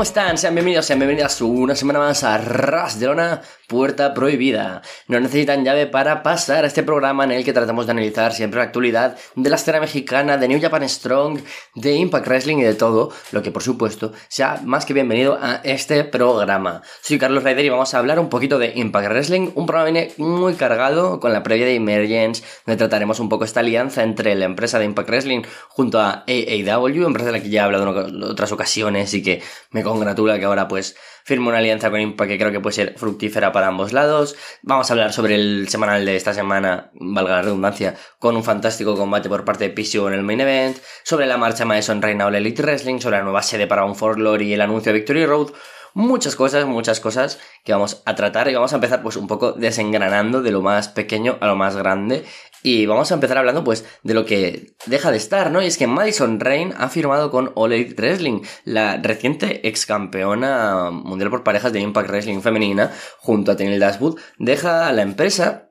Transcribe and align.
¿cómo 0.00 0.08
están? 0.08 0.38
Sean 0.38 0.54
bienvenidos, 0.54 0.86
sean 0.86 0.98
bienvenidas 0.98 1.42
una 1.42 1.76
semana 1.76 1.98
más 1.98 2.24
a 2.24 2.38
Ras 2.38 2.98
de 2.98 3.04
Lona, 3.04 3.42
Puerta 3.70 4.14
Prohibida. 4.14 4.82
No 5.06 5.20
necesitan 5.20 5.64
llave 5.64 5.86
para 5.86 6.24
pasar 6.24 6.64
a 6.64 6.66
este 6.66 6.82
programa 6.82 7.22
en 7.22 7.30
el 7.30 7.44
que 7.44 7.52
tratamos 7.52 7.86
de 7.86 7.92
analizar 7.92 8.32
siempre 8.32 8.58
la 8.58 8.64
actualidad 8.64 9.16
de 9.36 9.48
la 9.48 9.54
escena 9.54 9.78
mexicana, 9.78 10.36
de 10.38 10.48
New 10.48 10.60
Japan 10.60 10.88
Strong, 10.88 11.38
de 11.76 11.94
Impact 11.94 12.26
Wrestling 12.26 12.56
y 12.56 12.64
de 12.64 12.74
todo 12.74 13.12
lo 13.30 13.42
que 13.42 13.52
por 13.52 13.62
supuesto 13.62 14.12
sea 14.26 14.60
más 14.64 14.84
que 14.84 14.92
bienvenido 14.92 15.38
a 15.40 15.60
este 15.62 16.02
programa. 16.02 16.82
Soy 17.00 17.20
Carlos 17.20 17.44
Raider 17.44 17.64
y 17.64 17.68
vamos 17.68 17.94
a 17.94 17.98
hablar 18.00 18.18
un 18.18 18.28
poquito 18.28 18.58
de 18.58 18.72
Impact 18.74 19.08
Wrestling, 19.08 19.50
un 19.54 19.66
programa 19.66 20.00
muy 20.16 20.54
cargado 20.54 21.20
con 21.20 21.32
la 21.32 21.44
previa 21.44 21.66
de 21.66 21.76
Emergence, 21.76 22.42
donde 22.66 22.76
trataremos 22.76 23.20
un 23.20 23.28
poco 23.28 23.44
esta 23.44 23.60
alianza 23.60 24.02
entre 24.02 24.34
la 24.34 24.46
empresa 24.46 24.80
de 24.80 24.86
Impact 24.86 25.08
Wrestling 25.08 25.42
junto 25.68 26.00
a 26.00 26.24
AAW, 26.26 27.06
empresa 27.06 27.26
de 27.26 27.38
la 27.38 27.40
que 27.40 27.50
ya 27.50 27.60
he 27.60 27.64
hablado 27.66 28.08
en 28.08 28.20
otras 28.24 28.50
ocasiones 28.50 29.14
y 29.14 29.22
que 29.22 29.40
me 29.70 29.84
congratula 29.84 30.40
que 30.40 30.46
ahora 30.46 30.66
pues 30.66 30.96
firme 31.24 31.48
una 31.48 31.58
alianza 31.58 31.90
con 31.90 32.00
Impact 32.00 32.30
que 32.30 32.38
creo 32.38 32.52
que 32.52 32.60
puede 32.60 32.74
ser 32.74 32.94
fructífera 32.96 33.52
para 33.52 33.68
ambos 33.68 33.92
lados. 33.92 34.36
Vamos 34.62 34.90
a 34.90 34.94
hablar 34.94 35.12
sobre 35.12 35.34
el 35.34 35.68
semanal 35.68 36.04
de 36.04 36.16
esta 36.16 36.34
semana, 36.34 36.90
valga 36.94 37.36
la 37.36 37.42
redundancia, 37.42 37.96
con 38.18 38.36
un 38.36 38.44
fantástico 38.44 38.96
combate 38.96 39.28
por 39.28 39.44
parte 39.44 39.68
de 39.68 39.70
PCO 39.70 40.08
en 40.08 40.14
el 40.14 40.22
main 40.22 40.40
event, 40.40 40.78
sobre 41.02 41.26
la 41.26 41.36
marcha 41.36 41.64
Madison 41.64 42.02
Reina 42.02 42.26
All 42.26 42.34
Elite 42.34 42.62
Wrestling, 42.62 43.00
sobre 43.00 43.18
la 43.18 43.24
nueva 43.24 43.42
sede 43.42 43.66
para 43.66 43.84
un 43.84 43.96
For 43.96 44.18
y 44.40 44.52
el 44.52 44.60
anuncio 44.60 44.92
de 44.92 44.98
Victory 44.98 45.26
Road, 45.26 45.52
muchas 45.94 46.36
cosas, 46.36 46.66
muchas 46.66 47.00
cosas 47.00 47.38
que 47.64 47.72
vamos 47.72 48.02
a 48.04 48.14
tratar 48.14 48.48
y 48.48 48.54
vamos 48.54 48.72
a 48.72 48.76
empezar 48.76 49.02
pues 49.02 49.16
un 49.16 49.26
poco 49.26 49.52
desengranando 49.52 50.42
de 50.42 50.52
lo 50.52 50.62
más 50.62 50.88
pequeño 50.88 51.38
a 51.40 51.46
lo 51.46 51.56
más 51.56 51.76
grande 51.76 52.24
y 52.62 52.86
vamos 52.86 53.10
a 53.10 53.14
empezar 53.14 53.38
hablando 53.38 53.64
pues 53.64 53.84
de 54.02 54.14
lo 54.14 54.24
que 54.24 54.74
deja 54.86 55.10
de 55.10 55.16
estar, 55.16 55.50
¿no? 55.50 55.62
Y 55.62 55.66
es 55.66 55.78
que 55.78 55.86
Madison 55.86 56.40
Rain 56.40 56.74
ha 56.76 56.88
firmado 56.88 57.30
con 57.30 57.52
All 57.54 57.94
Wrestling, 57.96 58.42
la 58.64 58.96
reciente 58.96 59.66
ex 59.68 59.86
campeona 59.86 60.90
mundial 60.90 61.30
por 61.30 61.44
parejas 61.44 61.72
de 61.72 61.80
Impact 61.80 62.08
Wrestling 62.08 62.40
femenina, 62.40 62.92
junto 63.18 63.52
a 63.52 63.56
Tenil 63.56 63.80
Dashwood, 63.80 64.18
deja 64.38 64.92
la 64.92 65.02
empresa 65.02 65.70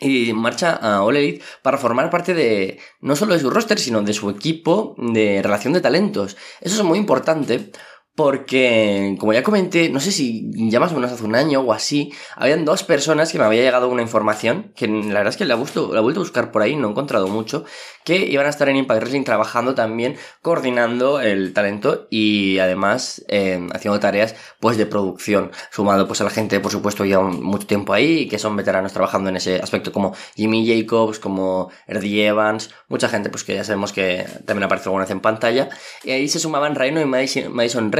y 0.00 0.32
marcha 0.32 0.72
a 0.72 1.02
All 1.02 1.40
para 1.62 1.78
formar 1.78 2.10
parte 2.10 2.34
de 2.34 2.78
no 3.00 3.16
solo 3.16 3.34
de 3.34 3.40
su 3.40 3.50
roster, 3.50 3.78
sino 3.78 4.02
de 4.02 4.14
su 4.14 4.30
equipo 4.30 4.94
de 4.98 5.42
relación 5.42 5.74
de 5.74 5.82
talentos. 5.82 6.36
Eso 6.60 6.76
es 6.76 6.82
muy 6.82 6.98
importante 6.98 7.70
porque, 8.14 9.16
como 9.18 9.32
ya 9.32 9.42
comenté, 9.42 9.88
no 9.88 10.00
sé 10.00 10.12
si 10.12 10.50
ya 10.70 10.80
más 10.80 10.92
o 10.92 10.94
menos 10.94 11.12
hace 11.12 11.24
un 11.24 11.34
año 11.34 11.60
o 11.60 11.72
así, 11.72 12.12
habían 12.36 12.64
dos 12.64 12.82
personas 12.82 13.32
que 13.32 13.38
me 13.38 13.44
había 13.44 13.62
llegado 13.62 13.88
una 13.88 14.02
información, 14.02 14.72
que 14.76 14.88
la 14.88 15.14
verdad 15.14 15.28
es 15.28 15.36
que 15.36 15.44
la 15.44 15.54
la 15.54 15.98
he 15.98 16.02
vuelto 16.02 16.20
a 16.20 16.22
buscar 16.22 16.52
por 16.52 16.62
ahí, 16.62 16.76
no 16.76 16.88
he 16.88 16.90
encontrado 16.90 17.28
mucho, 17.28 17.64
que 18.04 18.16
iban 18.26 18.46
a 18.46 18.50
estar 18.50 18.68
en 18.68 18.76
Impact 18.76 19.00
Wrestling 19.00 19.24
trabajando 19.24 19.74
también, 19.74 20.16
coordinando 20.42 21.20
el 21.20 21.52
talento 21.52 22.08
y 22.10 22.58
además 22.58 23.24
eh, 23.28 23.66
haciendo 23.72 24.00
tareas 24.00 24.34
pues 24.58 24.76
de 24.76 24.86
producción, 24.86 25.50
sumado 25.70 26.06
pues 26.06 26.20
a 26.20 26.24
la 26.24 26.30
gente, 26.30 26.60
por 26.60 26.72
supuesto, 26.72 27.04
ya 27.04 27.20
mucho 27.20 27.66
tiempo 27.66 27.92
ahí, 27.92 28.28
que 28.28 28.38
son 28.38 28.56
veteranos 28.56 28.92
trabajando 28.92 29.30
en 29.30 29.36
ese 29.36 29.56
aspecto, 29.60 29.92
como 29.92 30.14
Jimmy 30.34 30.66
Jacobs, 30.66 31.18
como 31.18 31.70
Eddie 31.86 32.26
Evans, 32.26 32.70
mucha 32.88 33.08
gente 33.08 33.30
pues 33.30 33.44
que 33.44 33.54
ya 33.54 33.64
sabemos 33.64 33.92
que 33.92 34.26
también 34.46 34.64
aparece 34.64 34.88
alguna 34.88 35.04
vez 35.04 35.10
en 35.10 35.20
pantalla, 35.20 35.68
y 36.04 36.10
ahí 36.10 36.28
se 36.28 36.38
sumaban 36.38 36.74
Reino 36.74 37.00
y 37.00 37.04
Madison, 37.04 37.52
Madison 37.52 37.92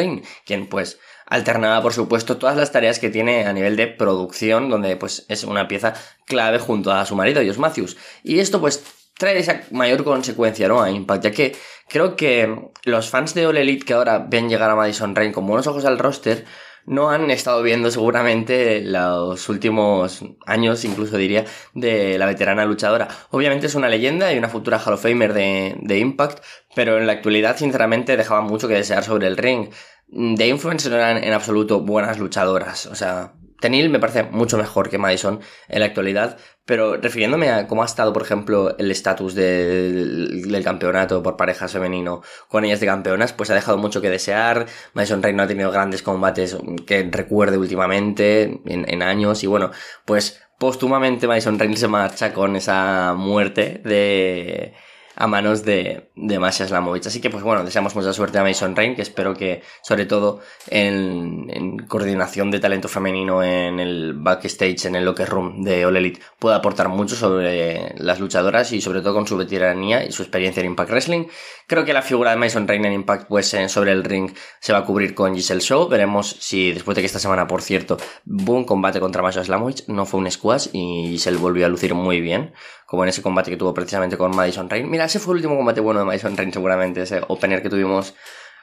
quien 0.44 0.66
pues 0.68 0.98
alternaba 1.26 1.80
por 1.80 1.92
supuesto 1.92 2.36
todas 2.36 2.56
las 2.56 2.72
tareas 2.72 2.98
que 2.98 3.08
tiene 3.08 3.46
a 3.46 3.52
nivel 3.52 3.76
de 3.76 3.86
producción, 3.86 4.68
donde 4.68 4.96
pues 4.96 5.24
es 5.28 5.44
una 5.44 5.68
pieza 5.68 5.94
clave 6.26 6.58
junto 6.58 6.92
a 6.92 7.06
su 7.06 7.14
marido, 7.16 7.40
Josh 7.40 7.58
Matthews. 7.58 7.96
Y 8.22 8.40
esto 8.40 8.60
pues 8.60 8.82
trae 9.16 9.38
esa 9.38 9.62
mayor 9.70 10.02
consecuencia, 10.02 10.66
¿no? 10.66 10.82
A 10.82 10.90
Impact, 10.90 11.24
ya 11.24 11.30
que 11.30 11.56
creo 11.88 12.16
que 12.16 12.70
los 12.84 13.10
fans 13.10 13.34
de 13.34 13.46
All 13.46 13.56
Elite 13.56 13.84
que 13.84 13.92
ahora 13.94 14.26
ven 14.28 14.48
llegar 14.48 14.70
a 14.70 14.76
Madison 14.76 15.14
Rain 15.14 15.32
con 15.32 15.46
buenos 15.46 15.66
ojos 15.66 15.84
al 15.84 15.98
roster, 15.98 16.44
no 16.86 17.10
han 17.10 17.30
estado 17.30 17.62
viendo 17.62 17.90
seguramente 17.90 18.80
los 18.80 19.48
últimos 19.48 20.24
años, 20.46 20.84
incluso 20.84 21.18
diría, 21.18 21.44
de 21.74 22.18
la 22.18 22.26
veterana 22.26 22.64
luchadora. 22.64 23.08
Obviamente 23.30 23.66
es 23.66 23.74
una 23.74 23.88
leyenda 23.88 24.32
y 24.32 24.38
una 24.38 24.48
futura 24.48 24.80
Hall 24.84 24.94
of 24.94 25.02
Famer 25.02 25.34
de 25.34 25.98
Impact, 25.98 26.42
pero 26.74 26.98
en 26.98 27.06
la 27.06 27.12
actualidad 27.12 27.56
sinceramente 27.58 28.16
dejaba 28.16 28.40
mucho 28.40 28.66
que 28.66 28.74
desear 28.74 29.04
sobre 29.04 29.26
el 29.26 29.36
ring 29.36 29.68
de 30.12 30.48
Influence 30.48 30.88
no 30.90 30.96
eran 30.96 31.22
en 31.22 31.32
absoluto 31.32 31.80
buenas 31.80 32.18
luchadoras. 32.18 32.86
O 32.86 32.94
sea, 32.94 33.34
Tenil 33.60 33.90
me 33.90 34.00
parece 34.00 34.24
mucho 34.24 34.56
mejor 34.56 34.88
que 34.88 34.98
Madison 34.98 35.40
en 35.68 35.80
la 35.80 35.86
actualidad, 35.86 36.38
pero 36.64 36.96
refiriéndome 36.96 37.50
a 37.50 37.66
cómo 37.66 37.82
ha 37.82 37.86
estado, 37.86 38.12
por 38.12 38.22
ejemplo, 38.22 38.76
el 38.78 38.90
estatus 38.90 39.34
del, 39.34 40.62
campeonato 40.64 41.22
por 41.22 41.36
parejas 41.36 41.72
femenino 41.72 42.22
con 42.48 42.64
ellas 42.64 42.80
de 42.80 42.86
campeonas, 42.86 43.32
pues 43.32 43.50
ha 43.50 43.54
dejado 43.54 43.76
mucho 43.76 44.00
que 44.00 44.08
desear. 44.08 44.66
Madison 44.94 45.22
Rey 45.22 45.34
no 45.34 45.42
ha 45.42 45.46
tenido 45.46 45.70
grandes 45.70 46.02
combates 46.02 46.56
que 46.86 47.08
recuerde 47.10 47.58
últimamente, 47.58 48.60
en, 48.64 49.02
años, 49.02 49.44
y 49.44 49.46
bueno, 49.46 49.70
pues 50.06 50.40
póstumamente 50.58 51.26
Madison 51.26 51.58
Rain 51.58 51.76
se 51.76 51.88
marcha 51.88 52.32
con 52.32 52.56
esa 52.56 53.14
muerte 53.14 53.80
de 53.84 54.74
a 55.20 55.26
manos 55.26 55.64
de, 55.66 56.10
de 56.16 56.38
Masha 56.38 56.66
Slamovich. 56.66 57.06
Así 57.06 57.20
que, 57.20 57.28
pues 57.28 57.44
bueno, 57.44 57.62
deseamos 57.62 57.94
mucha 57.94 58.14
suerte 58.14 58.38
a 58.38 58.42
Mason 58.42 58.74
Rain, 58.74 58.96
que 58.96 59.02
espero 59.02 59.34
que, 59.34 59.62
sobre 59.82 60.06
todo 60.06 60.40
en, 60.68 61.76
coordinación 61.88 62.50
de 62.50 62.58
talento 62.58 62.88
femenino 62.88 63.42
en 63.42 63.80
el 63.80 64.14
backstage, 64.14 64.86
en 64.86 64.96
el 64.96 65.04
locker 65.04 65.28
room 65.28 65.62
de 65.62 65.84
All 65.84 65.98
Elite, 65.98 66.20
pueda 66.38 66.56
aportar 66.56 66.88
mucho 66.88 67.16
sobre 67.16 67.94
las 67.98 68.18
luchadoras 68.18 68.72
y 68.72 68.80
sobre 68.80 69.02
todo 69.02 69.12
con 69.12 69.26
su 69.26 69.36
veteranía 69.36 70.06
y 70.06 70.10
su 70.10 70.22
experiencia 70.22 70.60
en 70.60 70.68
Impact 70.68 70.90
Wrestling. 70.90 71.26
Creo 71.66 71.84
que 71.84 71.92
la 71.92 72.02
figura 72.02 72.30
de 72.30 72.38
Mason 72.38 72.66
Rain 72.66 72.86
en 72.86 72.94
Impact, 72.94 73.28
pues 73.28 73.54
sobre 73.68 73.92
el 73.92 74.04
ring 74.04 74.32
se 74.58 74.72
va 74.72 74.78
a 74.78 74.84
cubrir 74.86 75.14
con 75.14 75.34
Giselle 75.34 75.60
Show. 75.60 75.86
Veremos 75.86 76.34
si 76.40 76.72
después 76.72 76.96
de 76.96 77.02
que 77.02 77.06
esta 77.06 77.18
semana, 77.18 77.46
por 77.46 77.60
cierto, 77.60 77.98
un 78.26 78.64
combate 78.64 79.00
contra 79.00 79.22
Masha 79.22 79.44
Slamovich, 79.44 79.86
no 79.86 80.06
fue 80.06 80.18
un 80.20 80.30
squash 80.30 80.68
y 80.72 81.08
Giselle 81.10 81.36
volvió 81.36 81.66
a 81.66 81.68
lucir 81.68 81.94
muy 81.94 82.22
bien 82.22 82.54
como 82.90 83.04
en 83.04 83.10
ese 83.10 83.22
combate 83.22 83.52
que 83.52 83.56
tuvo 83.56 83.72
precisamente 83.72 84.18
con 84.18 84.34
Madison 84.34 84.68
Rain. 84.68 84.90
Mira, 84.90 85.04
ese 85.04 85.20
fue 85.20 85.34
el 85.34 85.36
último 85.36 85.56
combate 85.56 85.80
bueno 85.80 86.00
de 86.00 86.06
Madison 86.06 86.36
Rain 86.36 86.52
seguramente, 86.52 87.02
ese 87.02 87.20
opener 87.28 87.62
que 87.62 87.70
tuvimos, 87.70 88.16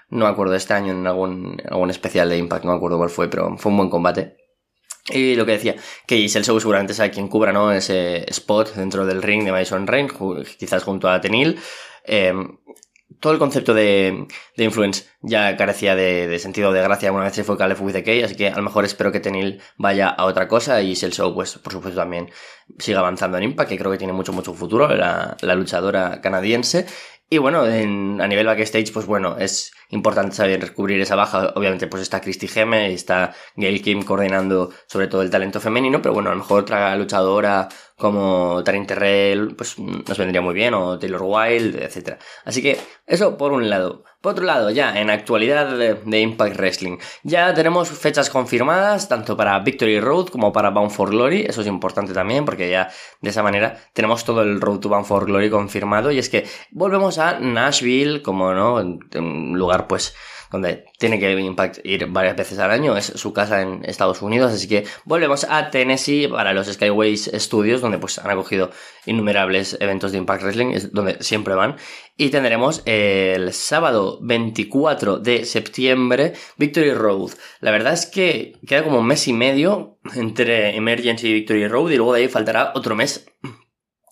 no 0.09 0.25
me 0.25 0.31
acuerdo, 0.31 0.53
este 0.53 0.73
año 0.73 0.91
en 0.91 1.07
algún, 1.07 1.61
algún 1.69 1.89
especial 1.91 2.27
de 2.27 2.37
Impact, 2.37 2.65
no 2.65 2.71
me 2.71 2.77
acuerdo 2.77 2.97
cuál 2.97 3.09
fue, 3.09 3.29
pero 3.29 3.57
fue 3.57 3.71
un 3.71 3.77
buen 3.77 3.89
combate. 3.89 4.35
Y 5.07 5.35
lo 5.35 5.45
que 5.45 5.53
decía, 5.53 5.75
que 6.05 6.17
Giselle 6.17 6.43
Show 6.43 6.59
seguramente 6.59 6.93
sabe 6.93 7.09
quien 7.09 7.29
cubra, 7.29 7.53
¿no? 7.53 7.71
Ese 7.71 8.29
spot 8.29 8.75
dentro 8.75 9.05
del 9.05 9.23
ring 9.23 9.45
de 9.45 9.53
Madison 9.53 9.87
Rain, 9.87 10.09
quizás 10.59 10.83
junto 10.83 11.07
a 11.07 11.21
Tenil. 11.21 11.57
Eh, 12.03 12.33
todo 13.19 13.33
el 13.33 13.39
concepto 13.39 13.73
de, 13.73 14.27
de 14.55 14.63
influence 14.63 15.05
ya 15.21 15.57
carecía 15.57 15.95
de, 15.95 16.27
de, 16.27 16.39
sentido 16.39 16.71
de 16.71 16.81
gracia 16.81 17.11
una 17.11 17.23
vez 17.23 17.33
se 17.33 17.43
fue 17.43 17.57
Caleb 17.57 17.81
with 17.81 17.93
the 17.93 18.03
K, 18.03 18.25
así 18.25 18.35
que 18.35 18.49
a 18.49 18.55
lo 18.55 18.63
mejor 18.63 18.85
espero 18.85 19.11
que 19.11 19.19
Tenil 19.19 19.61
vaya 19.77 20.09
a 20.09 20.25
otra 20.25 20.47
cosa 20.47 20.81
y 20.81 20.93
el 20.93 21.11
show, 21.11 21.33
pues 21.33 21.57
por 21.57 21.73
supuesto 21.73 21.99
también 21.99 22.29
siga 22.77 22.99
avanzando 22.99 23.37
en 23.37 23.43
Impact, 23.43 23.71
creo 23.77 23.91
que 23.91 23.97
tiene 23.97 24.13
mucho, 24.13 24.33
mucho 24.33 24.53
futuro, 24.53 24.87
la, 24.95 25.37
la 25.41 25.55
luchadora 25.55 26.21
canadiense. 26.21 26.85
Y 27.29 27.39
bueno, 27.39 27.67
en, 27.67 28.21
a 28.21 28.27
nivel 28.27 28.45
backstage, 28.45 28.93
pues 28.93 29.05
bueno, 29.05 29.35
es 29.37 29.73
importante 29.89 30.33
saber 30.33 30.73
cubrir 30.73 31.01
esa 31.01 31.15
baja. 31.15 31.51
Obviamente, 31.55 31.87
pues 31.87 32.01
está 32.01 32.21
Christy 32.21 32.47
Gemme, 32.47 32.93
está 32.93 33.35
Gail 33.57 33.81
Kim 33.81 34.03
coordinando 34.03 34.71
sobre 34.87 35.07
todo 35.07 35.23
el 35.23 35.29
talento 35.29 35.59
femenino, 35.59 36.01
pero 36.01 36.13
bueno, 36.13 36.29
a 36.29 36.33
lo 36.33 36.39
mejor 36.39 36.61
otra 36.61 36.95
luchadora 36.95 37.67
como 37.97 38.63
Tarin 38.63 38.85
Terrell, 38.85 39.55
pues 39.55 39.79
nos 39.79 40.17
vendría 40.17 40.39
muy 40.39 40.53
bien, 40.53 40.75
o 40.75 40.99
Taylor 40.99 41.23
Wilde, 41.23 41.83
etc. 41.83 42.19
Así 42.45 42.61
que, 42.61 42.77
eso 43.07 43.37
por 43.37 43.51
un 43.53 43.69
lado. 43.69 44.03
Por 44.21 44.33
otro 44.33 44.45
lado, 44.45 44.69
ya 44.69 44.99
en 44.99 45.09
actualidad 45.09 45.75
de, 45.75 46.19
Impact 46.19 46.57
Wrestling, 46.57 46.97
ya 47.23 47.53
tenemos 47.55 47.89
fechas 47.89 48.29
confirmadas, 48.29 49.09
tanto 49.09 49.35
para 49.35 49.57
Victory 49.59 49.99
Road 49.99 50.27
como 50.27 50.53
para 50.53 50.69
Bound 50.69 50.91
for 50.91 51.09
Glory, 51.09 51.41
eso 51.47 51.61
es 51.61 51.67
importante 51.67 52.13
también, 52.13 52.45
porque 52.45 52.69
ya 52.69 52.89
de 53.21 53.29
esa 53.31 53.41
manera 53.41 53.79
tenemos 53.93 54.23
todo 54.23 54.43
el 54.43 54.61
Road 54.61 54.79
to 54.79 54.89
Bound 54.89 55.05
for 55.05 55.25
Glory 55.25 55.49
confirmado, 55.49 56.11
y 56.11 56.19
es 56.19 56.29
que 56.29 56.45
volvemos 56.71 57.17
a 57.17 57.39
Nashville, 57.39 58.21
como 58.21 58.53
no, 58.53 58.75
un 58.75 59.57
lugar 59.57 59.87
pues 59.87 60.15
donde 60.51 60.85
tiene 60.97 61.19
que 61.19 61.37
Impact 61.37 61.85
ir 61.85 62.07
varias 62.07 62.35
veces 62.35 62.59
al 62.59 62.71
año, 62.71 62.97
es 62.97 63.05
su 63.05 63.33
casa 63.33 63.61
en 63.61 63.83
Estados 63.85 64.21
Unidos, 64.21 64.53
así 64.53 64.67
que 64.67 64.85
volvemos 65.05 65.45
a 65.49 65.69
Tennessee 65.69 66.27
para 66.27 66.53
los 66.53 66.67
Skyways 66.67 67.31
Studios, 67.35 67.81
donde 67.81 67.97
pues 67.97 68.19
han 68.19 68.31
acogido 68.31 68.71
innumerables 69.05 69.77
eventos 69.79 70.11
de 70.11 70.17
Impact 70.19 70.43
Wrestling, 70.43 70.73
es 70.73 70.91
donde 70.93 71.21
siempre 71.23 71.55
van, 71.55 71.75
y 72.15 72.29
tendremos 72.29 72.81
el 72.85 73.53
sábado 73.53 74.19
24 74.21 75.19
de 75.19 75.45
septiembre 75.45 76.33
Victory 76.57 76.93
Road. 76.93 77.31
La 77.59 77.71
verdad 77.71 77.93
es 77.93 78.05
que 78.05 78.57
queda 78.67 78.83
como 78.83 78.99
un 78.99 79.07
mes 79.07 79.27
y 79.27 79.33
medio 79.33 79.99
entre 80.15 80.75
Emergency 80.75 81.27
y 81.27 81.33
Victory 81.33 81.67
Road, 81.67 81.91
y 81.91 81.97
luego 81.97 82.13
de 82.13 82.21
ahí 82.21 82.27
faltará 82.27 82.71
otro 82.75 82.95
mes 82.95 83.25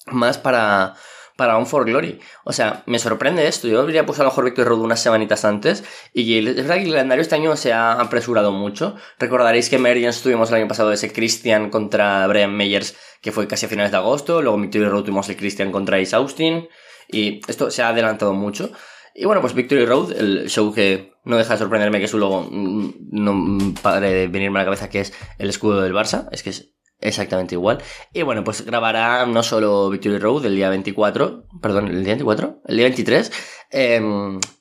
más 0.08 0.38
para 0.38 0.96
para 1.36 1.58
un 1.58 1.66
For 1.66 1.86
Glory. 1.86 2.20
O 2.44 2.54
sea, 2.54 2.84
me 2.86 3.00
sorprende 3.00 3.48
esto. 3.48 3.68
Yo 3.68 3.82
habría 3.82 4.06
puesto 4.06 4.24
a 4.24 4.26
lo 4.26 4.32
mejor 4.32 4.46
Victory 4.46 4.68
Road 4.68 4.80
unas 4.80 5.02
semanitas 5.02 5.46
antes. 5.46 5.84
Y 6.14 6.38
es 6.38 6.56
verdad 6.56 6.76
que 6.76 6.84
el 6.84 6.92
calendario 6.92 7.22
este 7.22 7.36
año 7.36 7.56
se 7.56 7.74
ha 7.74 7.94
apresurado 7.94 8.52
mucho. 8.52 8.96
Recordaréis 9.20 9.70
que 9.70 9.76
Emergence 9.76 10.22
tuvimos 10.22 10.50
el 10.50 10.56
año 10.56 10.68
pasado 10.68 10.92
ese 10.92 11.12
Christian 11.12 11.70
contra 11.70 12.26
Brian 12.28 12.56
Meyers, 12.56 12.96
que 13.22 13.32
fue 13.32 13.48
casi 13.48 13.66
a 13.66 13.70
finales 13.70 13.92
de 13.92 13.98
agosto. 13.98 14.42
Luego 14.42 14.58
Victory 14.58 14.86
Road 14.86 15.04
tuvimos 15.04 15.30
el 15.30 15.38
Christian 15.38 15.72
contra 15.72 15.98
Ace 15.98 16.16
Austin. 16.16 16.68
Y 17.12 17.42
esto 17.48 17.70
se 17.70 17.84
ha 17.84 17.90
adelantado 17.90 18.34
mucho. 18.34 18.72
Y 19.14 19.26
bueno, 19.26 19.42
pues 19.42 19.54
Victory 19.54 19.86
Road, 19.86 20.12
el 20.12 20.50
show 20.50 20.74
que 20.74 21.14
no 21.24 21.38
deja 21.38 21.54
de 21.54 21.60
sorprenderme 21.60 22.00
que 22.00 22.08
su 22.08 22.18
logo 22.18 22.48
mm, 22.52 22.94
no 23.12 23.74
pare 23.82 24.12
de 24.12 24.28
venirme 24.28 24.60
a 24.60 24.64
la 24.64 24.66
cabeza, 24.66 24.90
que 24.90 25.00
es 25.00 25.14
el 25.38 25.50
escudo 25.50 25.82
del 25.82 25.94
Barça. 25.94 26.28
Es 26.32 26.44
que 26.44 26.50
es 26.50 26.75
exactamente 27.02 27.56
igual. 27.56 27.80
Y 28.14 28.22
bueno, 28.24 28.44
pues 28.44 28.66
grabará 28.66 29.26
no 29.26 29.44
solo 29.44 29.90
Victory 29.90 30.18
Road 30.18 30.46
el 30.46 30.56
día 30.56 30.70
24, 30.70 31.48
perdón, 31.62 31.88
el 31.88 32.04
día 32.04 32.14
24, 32.14 32.62
el 32.68 32.78
día 32.78 32.86
23, 32.86 33.32
eh, 33.72 34.02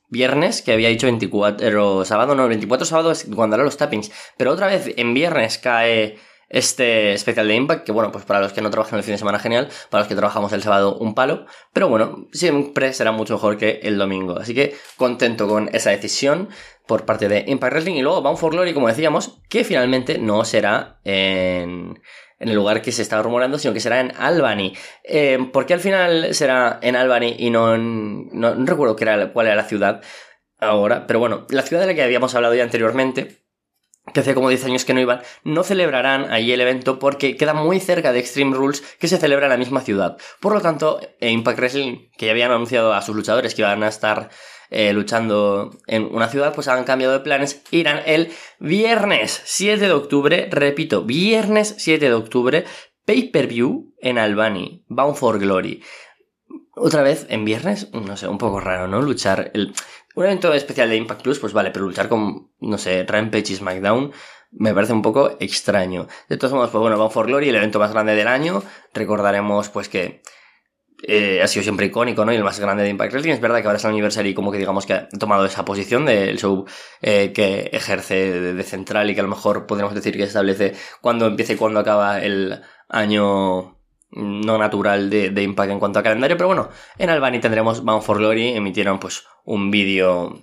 viernes, 0.08 0.62
que 0.62 0.72
había 0.72 0.88
dicho 0.88 1.06
24, 1.06 2.04
sábado, 2.04 2.34
no, 2.34 2.48
24 2.48 2.86
sábado 2.86 3.10
es 3.10 3.26
cuando 3.34 3.54
hará 3.54 3.64
los 3.64 3.76
tappings, 3.76 4.10
pero 4.36 4.52
otra 4.52 4.68
vez 4.68 4.92
en 4.96 5.12
viernes 5.12 5.58
cae 5.58 6.18
este 6.56 7.12
especial 7.12 7.48
de 7.48 7.54
Impact, 7.54 7.84
que 7.84 7.92
bueno, 7.92 8.10
pues 8.12 8.24
para 8.24 8.40
los 8.40 8.52
que 8.52 8.62
no 8.62 8.70
trabajan 8.70 8.98
el 8.98 9.04
fin 9.04 9.14
de 9.14 9.18
semana 9.18 9.38
genial, 9.38 9.68
para 9.90 10.02
los 10.02 10.08
que 10.08 10.14
trabajamos 10.14 10.52
el 10.52 10.62
sábado 10.62 10.96
un 10.96 11.14
palo, 11.14 11.46
pero 11.72 11.88
bueno, 11.88 12.28
siempre 12.32 12.92
será 12.92 13.12
mucho 13.12 13.34
mejor 13.34 13.56
que 13.58 13.80
el 13.82 13.98
domingo, 13.98 14.38
así 14.38 14.54
que 14.54 14.74
contento 14.96 15.48
con 15.48 15.68
esa 15.74 15.90
decisión 15.90 16.48
por 16.86 17.04
parte 17.04 17.28
de 17.28 17.44
Impact 17.46 17.72
Wrestling. 17.72 17.94
Y 17.94 18.02
luego 18.02 18.22
Bound 18.22 18.38
for 18.38 18.52
Glory, 18.52 18.74
como 18.74 18.88
decíamos, 18.88 19.40
que 19.48 19.64
finalmente 19.64 20.18
no 20.18 20.44
será 20.44 21.00
en 21.04 22.00
en 22.44 22.48
el 22.48 22.56
lugar 22.56 22.82
que 22.82 22.92
se 22.92 23.02
estaba 23.02 23.22
rumorando, 23.22 23.58
sino 23.58 23.72
que 23.72 23.80
será 23.80 24.00
en 24.00 24.12
Albany. 24.18 24.74
Eh, 25.02 25.38
¿Por 25.52 25.66
qué 25.66 25.74
al 25.74 25.80
final 25.80 26.34
será 26.34 26.78
en 26.82 26.96
Albany 26.96 27.36
y 27.38 27.50
no 27.50 27.74
en... 27.74 28.28
No, 28.32 28.54
recuerdo 28.54 28.96
era, 29.00 29.32
cuál 29.32 29.46
era 29.46 29.56
la 29.56 29.64
ciudad 29.64 30.02
ahora, 30.58 31.06
pero 31.06 31.18
bueno, 31.18 31.46
la 31.50 31.62
ciudad 31.62 31.82
de 31.82 31.88
la 31.88 31.94
que 31.94 32.02
habíamos 32.02 32.34
hablado 32.34 32.54
ya 32.54 32.62
anteriormente, 32.62 33.43
que 34.12 34.20
hace 34.20 34.34
como 34.34 34.50
10 34.50 34.66
años 34.66 34.84
que 34.84 34.94
no 34.94 35.00
iban, 35.00 35.22
no 35.44 35.64
celebrarán 35.64 36.30
allí 36.30 36.52
el 36.52 36.60
evento 36.60 36.98
porque 36.98 37.36
queda 37.36 37.54
muy 37.54 37.80
cerca 37.80 38.12
de 38.12 38.18
Extreme 38.18 38.54
Rules 38.54 38.82
que 38.98 39.08
se 39.08 39.18
celebra 39.18 39.46
en 39.46 39.52
la 39.52 39.56
misma 39.56 39.80
ciudad. 39.80 40.18
Por 40.40 40.52
lo 40.52 40.60
tanto, 40.60 41.00
Impact 41.20 41.58
Wrestling, 41.58 42.08
que 42.16 42.26
ya 42.26 42.32
habían 42.32 42.50
anunciado 42.50 42.92
a 42.92 43.02
sus 43.02 43.16
luchadores 43.16 43.54
que 43.54 43.62
iban 43.62 43.82
a 43.82 43.88
estar 43.88 44.30
eh, 44.70 44.92
luchando 44.92 45.70
en 45.86 46.04
una 46.04 46.28
ciudad, 46.28 46.54
pues 46.54 46.68
han 46.68 46.84
cambiado 46.84 47.12
de 47.12 47.20
planes. 47.20 47.62
Irán 47.70 48.00
el 48.06 48.32
viernes 48.58 49.40
7 49.44 49.86
de 49.86 49.92
octubre, 49.92 50.48
repito, 50.50 51.02
viernes 51.02 51.74
7 51.78 52.06
de 52.06 52.14
octubre, 52.14 52.64
pay-per-view 53.04 53.94
en 54.00 54.18
Albany, 54.18 54.84
Bound 54.88 55.16
for 55.16 55.38
Glory. 55.38 55.82
Otra 56.76 57.02
vez 57.02 57.26
en 57.30 57.44
viernes, 57.44 57.92
no 57.92 58.16
sé, 58.16 58.26
un 58.26 58.38
poco 58.38 58.58
raro, 58.58 58.88
¿no? 58.88 59.00
Luchar. 59.00 59.52
El... 59.54 59.72
Un 60.14 60.24
evento 60.24 60.52
especial 60.54 60.88
de 60.88 60.96
Impact 60.96 61.22
Plus, 61.22 61.38
pues 61.38 61.52
vale, 61.52 61.70
pero 61.70 61.86
luchar 61.86 62.08
con, 62.08 62.50
no 62.60 62.78
sé, 62.78 63.04
Rampage 63.04 63.52
y 63.52 63.56
SmackDown 63.56 64.12
me 64.56 64.72
parece 64.72 64.92
un 64.92 65.02
poco 65.02 65.36
extraño. 65.40 66.06
De 66.28 66.36
todos 66.36 66.52
modos, 66.52 66.70
pues 66.70 66.80
bueno, 66.80 66.96
Bound 66.96 67.12
for 67.12 67.26
Glory, 67.26 67.48
el 67.48 67.56
evento 67.56 67.78
más 67.78 67.92
grande 67.92 68.14
del 68.14 68.28
año. 68.28 68.62
Recordaremos, 68.92 69.68
pues 69.68 69.88
que 69.88 70.22
eh, 71.02 71.42
ha 71.42 71.48
sido 71.48 71.62
siempre 71.62 71.86
icónico, 71.86 72.24
¿no? 72.24 72.32
Y 72.32 72.36
el 72.36 72.44
más 72.44 72.60
grande 72.60 72.84
de 72.84 72.90
Impact 72.90 73.12
Wrestling. 73.12 73.32
Es 73.32 73.40
verdad 73.40 73.60
que 73.60 73.66
ahora 73.66 73.78
es 73.78 73.84
el 73.84 73.90
aniversario 73.90 74.30
y 74.30 74.34
como 74.34 74.52
que 74.52 74.58
digamos 74.58 74.86
que 74.86 74.94
ha 74.94 75.08
tomado 75.08 75.44
esa 75.44 75.64
posición 75.64 76.06
del 76.06 76.38
show 76.38 76.64
eh, 77.02 77.32
que 77.32 77.70
ejerce 77.72 78.40
de, 78.54 78.62
central 78.62 79.10
y 79.10 79.14
que 79.14 79.20
a 79.20 79.24
lo 79.24 79.28
mejor 79.28 79.66
podríamos 79.66 79.94
decir 79.94 80.16
que 80.16 80.22
establece 80.22 80.74
cuándo 81.00 81.26
empieza 81.26 81.54
y 81.54 81.56
cuándo 81.56 81.80
acaba 81.80 82.20
el 82.20 82.62
año 82.88 83.76
no 84.14 84.58
natural 84.58 85.10
de, 85.10 85.42
Impact 85.42 85.72
en 85.72 85.78
cuanto 85.78 85.98
a 85.98 86.02
calendario. 86.02 86.36
Pero 86.36 86.48
bueno, 86.48 86.68
en 86.98 87.10
Albany 87.10 87.40
tendremos 87.40 87.84
Bound 87.84 88.02
for 88.02 88.18
Glory. 88.18 88.50
Emitieron 88.50 88.98
pues 88.98 89.24
un 89.44 89.70
vídeo 89.70 90.40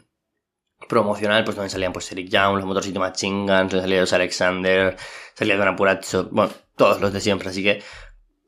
promocional, 0.88 1.44
pues 1.44 1.56
donde 1.56 1.69
salían 1.69 1.94
pues 1.94 2.12
Eric 2.12 2.29
Young, 2.29 2.56
los 2.56 2.65
Motorcito 2.65 3.00
Machine 3.00 3.45
Guns, 3.45 3.71
salía 3.71 4.01
los 4.01 4.13
Alexander, 4.13 4.97
salía 5.33 5.56
Don 5.57 5.68
Apuracho, 5.68 6.27
bueno, 6.31 6.51
todos 6.75 7.00
los 7.00 7.13
de 7.13 7.21
siempre, 7.21 7.50
así 7.50 7.63
que 7.63 7.81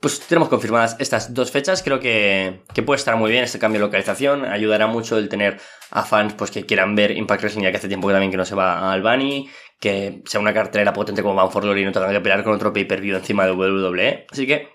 pues 0.04 0.20
tenemos 0.20 0.50
confirmadas 0.50 0.98
estas 1.00 1.34
dos 1.34 1.50
fechas. 1.50 1.82
Creo 1.82 2.02
que, 2.02 2.60
puede 2.86 2.98
estar 2.98 3.16
muy 3.16 3.32
bien 3.32 3.46
este 3.46 3.58
cambio 3.58 3.80
de 3.80 3.86
localización. 3.86 4.44
Ayudará 4.44 4.86
mucho 4.86 5.18
el 5.18 5.30
tener 5.30 5.62
a 5.92 6.04
fans 6.04 6.34
pues, 6.34 6.52
que 6.52 6.66
quieran 6.66 6.94
ver 6.94 7.12
Impact 7.12 7.42
Wrestling, 7.42 7.64
ya 7.64 7.72
que 7.72 7.78
hace 7.78 7.88
tiempo 7.88 8.10
que 8.10 8.14
también 8.14 8.30
que 8.30 8.36
no 8.36 8.44
se 8.44 8.54
va 8.54 8.80
a 8.80 8.92
Albany. 8.92 9.50
Que 9.80 10.22
sea 10.26 10.42
una 10.42 10.54
cartelera 10.54 10.92
potente 10.92 11.22
como 11.22 11.36
Bound 11.36 11.54
for 11.54 11.64
Glory 11.64 11.84
y 11.84 11.86
no 11.86 11.94
tengan 11.94 12.12
que 12.12 12.20
pelear 12.20 12.44
con 12.44 12.54
otro 12.54 12.74
pay-per-view 12.74 13.16
encima 13.16 13.46
de 13.46 13.54
WWE. 13.54 14.28
Así 14.30 14.46
que, 14.46 14.68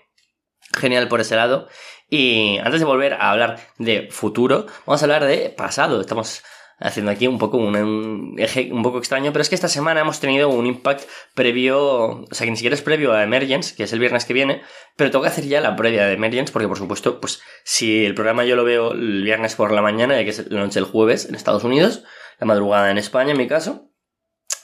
genial 0.79 1.07
por 1.07 1.21
ese 1.21 1.35
lado. 1.35 1.67
Y 2.09 2.57
antes 2.59 2.79
de 2.79 2.85
volver 2.85 3.13
a 3.13 3.31
hablar 3.31 3.59
de 3.77 4.09
futuro, 4.11 4.65
vamos 4.85 5.01
a 5.01 5.05
hablar 5.05 5.25
de 5.25 5.49
pasado. 5.49 6.01
Estamos 6.01 6.43
haciendo 6.79 7.11
aquí 7.11 7.27
un 7.27 7.37
poco 7.37 7.57
un, 7.57 8.35
eje 8.37 8.71
un 8.71 8.83
poco 8.83 8.99
extraño, 8.99 9.31
pero 9.31 9.41
es 9.41 9.49
que 9.49 9.55
esta 9.55 9.67
semana 9.67 10.01
hemos 10.01 10.19
tenido 10.19 10.49
un 10.49 10.65
impact 10.65 11.07
previo, 11.35 11.79
o 11.79 12.27
sea, 12.31 12.45
que 12.45 12.51
ni 12.51 12.57
siquiera 12.57 12.75
es 12.75 12.81
previo 12.81 13.13
a 13.13 13.23
Emergence, 13.23 13.75
que 13.75 13.83
es 13.83 13.93
el 13.93 13.99
viernes 13.99 14.25
que 14.25 14.33
viene, 14.33 14.61
pero 14.95 15.11
tengo 15.11 15.23
que 15.23 15.29
hacer 15.29 15.45
ya 15.45 15.61
la 15.61 15.75
previa 15.75 16.05
de 16.05 16.13
Emergence, 16.13 16.53
porque 16.53 16.67
por 16.67 16.77
supuesto, 16.77 17.19
pues 17.19 17.41
si 17.63 18.05
el 18.05 18.15
programa 18.15 18.45
yo 18.45 18.55
lo 18.55 18.63
veo 18.63 18.93
el 18.93 19.23
viernes 19.23 19.55
por 19.55 19.71
la 19.71 19.81
mañana, 19.81 20.15
ya 20.15 20.23
que 20.23 20.29
es 20.29 20.49
la 20.49 20.61
noche 20.61 20.75
del 20.75 20.85
jueves 20.85 21.25
en 21.25 21.35
Estados 21.35 21.63
Unidos, 21.63 22.03
la 22.39 22.47
madrugada 22.47 22.89
en 22.91 22.97
España 22.97 23.31
en 23.31 23.37
mi 23.37 23.47
caso, 23.47 23.89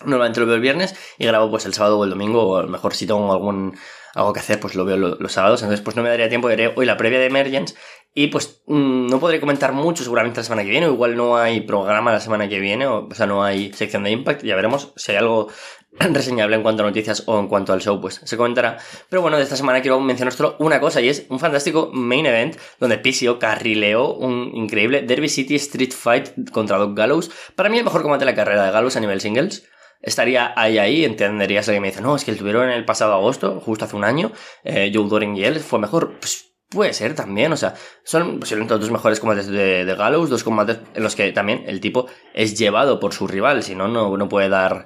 normalmente 0.06 0.40
lo 0.40 0.46
veo 0.46 0.56
el 0.56 0.62
viernes 0.62 0.96
y 1.18 1.26
grabo 1.26 1.50
pues 1.50 1.66
el 1.66 1.74
sábado 1.74 2.00
o 2.00 2.04
el 2.04 2.10
domingo, 2.10 2.48
o 2.48 2.58
a 2.58 2.64
lo 2.64 2.70
mejor 2.70 2.94
si 2.94 3.06
tengo 3.06 3.32
algún 3.32 3.78
algo 4.16 4.34
que 4.34 4.40
hacer, 4.40 4.60
pues 4.60 4.76
lo 4.76 4.86
veo 4.86 4.98
los, 4.98 5.32
sábados, 5.32 5.62
entonces 5.62 5.84
pues 5.84 5.96
no 5.96 6.02
me 6.02 6.10
daría 6.10 6.30
tiempo, 6.30 6.48
de 6.48 6.74
hoy 6.76 6.86
la 6.86 6.98
previa 6.98 7.20
de 7.20 7.26
Emergence 7.26 7.76
y 8.14 8.28
pues 8.28 8.62
mm, 8.66 9.08
no 9.08 9.20
podré 9.20 9.42
comentar 9.42 9.74
mucho 9.74 10.04
seguramente 10.04 10.40
la 10.40 10.46
semana 10.46 10.64
que 10.64 10.70
viene, 10.70 10.88
o 10.88 10.94
igual 10.94 11.18
no 11.18 11.38
hay 11.38 11.62
programa 11.62 12.14
la 12.14 12.22
semana 12.22 12.48
que 12.48 12.60
viene, 12.60 12.88
o, 12.88 13.10
sea, 13.14 13.28
no 13.28 13.44
hay 13.44 13.74
sección 13.74 14.04
de 14.04 14.12
Impact, 14.12 14.44
ya 14.44 14.56
veremos 14.56 14.94
si 14.96 15.12
hay 15.12 15.18
algo 15.18 15.50
reseñable 16.00 16.56
en 16.56 16.64
cuanto 16.64 16.84
a 16.84 16.86
noticias 16.86 17.24
o 17.26 17.38
en 17.38 17.50
cuanto 17.50 17.74
al 17.74 17.82
show, 17.82 18.00
pues 18.00 18.22
se 18.24 18.38
comentará. 18.38 18.78
Pero 19.10 19.22
bueno, 19.22 19.36
de 19.36 19.44
esta 19.44 19.58
semana 19.58 19.82
quiero 19.82 20.00
mencionar 20.00 20.34
solo 20.34 20.56
una 20.60 20.80
cosa 20.80 21.02
y 21.02 21.10
es 21.10 21.26
un 21.30 21.40
fantástico 21.40 21.90
main 21.94 22.26
event 22.26 22.56
donde 22.80 22.98
PCO 22.98 23.38
carrileó 23.38 24.14
un 24.14 24.52
increíble 24.54 25.02
Derby 25.02 25.28
City 25.28 25.56
Street 25.56 25.92
Fight 25.92 26.50
contra 26.52 26.78
Doc 26.78 26.98
Gallows. 26.98 27.32
Para 27.56 27.68
mí 27.68 27.78
el 27.78 27.84
mejor 27.84 28.02
combate 28.02 28.24
de 28.24 28.32
la 28.32 28.36
carrera 28.36 28.66
de 28.66 28.72
Gallows 28.72 28.96
a 28.96 29.02
nivel 29.02 29.20
singles 29.20 29.68
estaría 30.02 30.54
ahí 30.56 30.78
ahí, 30.78 31.06
entenderías 31.06 31.66
que 31.66 31.80
me 31.80 31.88
dice, 31.88 32.02
no, 32.02 32.16
es 32.16 32.24
que 32.24 32.32
el 32.32 32.38
tuvieron 32.38 32.70
en 32.70 32.72
el 32.72 32.86
pasado 32.86 33.14
agosto, 33.14 33.60
justo 33.60 33.86
hace 33.86 33.96
un 33.96 34.04
año, 34.04 34.32
eh, 34.64 34.92
Joe 34.94 35.08
Doring 35.08 35.36
y 35.36 35.44
él, 35.44 35.60
fue 35.60 35.80
mejor. 35.80 36.20
Pues 36.20 36.52
Puede 36.68 36.94
ser 36.94 37.14
también, 37.14 37.54
o 37.54 37.58
sea, 37.58 37.76
son 38.04 38.40
posiblemente 38.40 38.74
los 38.74 38.82
dos 38.82 38.92
mejores 38.92 39.20
combates 39.20 39.48
de, 39.48 39.86
de 39.86 39.96
Gallows, 39.96 40.32
dos 40.32 40.44
combates 40.44 40.80
en 40.96 41.04
los 41.04 41.16
que 41.16 41.32
también 41.32 41.64
el 41.68 41.80
tipo 41.80 42.08
es 42.34 42.58
llevado 42.58 43.00
por 43.00 43.14
su 43.14 43.28
rival, 43.28 43.62
si 43.62 43.76
no, 43.76 43.88
no 43.88 44.30
puede 44.30 44.50
dar 44.50 44.86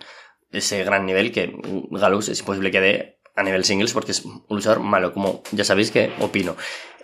ese 0.52 0.84
gran 0.84 1.06
nivel 1.06 1.32
que 1.32 1.56
Gallows 1.90 2.30
es 2.30 2.40
imposible 2.40 2.70
que 2.70 2.82
dé 2.82 3.20
a 3.36 3.44
nivel 3.44 3.64
singles 3.64 3.94
porque 3.94 4.12
es 4.12 4.26
un 4.26 4.46
luchador 4.50 4.82
malo, 4.82 5.14
como 5.14 5.42
ya 5.52 5.64
sabéis 5.64 5.92
que 5.92 6.12
opino. 6.20 6.56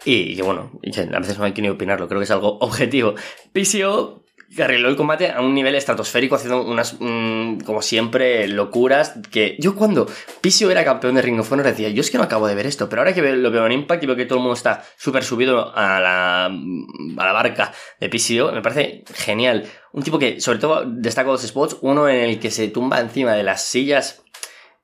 Y 0.03 0.35
que 0.35 0.43
bueno, 0.43 0.71
a 0.83 1.19
veces 1.19 1.39
no 1.39 1.45
hay 1.45 1.53
que 1.53 1.61
ni 1.61 1.69
opinarlo, 1.69 2.07
creo 2.07 2.19
que 2.19 2.25
es 2.25 2.31
algo 2.31 2.57
objetivo. 2.61 3.15
PCO 3.53 4.24
arregló 4.59 4.89
el 4.89 4.95
combate 4.95 5.31
a 5.31 5.41
un 5.41 5.53
nivel 5.53 5.75
estratosférico, 5.75 6.35
haciendo 6.35 6.63
unas, 6.63 6.95
mm, 6.99 7.59
como 7.59 7.81
siempre, 7.81 8.47
locuras. 8.47 9.13
Que 9.31 9.55
yo 9.59 9.75
cuando 9.75 10.07
Pisio 10.41 10.71
era 10.71 10.85
campeón 10.85 11.15
de 11.15 11.21
Ring 11.21 11.39
of 11.39 11.51
Honor 11.51 11.65
decía, 11.65 11.89
yo 11.89 12.01
es 12.01 12.11
que 12.11 12.17
no 12.17 12.23
acabo 12.23 12.47
de 12.47 12.55
ver 12.55 12.65
esto, 12.65 12.87
pero 12.87 13.01
ahora 13.01 13.13
que 13.13 13.21
lo 13.21 13.51
veo 13.51 13.65
en 13.65 13.71
Impact 13.71 14.03
y 14.03 14.07
veo 14.07 14.15
que 14.15 14.25
todo 14.25 14.37
el 14.37 14.43
mundo 14.43 14.55
está 14.55 14.83
súper 14.97 15.23
subido 15.23 15.75
a 15.75 15.99
la, 15.99 16.45
a 16.45 17.25
la 17.25 17.33
barca 17.33 17.73
de 17.99 18.09
Pisio, 18.09 18.51
me 18.51 18.61
parece 18.61 19.03
genial. 19.13 19.65
Un 19.91 20.03
tipo 20.03 20.19
que, 20.19 20.39
sobre 20.41 20.59
todo, 20.59 20.83
destaco 20.85 21.31
dos 21.31 21.41
spots. 21.41 21.77
Uno 21.81 22.07
en 22.09 22.29
el 22.29 22.39
que 22.39 22.51
se 22.51 22.67
tumba 22.67 22.99
encima 22.99 23.33
de 23.33 23.43
las 23.43 23.63
sillas. 23.63 24.23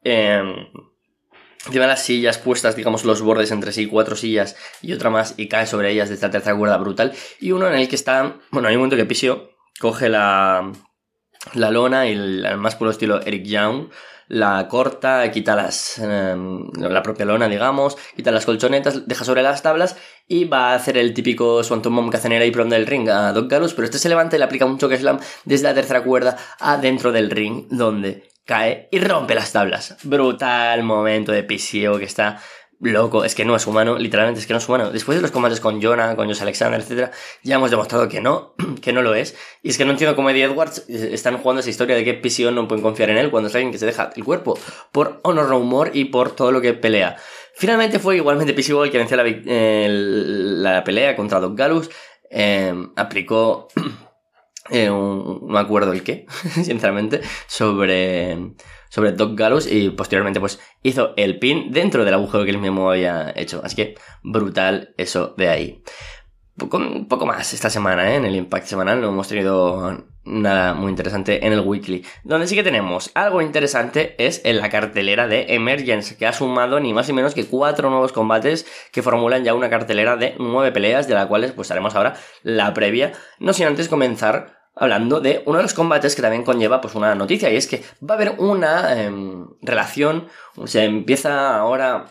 Eh, 0.04 0.42
Lleva 1.70 1.86
las 1.86 2.04
sillas 2.04 2.40
puestas, 2.40 2.76
digamos, 2.76 3.06
los 3.06 3.22
bordes 3.22 3.52
entre 3.52 3.72
sí, 3.72 3.86
cuatro 3.86 4.16
sillas 4.16 4.56
y 4.82 4.94
otra 4.94 5.12
más, 5.12 5.36
y 5.38 5.48
cae 5.48 5.68
sobre 5.68 5.92
ellas 5.92 6.10
de 6.10 6.16
esta 6.16 6.32
tercera 6.32 6.58
cuerda 6.58 6.78
brutal. 6.78 7.14
Y 7.40 7.52
uno 7.52 7.68
en 7.68 7.76
el 7.76 7.88
que 7.88 7.96
está, 7.96 8.40
bueno, 8.50 8.68
hay 8.68 8.76
un 8.76 8.80
momento 8.80 8.96
que 8.96 9.06
Pisio 9.06 9.51
coge 9.82 10.08
la, 10.10 10.72
la 11.54 11.72
lona 11.72 12.08
y 12.08 12.12
el, 12.12 12.58
más 12.58 12.76
puro 12.76 12.92
estilo 12.92 13.20
Eric 13.22 13.46
Young, 13.46 13.90
la 14.28 14.68
corta, 14.70 15.30
quita 15.32 15.56
las, 15.56 15.98
em, 15.98 16.70
la 16.78 17.02
propia 17.02 17.26
lona, 17.26 17.50
digamos, 17.50 17.98
quita 18.16 18.32
las 18.32 18.46
colchonetas, 18.46 19.08
deja 19.08 19.26
sobre 19.26 19.42
las 19.42 19.62
tablas 19.62 19.98
y 20.28 20.46
va 20.46 20.72
a 20.72 20.76
hacer 20.76 20.98
el 20.98 21.14
típico 21.14 21.64
Swanton 21.64 21.94
Bomb 21.94 22.12
que 22.12 22.18
hacen 22.18 22.32
en 22.32 22.42
el 22.42 22.50
apron 22.50 22.70
del 22.70 22.88
ring 22.88 23.10
a 23.10 23.34
Doc 23.34 23.50
Gallows, 23.50 23.74
pero 23.74 23.86
este 23.86 23.98
se 23.98 24.08
levanta 24.08 24.36
y 24.36 24.40
le 24.40 24.46
aplica 24.46 24.66
un 24.66 24.78
choque 24.78 24.98
slam 24.98 25.20
desde 25.44 25.64
la 25.66 25.74
tercera 25.74 26.04
cuerda 26.04 26.38
adentro 26.60 27.12
del 27.12 27.32
ring, 27.32 27.66
donde 27.70 28.30
cae 28.46 28.88
y 28.92 29.00
rompe 29.00 29.36
las 29.36 29.52
tablas. 29.52 29.98
Brutal 30.04 30.84
momento 30.84 31.32
de 31.32 31.44
PCO 31.44 31.98
que 31.98 32.06
está 32.06 32.40
loco, 32.82 33.24
es 33.24 33.36
que 33.36 33.46
no 33.46 33.56
es 33.56 33.68
humano, 33.68 33.98
literalmente 33.98 34.40
es 34.40 34.48
que 34.48 34.54
no 34.54 34.60
es 34.60 34.68
humano. 34.68 34.92
Después 34.92 35.18
de 35.18 35.22
los 35.22 35.32
combates 35.32 35.60
con 35.60 35.82
Jonah, 35.82 36.16
con 36.16 36.28
Josh 36.28 36.42
Alexander, 36.42 36.82
etc., 36.82 37.12
ya 37.44 37.56
hemos 37.56 37.70
demostrado 37.70 38.10
que 38.10 38.22
no, 38.22 38.56
que 38.82 38.92
no 38.92 39.02
lo 39.02 39.14
es. 39.14 39.36
Y 39.62 39.70
es 39.70 39.78
que 39.78 39.86
no 39.86 39.92
entiendo 39.92 40.16
cómo 40.16 40.30
Eddie 40.30 40.46
Edwards 40.46 40.86
están 40.90 41.38
jugando 41.38 41.60
esa 41.60 41.70
historia 41.70 41.96
de 41.96 42.04
que 42.04 42.14
PCO 42.14 42.52
no 42.52 42.68
pueden 42.68 42.84
confiar 42.84 43.10
en 43.10 43.18
él 43.18 43.30
cuando 43.30 43.50
es 43.50 43.56
alguien 43.56 43.72
que 43.72 43.78
se 43.78 43.86
deja 43.86 44.12
el 44.16 44.24
cuerpo 44.24 44.58
por 44.92 45.20
honor 45.24 45.50
no 45.50 45.60
humor 45.60 45.92
y 45.94 46.06
por 46.06 46.32
todo 46.32 46.52
lo 46.52 46.62
que 46.62 46.74
pelea. 46.74 47.18
Finalmente 47.56 48.00
fue 48.00 48.16
igualmente 48.18 48.54
PCO 48.54 48.84
el 48.84 48.92
que 48.92 48.98
venció 48.98 49.18
la, 49.18 50.84
pelea 50.84 51.16
contra 51.16 51.40
Doc 51.40 51.58
Gallows. 51.58 51.90
Eh, 52.30 52.74
aplicó 52.96 53.68
eh, 54.70 54.90
un, 54.90 55.56
acuerdo 55.56 55.94
el 55.94 56.04
qué, 56.04 56.26
sinceramente, 56.64 57.22
sobre 57.48 58.54
sobre 58.92 59.14
Doc 59.14 59.36
Gallows 59.36 59.72
y 59.72 59.90
posteriormente 59.90 60.40
pues 60.40 60.60
hizo 60.84 61.14
el 61.16 61.40
pin 61.40 61.72
dentro 61.72 62.04
del 62.04 62.14
agujero 62.14 62.44
que 62.44 62.52
él 62.52 62.58
mismo 62.58 62.92
había 62.92 63.34
hecho. 63.36 63.62
Así 63.64 63.76
que 63.76 63.96
brutal 64.22 64.94
eso 64.98 65.34
de 65.38 65.50
ahí. 65.50 65.82
con 66.70 67.08
poco 67.08 67.26
más 67.26 67.54
esta 67.54 67.70
semana, 67.70 68.12
¿eh? 68.12 68.18
en 68.18 68.26
el 68.26 68.36
Impact 68.36 68.68
semanal 68.68 69.00
no 69.00 69.08
hemos 69.08 69.30
tenido 69.30 70.06
nada 70.26 70.74
muy 70.74 70.90
interesante 70.90 71.46
en 71.46 71.54
el 71.54 71.62
weekly. 71.62 72.06
Donde 72.26 72.48
sí 72.48 72.56
que 72.56 72.64
tenemos 72.64 73.12
algo 73.16 73.42
interesante 73.42 74.16
es 74.24 74.42
en 74.44 74.58
la 74.58 74.70
cartelera 74.70 75.26
de 75.28 75.56
Emergence, 75.56 76.18
que 76.18 76.28
ha 76.28 76.34
sumado 76.34 76.82
ni 76.82 76.94
más 76.94 77.08
ni 77.08 77.14
menos 77.14 77.34
que 77.34 77.46
cuatro 77.46 77.90
nuevos 77.90 78.12
combates 78.12 78.68
que 78.92 79.02
formulan 79.02 79.46
ya 79.46 79.54
una 79.54 79.70
cartelera 79.70 80.18
de 80.18 80.36
nueve 80.38 80.74
peleas, 80.74 81.08
de 81.08 81.14
las 81.14 81.28
cuales 81.28 81.54
pues 81.54 81.72
haremos 81.72 81.96
ahora 81.96 82.16
la 82.44 82.74
previa, 82.74 83.14
no 83.40 83.54
sin 83.54 83.68
antes 83.68 83.88
comenzar 83.88 84.61
hablando 84.76 85.20
de 85.20 85.44
uno 85.46 85.58
de 85.58 85.64
los 85.64 85.74
combates 85.74 86.16
que 86.16 86.22
también 86.22 86.44
conlleva 86.44 86.82
pues 86.82 86.96
una 86.96 87.16
noticia 87.16 87.50
y 87.52 87.58
es 87.58 87.68
que 87.68 87.84
va 88.02 88.16
a 88.16 88.18
haber 88.18 88.36
una 88.40 89.02
em, 89.02 89.48
relación, 89.62 90.28
se 90.66 90.86
empieza 90.86 91.58
ahora 91.58 92.08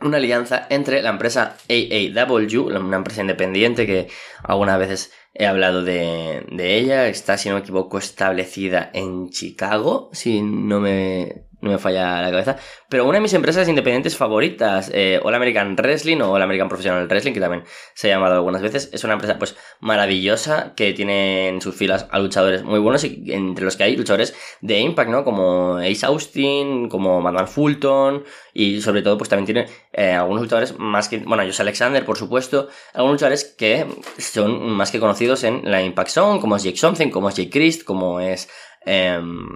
una 0.00 0.16
alianza 0.16 0.66
entre 0.70 1.02
la 1.02 1.10
empresa 1.10 1.56
AAW, 1.68 2.66
una 2.66 2.96
empresa 2.96 3.20
independiente 3.20 3.86
que 3.86 4.08
algunas 4.42 4.78
veces 4.78 5.12
he 5.34 5.46
hablado 5.46 5.82
de, 5.82 6.44
de 6.50 6.76
ella, 6.76 7.08
está, 7.08 7.38
si 7.38 7.48
no 7.48 7.54
me 7.54 7.60
equivoco, 7.60 7.98
establecida 7.98 8.90
en 8.92 9.30
Chicago, 9.30 10.10
si 10.12 10.42
no 10.42 10.80
me 10.80 11.46
no 11.62 11.70
me 11.70 11.78
falla 11.78 12.20
la 12.20 12.30
cabeza. 12.30 12.56
Pero 12.88 13.06
una 13.06 13.14
de 13.14 13.22
mis 13.22 13.32
empresas 13.32 13.68
independientes 13.68 14.16
favoritas, 14.16 14.90
eh, 14.92 15.20
All 15.22 15.34
American 15.34 15.76
Wrestling 15.76 16.20
o 16.20 16.32
All 16.32 16.42
American 16.42 16.68
Professional 16.68 17.06
Wrestling, 17.06 17.32
que 17.32 17.40
también 17.40 17.64
se 17.94 18.08
ha 18.08 18.16
llamado 18.16 18.34
algunas 18.34 18.60
veces, 18.60 18.90
es 18.92 19.04
una 19.04 19.14
empresa 19.14 19.38
pues 19.38 19.56
maravillosa 19.80 20.74
que 20.74 20.92
tiene 20.92 21.48
en 21.48 21.60
sus 21.60 21.76
filas 21.76 22.06
a 22.10 22.18
luchadores 22.18 22.64
muy 22.64 22.80
buenos 22.80 23.04
y 23.04 23.32
entre 23.32 23.64
los 23.64 23.76
que 23.76 23.84
hay 23.84 23.96
luchadores 23.96 24.34
de 24.60 24.80
Impact, 24.80 25.10
¿no? 25.10 25.24
Como 25.24 25.76
Ace 25.76 26.04
Austin, 26.04 26.88
como 26.88 27.20
Madman 27.20 27.46
Fulton 27.46 28.24
y 28.52 28.80
sobre 28.82 29.02
todo 29.02 29.16
pues 29.16 29.30
también 29.30 29.46
tiene 29.46 29.66
eh, 29.92 30.12
algunos 30.12 30.42
luchadores 30.42 30.76
más 30.78 31.08
que, 31.08 31.18
bueno, 31.18 31.44
Josh 31.44 31.60
Alexander, 31.60 32.04
por 32.04 32.18
supuesto, 32.18 32.68
algunos 32.92 33.14
luchadores 33.14 33.44
que 33.56 33.86
son 34.18 34.68
más 34.68 34.90
que 34.90 34.98
conocidos 34.98 35.44
en 35.44 35.70
la 35.70 35.80
Impact 35.80 36.10
Zone, 36.10 36.40
como 36.40 36.56
es 36.56 36.64
Jake 36.64 36.76
Something, 36.76 37.10
como 37.10 37.28
es 37.28 37.36
Jake 37.36 37.50
Christ, 37.50 37.84
como 37.84 38.18
es... 38.18 38.48
Em, 38.84 39.48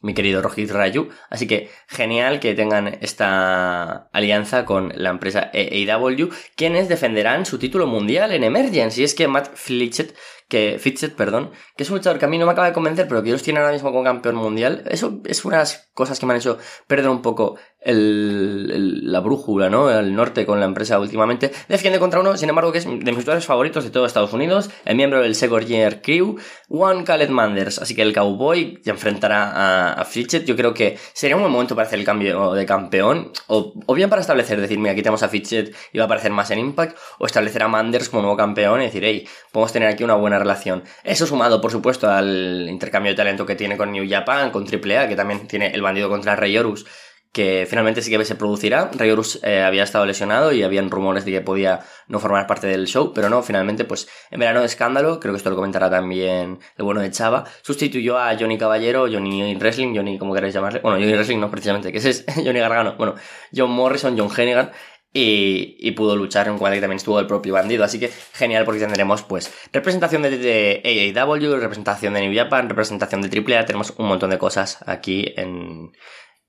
mi 0.00 0.14
querido 0.14 0.42
Rojit 0.42 0.70
Rayu. 0.70 1.08
Así 1.28 1.46
que 1.46 1.70
genial 1.88 2.40
que 2.40 2.54
tengan 2.54 2.98
esta 3.00 4.08
alianza 4.12 4.64
con 4.64 4.92
la 4.96 5.10
empresa 5.10 5.50
AEW, 5.52 6.30
quienes 6.56 6.88
defenderán 6.88 7.46
su 7.46 7.58
título 7.58 7.86
mundial 7.86 8.32
en 8.32 8.44
Emergence. 8.44 9.00
Y 9.00 9.04
es 9.04 9.14
que 9.14 9.28
Matt 9.28 9.54
Fitchett, 9.54 10.16
que 10.48 10.78
Fitchett, 10.78 11.14
perdón, 11.14 11.52
que 11.76 11.84
es 11.84 11.90
un 11.90 11.98
luchador 11.98 12.18
que 12.18 12.24
a 12.24 12.28
mí 12.28 12.38
no 12.38 12.46
me 12.46 12.52
acaba 12.52 12.66
de 12.66 12.72
convencer, 12.72 13.06
pero 13.08 13.22
que 13.22 13.28
ellos 13.28 13.42
tienen 13.42 13.62
ahora 13.62 13.74
mismo 13.74 13.90
como 13.90 14.04
campeón 14.04 14.36
mundial. 14.36 14.84
Eso 14.86 15.20
es 15.24 15.44
unas 15.44 15.90
cosas 15.94 16.18
que 16.18 16.26
me 16.26 16.32
han 16.32 16.38
hecho 16.38 16.58
perder 16.86 17.08
un 17.08 17.22
poco 17.22 17.56
el, 17.80 19.10
la 19.10 19.20
brújula, 19.20 19.70
¿no? 19.70 19.90
El 19.90 20.14
norte 20.14 20.44
con 20.46 20.60
la 20.60 20.66
empresa 20.66 20.98
últimamente. 20.98 21.50
Defiende 21.68 21.98
contra 21.98 22.20
uno, 22.20 22.36
sin 22.36 22.48
embargo, 22.48 22.72
que 22.72 22.78
es 22.78 22.84
de 22.84 22.90
mis 22.90 23.14
jugadores 23.14 23.46
favoritos 23.46 23.84
de 23.84 23.90
todo 23.90 24.06
Estados 24.06 24.32
Unidos, 24.32 24.70
el 24.84 24.96
miembro 24.96 25.20
del 25.20 25.34
Segor 25.34 25.64
Year 25.64 26.02
Crew, 26.02 26.38
Juan 26.68 27.04
Khaled 27.04 27.30
Manders. 27.30 27.78
Así 27.78 27.94
que 27.94 28.02
el 28.02 28.12
Cowboy 28.12 28.80
se 28.84 28.90
enfrentará 28.90 29.50
a, 29.50 29.92
a 29.94 30.04
Fitchett. 30.04 30.44
Yo 30.44 30.56
creo 30.56 30.74
que 30.74 30.98
sería 31.12 31.36
un 31.36 31.42
buen 31.42 31.52
momento 31.52 31.74
para 31.74 31.86
hacer 31.86 31.98
el 31.98 32.04
cambio 32.04 32.52
de 32.52 32.66
campeón, 32.66 33.32
o, 33.46 33.72
o 33.86 33.94
bien 33.94 34.10
para 34.10 34.20
establecer, 34.20 34.60
decir, 34.60 34.78
mira, 34.78 34.92
aquí 34.92 35.02
tenemos 35.02 35.22
a 35.22 35.28
Fitchett 35.28 35.74
y 35.92 35.98
va 35.98 36.04
a 36.04 36.06
aparecer 36.06 36.32
más 36.32 36.50
en 36.50 36.58
Impact, 36.58 36.96
o 37.18 37.26
establecer 37.26 37.62
a 37.62 37.68
Manders 37.68 38.08
como 38.08 38.22
nuevo 38.22 38.36
campeón 38.36 38.82
y 38.82 38.84
decir, 38.84 39.04
hey, 39.04 39.26
podemos 39.52 39.72
tener 39.72 39.88
aquí 39.88 40.04
una 40.04 40.14
buena 40.14 40.38
relación. 40.38 40.82
Eso 41.04 41.26
sumado, 41.26 41.60
por 41.60 41.70
supuesto, 41.70 42.10
al 42.10 42.66
intercambio 42.68 43.12
de 43.12 43.16
talento 43.16 43.46
que 43.46 43.56
tiene 43.56 43.76
con 43.76 43.90
New 43.90 44.06
Japan, 44.08 44.50
con 44.50 44.64
AAA, 44.64 45.08
que 45.08 45.16
también 45.16 45.46
tiene 45.46 45.68
el 45.68 45.82
bandido 45.82 46.08
contra 46.08 46.36
Rey 46.36 46.56
Horus 46.56 46.86
que 47.32 47.66
finalmente 47.68 48.02
sí 48.02 48.10
que 48.10 48.24
se 48.24 48.34
producirá. 48.34 48.90
Ray 48.92 49.14
eh, 49.42 49.62
había 49.62 49.84
estado 49.84 50.04
lesionado 50.04 50.52
y 50.52 50.62
habían 50.62 50.90
rumores 50.90 51.24
de 51.24 51.32
que 51.32 51.40
podía 51.40 51.80
no 52.08 52.18
formar 52.18 52.46
parte 52.46 52.66
del 52.66 52.86
show, 52.86 53.12
pero 53.14 53.28
no, 53.28 53.42
finalmente, 53.42 53.84
pues 53.84 54.08
en 54.30 54.40
verano 54.40 54.60
de 54.60 54.66
escándalo, 54.66 55.20
creo 55.20 55.32
que 55.32 55.38
esto 55.38 55.50
lo 55.50 55.56
comentará 55.56 55.88
también 55.90 56.58
el 56.76 56.84
bueno 56.84 57.00
de 57.00 57.10
Chava, 57.10 57.44
sustituyó 57.62 58.18
a 58.18 58.36
Johnny 58.38 58.58
Caballero, 58.58 59.06
Johnny 59.10 59.54
Wrestling, 59.54 59.94
Johnny, 59.94 60.18
como 60.18 60.34
queréis 60.34 60.54
llamarle, 60.54 60.80
bueno, 60.80 60.98
Johnny 60.98 61.12
Wrestling 61.12 61.38
no 61.38 61.50
precisamente, 61.50 61.92
que 61.92 61.98
ese 61.98 62.10
es 62.10 62.24
Johnny 62.34 62.58
Gargano, 62.58 62.96
bueno, 62.96 63.14
John 63.54 63.70
Morrison, 63.70 64.18
John 64.18 64.30
Hennigan, 64.36 64.72
y, 65.12 65.90
pudo 65.92 66.14
luchar 66.14 66.46
en 66.46 66.56
cual 66.56 66.72
también 66.80 66.98
estuvo 66.98 67.18
el 67.18 67.26
propio 67.26 67.54
bandido. 67.54 67.82
Así 67.82 67.98
que 67.98 68.12
genial 68.32 68.64
porque 68.64 68.80
tendremos 68.80 69.24
pues 69.24 69.52
representación 69.72 70.22
de, 70.22 70.38
de, 70.38 71.12
AAW, 71.16 71.56
representación 71.58 72.14
de 72.14 72.20
New 72.20 72.36
Japan, 72.36 72.68
representación 72.68 73.20
de 73.20 73.28
AAA, 73.28 73.66
tenemos 73.66 73.92
un 73.98 74.06
montón 74.06 74.30
de 74.30 74.38
cosas 74.38 74.78
aquí 74.86 75.32
en, 75.36 75.90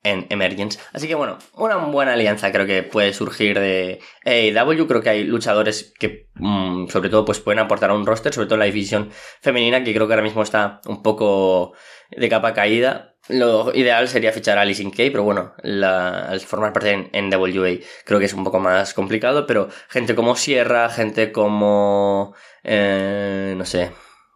en 0.03 0.25
Emergence. 0.29 0.79
Así 0.93 1.07
que 1.07 1.15
bueno, 1.15 1.37
una 1.55 1.77
buena 1.77 2.13
alianza 2.13 2.51
creo 2.51 2.65
que 2.65 2.83
puede 2.83 3.13
surgir 3.13 3.59
de 3.59 3.99
AEW. 4.25 4.87
Creo 4.87 5.01
que 5.01 5.09
hay 5.09 5.23
luchadores 5.23 5.93
que 5.99 6.27
mm, 6.35 6.87
sobre 6.87 7.09
todo 7.09 7.25
pues 7.25 7.39
pueden 7.39 7.59
aportar 7.59 7.91
a 7.91 7.93
un 7.93 8.05
roster, 8.05 8.33
sobre 8.33 8.47
todo 8.47 8.55
en 8.55 8.61
la 8.61 8.65
división 8.65 9.11
femenina, 9.41 9.83
que 9.83 9.93
creo 9.93 10.07
que 10.07 10.13
ahora 10.13 10.23
mismo 10.23 10.43
está 10.43 10.81
un 10.87 11.03
poco 11.03 11.73
de 12.09 12.29
capa 12.29 12.53
caída. 12.53 13.15
Lo 13.29 13.73
ideal 13.75 14.07
sería 14.07 14.31
fichar 14.31 14.57
a 14.57 14.61
Alice 14.61 14.83
Kay, 14.91 15.11
pero 15.11 15.23
bueno, 15.23 15.53
la, 15.61 16.23
al 16.23 16.39
formar 16.39 16.73
parte 16.73 17.09
en, 17.11 17.33
WA 17.33 17.77
creo 18.03 18.19
que 18.19 18.25
es 18.25 18.33
un 18.33 18.43
poco 18.43 18.59
más 18.59 18.93
complicado, 18.95 19.45
pero 19.45 19.69
gente 19.89 20.15
como 20.15 20.35
Sierra, 20.35 20.89
gente 20.89 21.31
como... 21.31 22.33
Eh, 22.63 23.53
no 23.55 23.65
sé, 23.65 23.91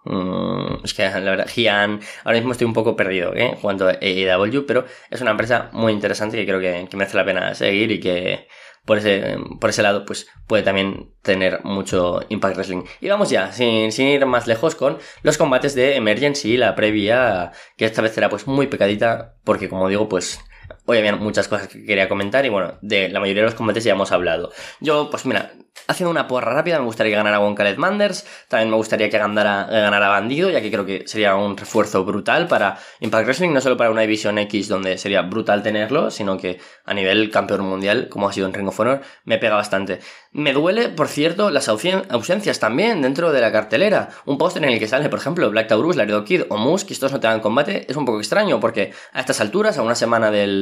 Mm, 0.06 0.84
es 0.84 0.94
que 0.94 1.04
la 1.04 1.20
verdad, 1.20 1.48
Gian, 1.48 2.00
ahora 2.24 2.38
mismo 2.38 2.52
estoy 2.52 2.66
un 2.66 2.74
poco 2.74 2.96
perdido 2.96 3.34
¿eh? 3.36 3.50
en 3.54 3.56
cuanto 3.56 3.88
a 3.88 3.94
AEW, 3.94 4.66
pero 4.66 4.86
es 5.10 5.22
una 5.22 5.32
empresa 5.32 5.70
muy 5.74 5.94
interesante 5.94 6.38
que 6.38 6.46
creo 6.46 6.60
que, 6.60 6.88
merece 6.96 7.18
la 7.18 7.26
pena 7.26 7.56
seguir 7.56 7.92
y 7.92 8.00
que 8.00 8.48
por 8.86 9.00
ese, 9.00 9.38
por 9.60 9.72
ese 9.72 9.82
lado 9.82 10.06
pues 10.06 10.28
puede 10.48 10.64
también 10.64 11.12
tener 11.24 11.64
mucho 11.64 12.22
Impact 12.30 12.56
Wrestling. 12.56 12.84
Y 13.02 13.10
vamos 13.10 13.30
ya, 13.32 13.52
sin, 13.52 13.92
sin 13.92 14.08
ir 14.08 14.26
más 14.28 14.48
lejos, 14.48 14.76
con 14.76 15.00
los 15.24 15.38
combates 15.38 15.74
de 15.74 15.96
Emergency, 15.96 16.56
la 16.58 16.76
previa, 16.76 17.52
que 17.78 17.86
esta 17.86 18.02
vez 18.04 18.14
será 18.14 18.30
pues 18.30 18.46
muy 18.48 18.68
pecadita, 18.68 19.36
porque 19.44 19.70
como 19.70 19.90
digo, 19.90 20.08
pues 20.08 20.40
Hoy 20.86 21.00
había 21.00 21.16
muchas 21.16 21.48
cosas 21.48 21.68
que 21.68 21.84
quería 21.84 22.08
comentar 22.08 22.46
y 22.46 22.50
bueno, 22.50 22.76
de 22.82 23.10
la 23.10 23.20
mayoría 23.20 23.44
de 23.44 23.48
los 23.48 23.56
combates 23.56 23.84
ya 23.84 23.94
hemos 23.94 24.12
hablado. 24.12 24.52
Yo, 24.80 25.10
pues 25.10 25.26
mira, 25.26 25.52
haciendo 25.88 26.12
una 26.12 26.28
porra 26.28 26.54
rápida, 26.54 26.80
me 26.80 26.86
gustaría 26.86 27.12
que 27.12 27.16
ganara 27.16 27.40
Khaled 27.56 27.78
Manders, 27.78 28.26
también 28.48 28.70
me 28.70 28.76
gustaría 28.76 29.10
que 29.10 29.18
ganara, 29.18 29.66
ganara 29.66 30.10
Bandido, 30.10 30.50
ya 30.50 30.62
que 30.62 30.72
creo 30.72 30.86
que 30.86 31.08
sería 31.08 31.36
un 31.36 31.58
refuerzo 31.58 32.06
brutal 32.06 32.48
para 32.48 32.78
Impact 33.00 33.26
Wrestling, 33.26 33.52
no 33.52 33.62
solo 33.62 33.78
para 33.78 33.92
una 33.92 34.02
división 34.02 34.38
X 34.38 34.68
donde 34.68 34.98
sería 34.98 35.22
brutal 35.22 35.64
tenerlo, 35.64 36.12
sino 36.12 36.38
que 36.38 36.60
a 36.86 36.94
nivel 36.94 37.30
campeón 37.30 37.62
mundial, 37.62 38.08
como 38.10 38.28
ha 38.28 38.34
sido 38.34 38.48
en 38.48 38.54
Ring 38.54 38.68
of 38.68 38.80
Honor, 38.80 39.02
me 39.26 39.38
pega 39.38 39.56
bastante. 39.56 40.00
Me 40.32 40.54
duele, 40.54 40.90
por 40.90 41.08
cierto, 41.08 41.50
las 41.50 41.70
ausencias 41.70 42.60
también 42.60 43.02
dentro 43.02 43.32
de 43.32 43.42
la 43.42 43.52
cartelera. 43.52 44.10
Un 44.26 44.38
póster 44.38 44.64
en 44.64 44.70
el 44.70 44.80
que 44.80 44.88
sale, 44.88 45.10
por 45.10 45.20
ejemplo, 45.20 45.50
Black 45.50 45.68
Taurus, 45.68 45.96
Laredo 45.96 46.26
Kid 46.26 46.44
o 46.50 46.58
Musk, 46.58 46.88
que 46.88 46.94
estos 46.94 47.12
no 47.12 47.20
tengan 47.20 47.40
combate, 47.40 47.86
es 47.90 47.96
un 47.96 48.06
poco 48.06 48.20
extraño, 48.20 48.60
porque 48.60 48.92
a 49.14 49.20
estas 49.22 49.40
alturas, 49.40 49.78
a 49.78 49.82
una 49.82 49.96
semana 49.96 50.32
del, 50.32 50.55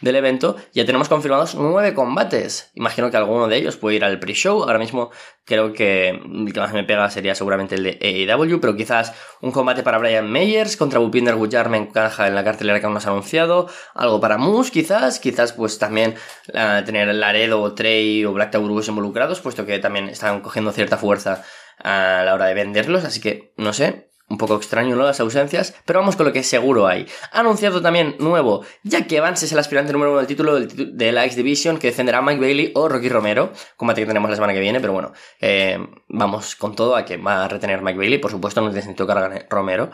del 0.00 0.16
evento, 0.16 0.56
ya 0.72 0.84
tenemos 0.84 1.08
confirmados 1.08 1.54
nueve 1.54 1.94
combates. 1.94 2.70
Imagino 2.74 3.10
que 3.10 3.16
alguno 3.16 3.48
de 3.48 3.56
ellos 3.56 3.76
puede 3.76 3.96
ir 3.96 4.04
al 4.04 4.18
pre-show. 4.18 4.62
Ahora 4.62 4.78
mismo 4.78 5.10
creo 5.44 5.72
que 5.72 6.08
el 6.10 6.52
que 6.52 6.60
más 6.60 6.72
me 6.72 6.84
pega 6.84 7.10
sería 7.10 7.34
seguramente 7.34 7.74
el 7.74 7.82
de 7.82 7.98
AEW, 8.00 8.60
pero 8.60 8.76
quizás 8.76 9.12
un 9.40 9.52
combate 9.52 9.82
para 9.82 9.98
Brian 9.98 10.30
Meyers 10.30 10.76
contra 10.76 11.00
Bupinder 11.00 11.34
Gujar 11.34 11.68
me 11.68 11.76
encaja 11.76 12.26
en 12.26 12.34
la 12.34 12.44
cartelera 12.44 12.80
que 12.80 12.86
hemos 12.86 13.06
anunciado. 13.06 13.68
Algo 13.94 14.20
para 14.20 14.38
Moose, 14.38 14.70
quizás. 14.70 15.18
Quizás, 15.20 15.52
pues 15.52 15.78
también 15.78 16.14
uh, 16.48 16.84
tener 16.84 17.14
Laredo, 17.14 17.74
Trey 17.74 18.24
o 18.24 18.32
Black 18.32 18.52
Taurus 18.52 18.88
involucrados, 18.88 19.40
puesto 19.40 19.66
que 19.66 19.78
también 19.78 20.08
están 20.08 20.40
cogiendo 20.40 20.72
cierta 20.72 20.96
fuerza 20.96 21.44
a 21.78 22.22
la 22.24 22.34
hora 22.34 22.46
de 22.46 22.54
venderlos. 22.54 23.04
Así 23.04 23.20
que, 23.20 23.52
no 23.56 23.72
sé, 23.72 24.09
un 24.30 24.38
poco 24.38 24.56
extraño, 24.56 24.96
¿no? 24.96 25.02
Las 25.02 25.20
ausencias, 25.20 25.74
pero 25.84 25.98
vamos 25.98 26.16
con 26.16 26.24
lo 26.24 26.32
que 26.32 26.42
seguro 26.42 26.86
hay. 26.86 27.06
Ha 27.32 27.40
anunciado 27.40 27.82
también 27.82 28.14
nuevo, 28.20 28.64
ya 28.84 29.06
que 29.06 29.20
Vance 29.20 29.44
es 29.44 29.52
el 29.52 29.58
aspirante 29.58 29.92
número 29.92 30.12
uno 30.12 30.18
del 30.18 30.28
título 30.28 30.60
de 30.60 31.12
la 31.12 31.24
X 31.24 31.36
Division, 31.36 31.78
que 31.78 31.88
defenderá 31.88 32.22
Mike 32.22 32.40
Bailey 32.40 32.72
o 32.76 32.88
Rocky 32.88 33.08
Romero, 33.08 33.52
combate 33.76 34.00
que 34.02 34.06
tenemos 34.06 34.30
la 34.30 34.36
semana 34.36 34.54
que 34.54 34.60
viene, 34.60 34.80
pero 34.80 34.92
bueno, 34.92 35.12
eh, 35.40 35.78
vamos 36.08 36.54
con 36.54 36.76
todo 36.76 36.94
a 36.94 37.04
que 37.04 37.16
va 37.16 37.44
a 37.44 37.48
retener 37.48 37.82
Mike 37.82 37.98
Bailey, 37.98 38.18
por 38.18 38.30
supuesto 38.30 38.60
no 38.60 38.70
necesito 38.70 39.06
que 39.06 39.46
Romero 39.50 39.90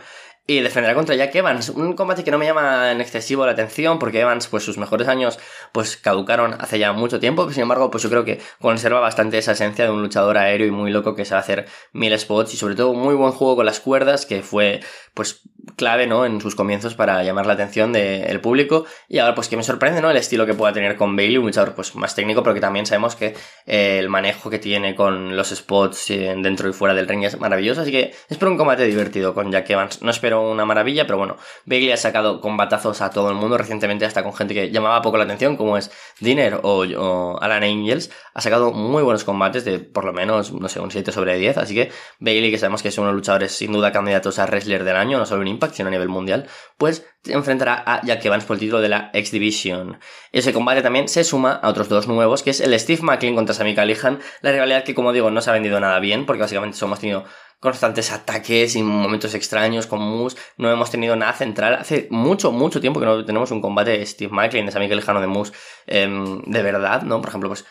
y 0.47 0.61
defenderá 0.61 0.95
contra 0.95 1.15
Jack 1.17 1.35
Evans. 1.35 1.71
Un 1.71 1.95
combate 1.95 2.23
que 2.23 2.31
no 2.31 2.38
me 2.38 2.47
llama 2.47 2.93
en 2.93 3.00
excesivo 3.00 3.45
la 3.47 3.53
atención 3.53 3.99
porque 3.99 4.21
Evans, 4.21 4.47
pues 4.47 4.62
sus 4.62 4.79
mejores 4.79 5.09
años, 5.09 5.38
pues 5.73 5.97
caducaron 5.97 6.55
hace 6.61 6.79
ya 6.79 6.93
mucho 6.93 7.19
tiempo. 7.19 7.50
Sin 7.50 7.62
embargo, 7.62 7.91
pues 7.91 8.03
yo 8.05 8.11
creo 8.11 8.25
que 8.25 8.41
conserva 8.61 9.00
bastante 9.00 9.38
esa 9.38 9.53
esencia 9.53 9.85
de 9.85 9.91
un 9.91 10.03
luchador 10.03 10.38
aéreo 10.38 10.67
y 10.67 10.71
muy 10.71 10.91
loco 10.93 11.17
que 11.17 11.25
sabe 11.25 11.41
hacer 11.41 11.67
mil 11.93 12.17
spots 12.17 12.55
y 12.55 12.57
sobre 12.57 12.76
todo 12.76 12.95
muy 12.95 13.15
buen 13.15 13.33
juego 13.33 13.57
con 13.57 13.67
las 13.67 13.81
cuerdas 13.81 14.25
que 14.25 14.43
fue, 14.43 14.81
pues, 15.15 15.43
clave, 15.75 16.07
¿no? 16.07 16.25
En 16.25 16.41
sus 16.41 16.55
comienzos 16.55 16.95
para 16.95 17.25
llamar 17.25 17.47
la 17.47 17.55
atención 17.55 17.93
del 17.93 18.41
público. 18.41 18.85
Y 19.09 19.19
ahora, 19.19 19.35
pues 19.35 19.49
que 19.49 19.57
me 19.57 19.65
sorprende, 19.65 20.00
¿no? 20.00 20.11
El 20.11 20.17
estilo 20.17 20.47
que 20.47 20.55
pueda 20.55 20.73
tener 20.73 20.97
con 20.97 21.17
Bailey, 21.17 21.38
un 21.38 21.47
luchador, 21.47 21.75
pues, 21.75 21.97
más 21.97 22.15
técnico, 22.15 22.45
pero 22.45 22.55
que 22.55 22.61
también 22.61 22.87
sabemos 22.87 23.17
que 23.17 23.35
eh, 23.67 23.99
el 23.99 24.09
manejo 24.09 24.49
que 24.49 24.61
tiene 24.61 24.95
con 24.95 25.37
los 25.37 25.49
spots 25.50 26.11
eh, 26.11 26.35
dentro 26.38 26.69
y 26.69 26.73
fuera 26.73 26.95
del 26.95 27.09
ring 27.09 27.25
es 27.25 27.38
maravilloso. 27.41 27.81
Así 27.81 27.91
que 27.91 28.15
espero 28.29 28.53
un 28.53 28.59
combate 28.59 28.85
divertido 28.85 29.35
con 29.35 29.50
Jack 29.50 29.69
Evans. 29.71 30.03
No 30.03 30.11
espero 30.11 30.36
una 30.40 30.64
maravilla, 30.64 31.07
pero 31.07 31.19
bueno, 31.19 31.37
Bailey 31.64 31.93
ha 31.93 31.97
sacado 31.97 32.40
combatazos 32.40 33.00
a 33.00 33.11
todo 33.11 33.31
el 33.31 33.35
mundo 33.37 33.59
recientemente, 33.59 34.05
hasta 34.05 34.23
con 34.23 34.35
gente 34.35 34.55
que 34.55 34.71
llamaba 34.71 35.02
poco 35.02 35.16
la 35.16 35.25
atención, 35.25 35.57
como 35.57 35.76
es 35.76 35.90
Dinner 36.21 36.61
o, 36.62 37.38
Alan 37.40 37.62
Angels. 37.62 38.11
Ha 38.35 38.40
sacado 38.40 38.73
muy 38.73 39.02
buenos 39.02 39.25
combates 39.25 39.64
de 39.64 39.78
por 39.78 40.05
lo 40.05 40.12
menos, 40.12 40.52
no 40.52 40.69
sé, 40.69 40.81
un 40.81 40.90
7 40.90 41.12
sobre 41.12 41.37
10. 41.37 41.59
Así 41.59 41.75
que 41.75 41.90
Bailey, 42.19 42.50
que 42.50 42.59
sabemos 42.59 42.83
que 42.83 42.88
es 42.88 42.99
uno 42.99 43.09
de 43.09 43.12
los 43.12 43.21
luchadores 43.21 43.52
sin 43.52 43.73
duda 43.73 43.93
candidatos 43.93 44.38
a 44.38 44.47
wrestler 44.47 44.85
del 44.85 44.97
año, 44.97 45.19
no 45.19 45.26
solo 45.26 45.43
en 45.43 45.49
Impact, 45.49 45.75
sino 45.75 45.88
a 45.88 45.93
nivel 45.93 46.09
mundial, 46.09 46.47
pues 46.78 47.07
enfrentará 47.28 47.83
a 47.87 48.05
Jack 48.05 48.25
Evans 48.25 48.45
por 48.45 48.55
el 48.55 48.61
título 48.61 48.81
de 48.81 48.88
la 48.88 49.11
X 49.12 49.31
Division. 49.31 49.99
Ese 50.33 50.52
combate 50.52 50.83
también 50.83 51.09
se 51.09 51.25
suma 51.25 51.52
a 51.55 51.69
otros 51.69 51.88
dos 51.88 52.07
nuevos, 52.09 52.43
que 52.43 52.50
es 52.50 52.61
el 52.61 52.78
Steve 52.78 53.02
McLean 53.02 53.35
contra 53.35 53.55
Sami 53.55 53.75
Callihan. 53.75 54.21
La 54.43 54.52
rivalidad 54.52 54.85
que, 54.85 54.95
como 54.95 55.12
digo, 55.12 55.31
no 55.31 55.40
se 55.40 55.50
ha 55.50 55.52
vendido 55.52 55.81
nada 55.81 55.99
bien, 56.00 56.26
porque 56.26 56.43
básicamente 56.43 56.78
hemos 56.83 57.00
tenido 57.00 57.25
constantes 57.61 58.13
ataques 58.13 58.77
y 58.77 58.83
momentos 58.83 59.35
extraños 59.35 59.87
con 59.87 60.01
Moose. 60.01 60.37
No 60.57 60.71
hemos 60.71 60.91
tenido 60.91 61.17
nada 61.17 61.33
central. 61.33 61.75
Hace 61.75 62.09
mucho, 62.11 62.53
mucho 62.53 62.81
tiempo 62.81 63.01
que 63.01 63.07
no 63.07 63.25
tenemos 63.25 63.51
un 63.51 63.61
combate 63.61 63.99
de 63.99 64.07
Steve 64.07 64.33
McLean, 64.33 64.67
de 64.67 64.73
Sami 64.73 64.89
Callihan 64.89 65.17
o 65.17 65.21
de 65.21 65.27
Moose 65.27 65.53
em, 65.87 66.43
de 66.43 66.63
verdad, 66.63 67.03
¿no? 67.03 67.21
Por 67.21 67.31
ejemplo, 67.31 67.49
pues 67.49 67.65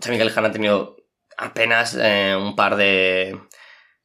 Sami 0.00 0.18
Callihan 0.18 0.44
ha 0.44 0.52
tenido 0.52 0.96
apenas 1.36 1.96
eh, 2.00 2.36
un 2.36 2.56
par 2.56 2.76
de 2.76 3.38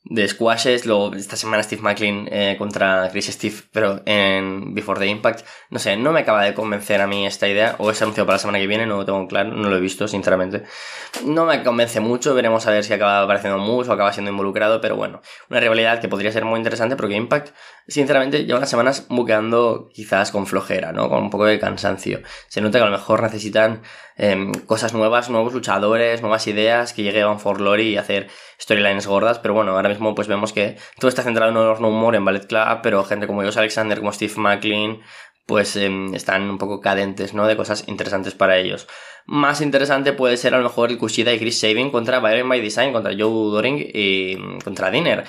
de 0.06 0.28
squashes, 0.28 0.86
luego 0.86 1.14
esta 1.16 1.38
semana 1.38 1.64
Steve 1.64 1.82
McLean 1.82 2.28
eh, 2.30 2.56
contra 2.58 3.10
Chris 3.10 3.28
Steve, 3.28 3.56
pero 3.72 4.02
en 4.06 4.74
Before 4.74 5.00
the 5.00 5.08
Impact, 5.08 5.46
no 5.70 5.80
sé, 5.80 5.96
no 5.96 6.12
me 6.12 6.22
acaba 6.22 6.44
de 6.44 6.54
convencer 6.54 7.00
a 7.00 7.08
mí 7.08 7.26
esta 7.26 7.48
idea, 7.48 7.76
o 7.78 7.90
es 7.90 8.02
anuncio 8.02 8.26
para 8.26 8.36
la 8.36 8.40
semana 8.40 8.60
que 8.60 8.68
viene, 8.68 8.86
no 8.86 8.98
lo 8.98 9.06
tengo 9.06 9.26
claro, 9.28 9.52
no 9.52 9.70
lo 9.70 9.78
he 9.78 9.80
visto, 9.80 10.08
sinceramente. 10.08 10.64
No 11.26 11.46
me 11.46 11.64
convence 11.64 12.02
mucho, 12.02 12.36
veremos 12.36 12.68
a 12.68 12.72
ver 12.72 12.84
si 12.84 12.92
acaba 12.92 13.22
apareciendo 13.22 13.58
Moose 13.60 13.90
o 13.90 13.94
acaba 13.94 14.12
siendo 14.12 14.32
involucrado, 14.32 14.82
pero 14.82 14.98
bueno, 14.98 15.22
una 15.50 15.62
rivalidad 15.62 16.02
que 16.02 16.10
podría 16.10 16.32
ser 16.34 16.44
muy 16.44 16.58
interesante 16.58 16.98
porque 16.98 17.16
Impact, 17.16 17.56
sinceramente, 17.88 18.46
lleva 18.46 18.58
unas 18.58 18.70
semanas 18.70 19.08
buqueando 19.10 19.90
quizás 19.94 20.32
con 20.32 20.48
flojera, 20.48 20.92
¿no? 20.92 21.08
Con 21.08 21.24
un 21.24 21.30
poco 21.30 21.46
de 21.46 21.60
cansancio. 21.60 22.22
Se 22.50 22.60
nota 22.60 22.80
que 22.80 22.84
a 22.84 22.88
lo 22.88 22.92
mejor 22.92 23.22
necesitan 23.22 23.84
Em, 24.16 24.52
cosas 24.54 24.94
nuevas, 24.94 25.30
nuevos 25.30 25.54
luchadores, 25.54 26.22
nuevas 26.22 26.46
ideas, 26.48 26.94
que 26.94 27.04
llegue 27.04 27.24
Van 27.24 27.40
for 27.40 27.58
Glory 27.58 27.90
y 27.90 27.98
hacer 27.98 28.28
storylines 28.62 29.08
gordas, 29.08 29.40
pero 29.40 29.54
bueno, 29.54 29.72
ahora 29.72 29.90
mismo 29.90 30.14
pues 30.14 30.28
vemos 30.28 30.54
que 30.54 30.78
todo 31.00 31.10
está 31.10 31.24
centrado 31.24 31.50
en 31.50 31.56
los 31.56 31.80
No 31.80 31.90
More, 31.90 32.18
en 32.18 32.26
Ballet 32.26 32.46
Club, 32.46 32.80
pero 32.84 33.04
gente 33.04 33.26
como 33.28 33.42
Josh 33.42 33.58
Alexander, 33.58 34.00
como 34.00 34.14
Steve 34.14 34.34
McLean, 34.38 35.00
pues 35.46 35.76
em, 35.76 36.14
están 36.14 36.50
un 36.50 36.58
poco 36.58 36.80
cadentes, 36.80 37.34
¿no? 37.34 37.48
De 37.48 37.58
cosas 37.58 37.86
interesantes 37.88 38.36
para 38.36 38.58
ellos. 38.58 38.88
Más 39.26 39.62
interesante 39.62 40.14
puede 40.14 40.38
ser 40.38 40.54
a 40.54 40.58
lo 40.58 40.64
mejor 40.64 40.92
el 40.92 40.98
Kushida 40.98 41.34
y 41.34 41.40
Chris 41.40 41.60
Sabin 41.60 41.92
contra 41.92 42.20
Byron 42.20 42.50
by 42.50 42.62
Design, 42.62 42.94
contra 42.94 43.14
Joe 43.14 43.52
Doring 43.52 43.78
y 43.94 44.36
mm, 44.38 44.60
contra 44.60 44.92
Dinner 44.92 45.26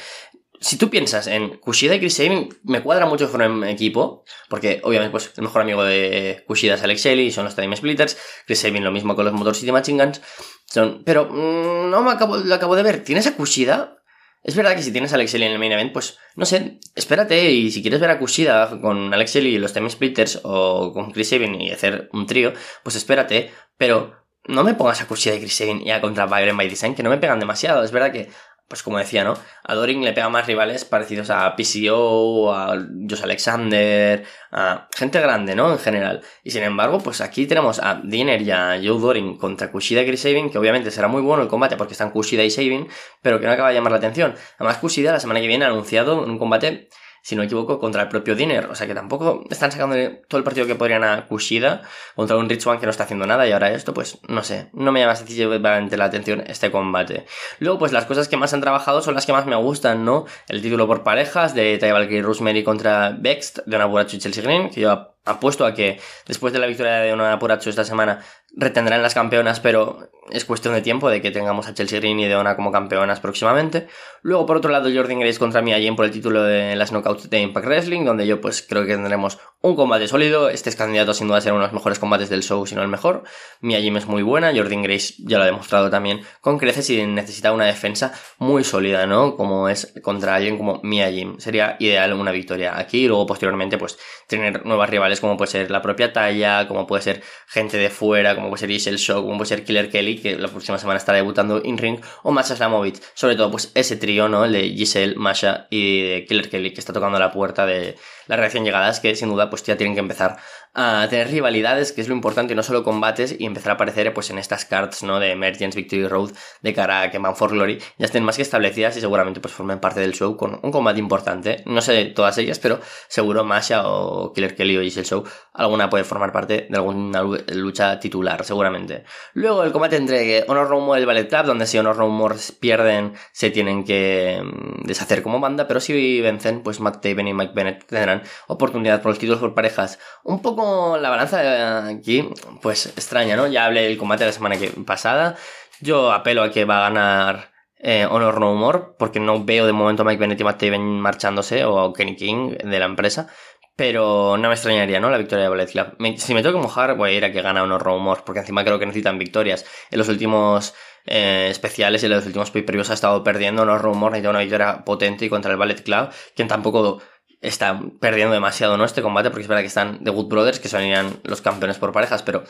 si 0.61 0.79
tú 0.79 0.89
piensas 0.89 1.27
en 1.27 1.59
Kushida 1.59 1.95
y 1.95 1.99
Chris 1.99 2.15
Sabin, 2.15 2.49
me 2.63 2.83
cuadra 2.83 3.07
mucho 3.07 3.31
con 3.31 3.43
un 3.43 3.65
equipo, 3.65 4.25
porque 4.49 4.81
obviamente 4.83 5.11
pues 5.11 5.33
el 5.37 5.43
mejor 5.43 5.63
amigo 5.63 5.85
de 5.85 6.45
Kushida 6.47 6.75
es 6.75 6.83
Alex 6.83 7.03
Shelley, 7.03 7.31
son 7.31 7.45
los 7.45 7.57
Time 7.57 7.77
Splitters, 7.77 8.17
Chris 8.47 8.61
Sabin 8.61 8.85
lo 8.85 8.91
mismo 8.91 9.15
con 9.15 9.25
los 9.25 9.35
Motor 9.35 9.57
City 9.57 9.73
Machine 9.73 10.03
Guns, 10.03 10.21
son, 10.67 11.03
pero 11.05 11.27
mm, 11.27 11.91
no 11.91 12.03
me 12.03 12.13
acabo, 12.13 12.37
lo 12.37 12.55
acabo 12.55 12.77
de 12.77 12.83
ver, 12.83 13.05
¿tienes 13.05 13.27
a 13.27 13.37
Kushida? 13.37 13.99
Es 14.43 14.57
verdad 14.57 14.77
que 14.77 14.83
si 14.83 14.93
tienes 14.93 15.13
a 15.13 15.17
Alex 15.17 15.33
Shelley 15.33 15.49
en 15.49 15.55
el 15.55 15.59
main 15.59 15.73
event, 15.73 15.93
pues 15.93 16.19
no 16.37 16.45
sé, 16.45 16.79
espérate 16.95 17.51
y 17.51 17.71
si 17.71 17.83
quieres 17.83 18.01
ver 18.01 18.11
a 18.11 18.19
Kushida 18.19 18.81
con 18.81 19.13
Alex 19.13 19.35
Shelley 19.35 19.55
y 19.55 19.59
los 19.59 19.73
Time 19.73 19.89
Splitters 19.91 20.41
o 20.45 20.93
con 20.93 21.13
Chris 21.13 21.31
Sabin 21.31 21.61
y 21.61 21.73
hacer 21.73 22.09
un 22.13 22.27
trío, 22.27 22.53
pues 22.83 22.97
espérate, 22.97 23.51
pero 23.77 24.25
no 24.47 24.63
me 24.63 24.75
pongas 24.75 25.01
a 25.01 25.09
Kushida 25.09 25.35
y 25.35 25.41
Chris 25.41 25.57
Sabin 25.57 25.81
y 25.87 25.91
a 25.91 26.01
contra 26.01 26.27
Byron 26.27 26.57
by 26.57 26.69
Design, 26.69 26.95
que 26.95 27.03
no 27.03 27.11
me 27.11 27.17
pegan 27.17 27.41
demasiado. 27.41 27.83
Es 27.83 27.91
verdad 27.91 28.13
que 28.13 28.29
pues 28.69 28.83
como 28.83 28.99
decía, 28.99 29.25
¿no? 29.25 29.35
A 29.63 29.75
Doring 29.75 30.03
le 30.03 30.13
pega 30.13 30.29
más 30.29 30.47
rivales 30.47 30.85
parecidos 30.85 31.31
a 31.31 31.55
PCO, 31.55 32.55
a 32.55 32.77
Josh 33.09 33.23
Alexander, 33.23 34.25
a 34.53 34.89
gente 34.95 35.21
grande, 35.21 35.55
¿no? 35.55 35.73
En 35.73 35.79
general. 35.79 36.23
Y 36.43 36.51
sin 36.51 36.63
embargo, 36.63 36.99
pues 36.99 37.21
aquí 37.21 37.47
tenemos 37.47 37.79
a 37.79 38.01
Dinner 38.03 38.41
y 38.41 38.51
a 38.51 38.81
Joe 38.83 38.99
Doring 38.99 39.37
contra 39.37 39.71
Kushida 39.71 40.03
y 40.03 40.07
Chris 40.07 40.23
que 40.23 40.59
obviamente 40.59 40.91
será 40.91 41.09
muy 41.09 41.23
bueno 41.23 41.43
el 41.43 41.49
combate 41.49 41.77
porque 41.77 41.93
están 41.93 42.11
Kushida 42.11 42.43
y 42.43 42.51
Sabin, 42.51 42.89
pero 43.21 43.39
que 43.39 43.47
no 43.47 43.53
acaba 43.53 43.69
de 43.69 43.75
llamar 43.75 43.93
la 43.93 43.99
atención. 43.99 44.35
Además, 44.59 44.79
Kushida 44.79 45.13
la 45.13 45.21
semana 45.21 45.41
que 45.41 45.47
viene 45.47 45.67
ha 45.67 45.69
anunciado 45.69 46.23
un 46.23 46.39
combate 46.39 46.89
si 47.25 47.35
no 47.35 47.41
me 47.41 47.47
equivoco, 47.47 47.81
contra 47.81 48.03
el 48.03 48.09
propio 48.09 48.35
Dinner. 48.35 48.67
O 48.67 48.75
sea 48.75 48.87
que 48.87 48.95
tampoco 48.95 49.45
están 49.49 49.73
sacando 49.73 49.97
todo 50.29 50.39
el 50.39 50.45
partido 50.45 50.67
que 50.67 50.75
podrían 50.75 51.05
a 51.05 51.27
Kushida 51.27 51.81
contra 52.15 52.37
un 52.37 52.51
Rich 52.51 52.67
One 52.67 52.79
que 52.79 52.85
no 52.85 52.91
está 52.91 53.05
haciendo 53.05 53.27
nada 53.27 53.49
y 53.49 53.53
ahora 53.53 53.73
esto, 53.73 53.95
pues 53.95 54.19
no 54.29 54.45
sé, 54.45 54.69
no 54.75 54.93
me 54.93 55.01
llama 55.01 55.17
sencillamente 55.17 55.97
la 55.97 56.05
atención 56.05 56.45
este 56.47 56.71
combate. 56.71 57.25
Luego, 57.61 57.79
pues 57.79 57.93
las 57.93 58.05
cosas 58.05 58.29
que 58.29 58.37
más 58.37 58.53
han 58.53 58.61
trabajado 58.61 59.01
son 59.01 59.15
las 59.15 59.25
que 59.25 59.33
más 59.33 59.47
me 59.47 59.57
gustan, 59.57 60.05
¿no? 60.05 60.27
El 60.49 60.61
título 60.61 60.87
por 60.87 61.03
parejas 61.03 61.55
de 61.55 61.79
Ty 61.79 61.93
Valkyrie 61.93 62.21
Rosemary 62.21 62.63
contra 62.63 63.17
Bext 63.19 63.61
de 63.65 63.77
Onapuracho 63.77 64.17
y 64.17 64.19
Chelsea 64.19 64.45
Green, 64.45 64.69
que 64.69 64.83
yo 64.83 65.15
apuesto 65.25 65.65
a 65.65 65.73
que 65.73 65.99
después 66.27 66.53
de 66.53 66.59
la 66.59 66.67
victoria 66.67 66.97
de 66.97 67.13
Onapuracho 67.15 67.71
esta 67.71 67.85
semana 67.85 68.21
retendrán 68.57 69.03
las 69.03 69.15
campeonas, 69.15 69.61
pero 69.61 70.11
es 70.31 70.45
cuestión 70.45 70.75
de 70.75 70.83
tiempo 70.83 71.11
de 71.11 71.21
que 71.21 71.31
tengamos 71.31 71.67
a 71.67 71.75
Chelsea 71.75 71.99
Green 72.01 72.21
y 72.21 72.27
Deona 72.27 72.57
como 72.57 72.73
campeonas 72.73 73.21
próximamente. 73.21 73.89
Luego, 74.23 74.47
por 74.47 74.57
otro 74.57 74.71
lado, 74.71 74.91
Jordan 74.95 75.21
Grace 75.21 75.39
contra 75.39 75.63
Mia 75.63 75.79
Jim 75.79 75.97
por 75.97 76.05
el 76.05 76.11
título 76.11 76.43
de 76.43 76.77
las 76.77 76.91
Knockouts 76.91 77.31
de 77.31 77.41
Impact 77.41 77.67
Wrestling, 77.67 78.05
donde 78.05 78.27
yo 78.27 78.41
pues 78.41 78.63
creo 78.63 78.87
que 78.87 78.95
tendremos 78.95 79.39
un 79.65 79.77
combate 79.77 80.07
sólido. 80.09 80.51
Este 80.51 80.69
es 80.69 80.77
candidato 80.77 81.15
sin 81.15 81.27
duda 81.27 81.39
a 81.39 81.41
ser 81.41 81.53
uno 81.53 81.63
de 81.63 81.69
los 81.69 81.73
mejores 81.73 81.99
combates 81.99 82.29
del 82.29 82.43
show, 82.43 82.67
si 82.67 82.75
no 82.75 82.83
el 82.83 82.89
mejor. 82.89 83.25
Mia 83.63 83.81
Jim 83.81 83.97
es 83.97 84.07
muy 84.07 84.23
buena, 84.23 84.53
Jordan 84.55 84.83
Grace 84.83 85.15
ya 85.19 85.39
lo 85.39 85.45
ha 85.45 85.47
demostrado 85.47 85.89
también 85.89 86.21
con 86.43 86.59
creces 86.59 86.91
y 86.91 87.07
necesita 87.07 87.51
una 87.51 87.65
defensa 87.65 88.13
muy 88.37 88.63
sólida, 88.63 89.07
¿no? 89.07 89.37
Como 89.37 89.71
es 89.71 89.95
contra 90.03 90.35
alguien 90.35 90.59
como 90.59 90.81
Mia 90.83 91.11
Jim. 91.11 91.39
Sería 91.39 91.77
ideal 91.79 92.13
una 92.13 92.31
victoria 92.31 92.79
aquí 92.79 93.05
y 93.05 93.09
luego 93.09 93.25
posteriormente 93.25 93.79
pues 93.79 93.99
tener 94.29 94.67
nuevas 94.67 94.91
rivales 94.91 95.21
como 95.21 95.39
puede 95.39 95.51
ser 95.51 95.71
la 95.71 95.81
propia 95.81 96.13
talla, 96.13 96.69
como 96.69 96.87
puede 96.87 97.03
ser 97.03 97.23
gente 97.49 97.79
de 97.79 97.89
fuera, 97.89 98.35
como 98.35 98.51
puede 98.51 98.61
ser 98.61 98.71
Isel 98.71 98.99
Show, 98.99 99.23
como 99.23 99.39
puede 99.39 99.49
ser 99.49 99.65
Killer 99.65 99.89
Kelly, 99.89 100.21
que 100.21 100.37
la 100.37 100.49
próxima 100.49 100.77
semana 100.77 100.99
estará 100.99 101.17
debutando 101.17 101.63
in 101.65 101.79
ring, 101.79 102.01
o 102.23 102.33
Masha 102.33 102.55
Slamovic. 102.55 103.01
Sobre 103.15 103.35
todo, 103.35 103.51
pues 103.51 103.73
ese 103.75 103.97
trío, 103.97 104.29
¿no? 104.29 104.45
El 104.45 104.53
de 104.53 104.69
Giselle, 104.69 105.15
Masha 105.17 105.69
y 105.71 106.03
de 106.03 106.27
Killer 106.27 106.51
Kelly, 106.51 106.75
que 106.75 106.81
está 106.81 106.93
tocando 106.93 107.19
la 107.19 107.31
puerta 107.31 107.65
de 107.65 107.97
la 108.27 108.37
reacción 108.37 108.65
llegadas, 108.65 109.01
que 109.01 109.15
sin 109.15 109.29
duda, 109.29 109.51
pues 109.51 109.63
ya 109.63 109.77
tienen 109.77 109.95
que 109.95 110.01
empezar 110.01 110.37
a 110.75 111.07
tener 111.09 111.29
rivalidades, 111.29 111.93
que 111.93 112.01
es 112.01 112.09
lo 112.09 112.15
importante, 112.15 112.53
y 112.53 112.57
no 112.57 112.63
solo 112.63 112.83
combates, 112.83 113.37
y 113.39 113.47
empezar 113.47 113.71
a 113.71 113.75
aparecer 113.75 114.13
pues 114.13 114.31
en 114.31 114.39
estas 114.39 114.65
cards, 114.65 115.05
¿no? 115.05 115.21
De 115.21 115.31
Emergence, 115.31 115.77
Victory 115.77 116.09
Road, 116.09 116.33
de 116.63 116.75
cara 116.75 117.03
a 117.03 117.11
que 117.11 117.21
Man 117.21 117.37
for 117.37 117.51
Glory, 117.51 117.79
ya 117.97 118.07
estén 118.07 118.25
más 118.25 118.37
que 118.37 118.43
establecidas 118.43 118.97
y 118.97 119.01
seguramente 119.01 119.41
pues 119.41 119.55
formen 119.55 119.79
parte 119.79 120.01
del 120.01 120.13
show 120.13 120.37
con 120.37 120.59
un 120.63 120.73
combate 120.73 120.99
importante. 120.99 121.63
No 121.67 121.81
sé 121.81 122.07
todas 122.07 122.37
ellas, 122.39 122.59
pero 122.59 122.81
seguro 123.09 123.45
Masha 123.45 123.89
o 123.89 124.33
Killer 124.33 124.57
Kelly 124.57 124.77
o 124.79 124.83
Giselle 124.83 125.07
Show, 125.07 125.25
alguna 125.53 125.89
puede 125.89 126.03
formar 126.03 126.33
parte 126.33 126.67
de 126.69 126.77
alguna 126.77 127.23
lucha 127.23 128.01
titular, 128.01 128.45
seguramente. 128.45 129.05
Luego 129.35 129.63
el 129.63 129.71
combate 129.71 129.97
entre 129.97 130.45
Honor 130.49 130.71
No 130.71 130.81
More 130.81 130.99
y 130.99 131.03
el 131.03 131.07
Ballet 131.07 131.29
Club, 131.29 131.47
donde 131.47 131.67
si 131.67 131.79
Honor 131.79 131.99
No 131.99 132.09
More 132.09 132.37
pierden, 132.59 133.15
se 133.31 133.51
tienen 133.51 133.85
que 133.85 134.43
mm, 134.43 134.87
deshacer 134.87 135.23
como 135.23 135.39
banda, 135.39 135.69
pero 135.69 135.79
si 135.79 136.21
vencen, 136.21 136.63
pues 136.63 136.81
Matt 136.81 137.01
Taven 137.01 137.29
y 137.29 137.35
Mike 137.35 137.53
Bennett 137.55 137.87
tendrán 137.87 138.23
oportunidad 138.49 139.01
por 139.01 139.13
los 139.13 139.19
títulos 139.21 139.41
por 139.41 139.55
parejas. 139.55 140.01
Un 140.25 140.43
poco 140.43 140.64
la 141.01 141.11
balanza 141.11 141.87
aquí, 141.89 142.29
pues 142.63 142.87
extraña, 142.87 143.37
¿no? 143.37 143.47
Ya 143.47 143.67
hablé 143.67 143.83
del 143.83 143.99
combate 143.99 144.27
la 144.27 144.33
semana 144.33 144.57
que, 144.57 144.69
pasada. 144.71 145.37
Yo 145.81 146.13
apelo 146.13 146.43
a 146.43 146.51
que 146.51 146.65
va 146.65 146.79
a 146.79 146.91
ganar 146.91 147.55
eh, 147.79 148.07
Honor 148.11 148.41
No 148.41 148.55
More, 148.55 148.81
porque 148.99 149.21
no 149.21 149.45
veo 149.45 149.67
de 149.67 149.73
momento 149.73 150.03
a 150.03 150.07
Mike 150.07 150.19
Bennett 150.19 150.41
y 150.41 150.45
Matt 150.45 150.59
Taven 150.59 151.01
marchándose, 151.01 151.65
o 151.65 151.93
Kenny 151.93 152.17
King 152.17 152.53
de 152.53 152.79
la 152.79 152.87
empresa. 152.87 153.29
Pero 153.77 154.37
no 154.39 154.49
me 154.49 154.55
extrañaría, 154.55 155.01
¿no? 155.01 155.11
La 155.11 155.19
victoria 155.19 155.51
de 155.51 155.67
Club. 155.67 155.97
si 156.17 156.33
me 156.33 156.43
tengo 156.43 156.59
que 156.59 156.63
mojar, 156.63 156.97
voy 156.97 157.11
a 157.11 157.13
ir 157.15 157.25
a 157.25 157.33
que 157.33 157.43
gana 157.43 157.63
Honor 157.63 157.87
No 157.87 157.99
More, 157.99 158.23
porque 158.25 158.41
encima 158.41 158.65
creo 158.65 158.79
que 158.79 158.87
necesitan 158.87 159.19
victorias. 159.19 159.67
En 159.91 159.99
los 159.99 160.09
últimos 160.09 160.75
eh, 161.07 161.49
especiales 161.51 162.03
y 162.03 162.07
en 162.07 162.13
los 162.13 162.25
últimos 162.25 162.51
pay 162.51 162.65
ha 162.65 162.95
estado 162.95 163.23
perdiendo 163.23 163.63
Honor 163.63 163.85
No 163.85 163.95
More, 163.95 164.13
necesita 164.13 164.31
una 164.31 164.41
victoria 164.41 164.85
potente 164.85 165.29
contra 165.29 165.51
el 165.51 165.59
Ballet 165.59 165.83
Club, 165.83 166.09
quien 166.35 166.49
tampoco 166.49 167.03
están 167.47 167.91
perdiendo 167.99 168.35
demasiado, 168.35 168.77
¿no? 168.77 168.85
Este 168.85 169.03
combate, 169.03 169.31
porque 169.31 169.43
es 169.43 169.49
verdad 169.49 169.63
que 169.63 169.69
están 169.69 170.03
The 170.03 170.11
Good 170.11 170.29
Brothers, 170.29 170.61
que 170.61 170.69
serían 170.69 171.21
los 171.25 171.41
campeones 171.41 171.79
por 171.79 171.93
parejas, 171.93 172.23
pero 172.23 172.45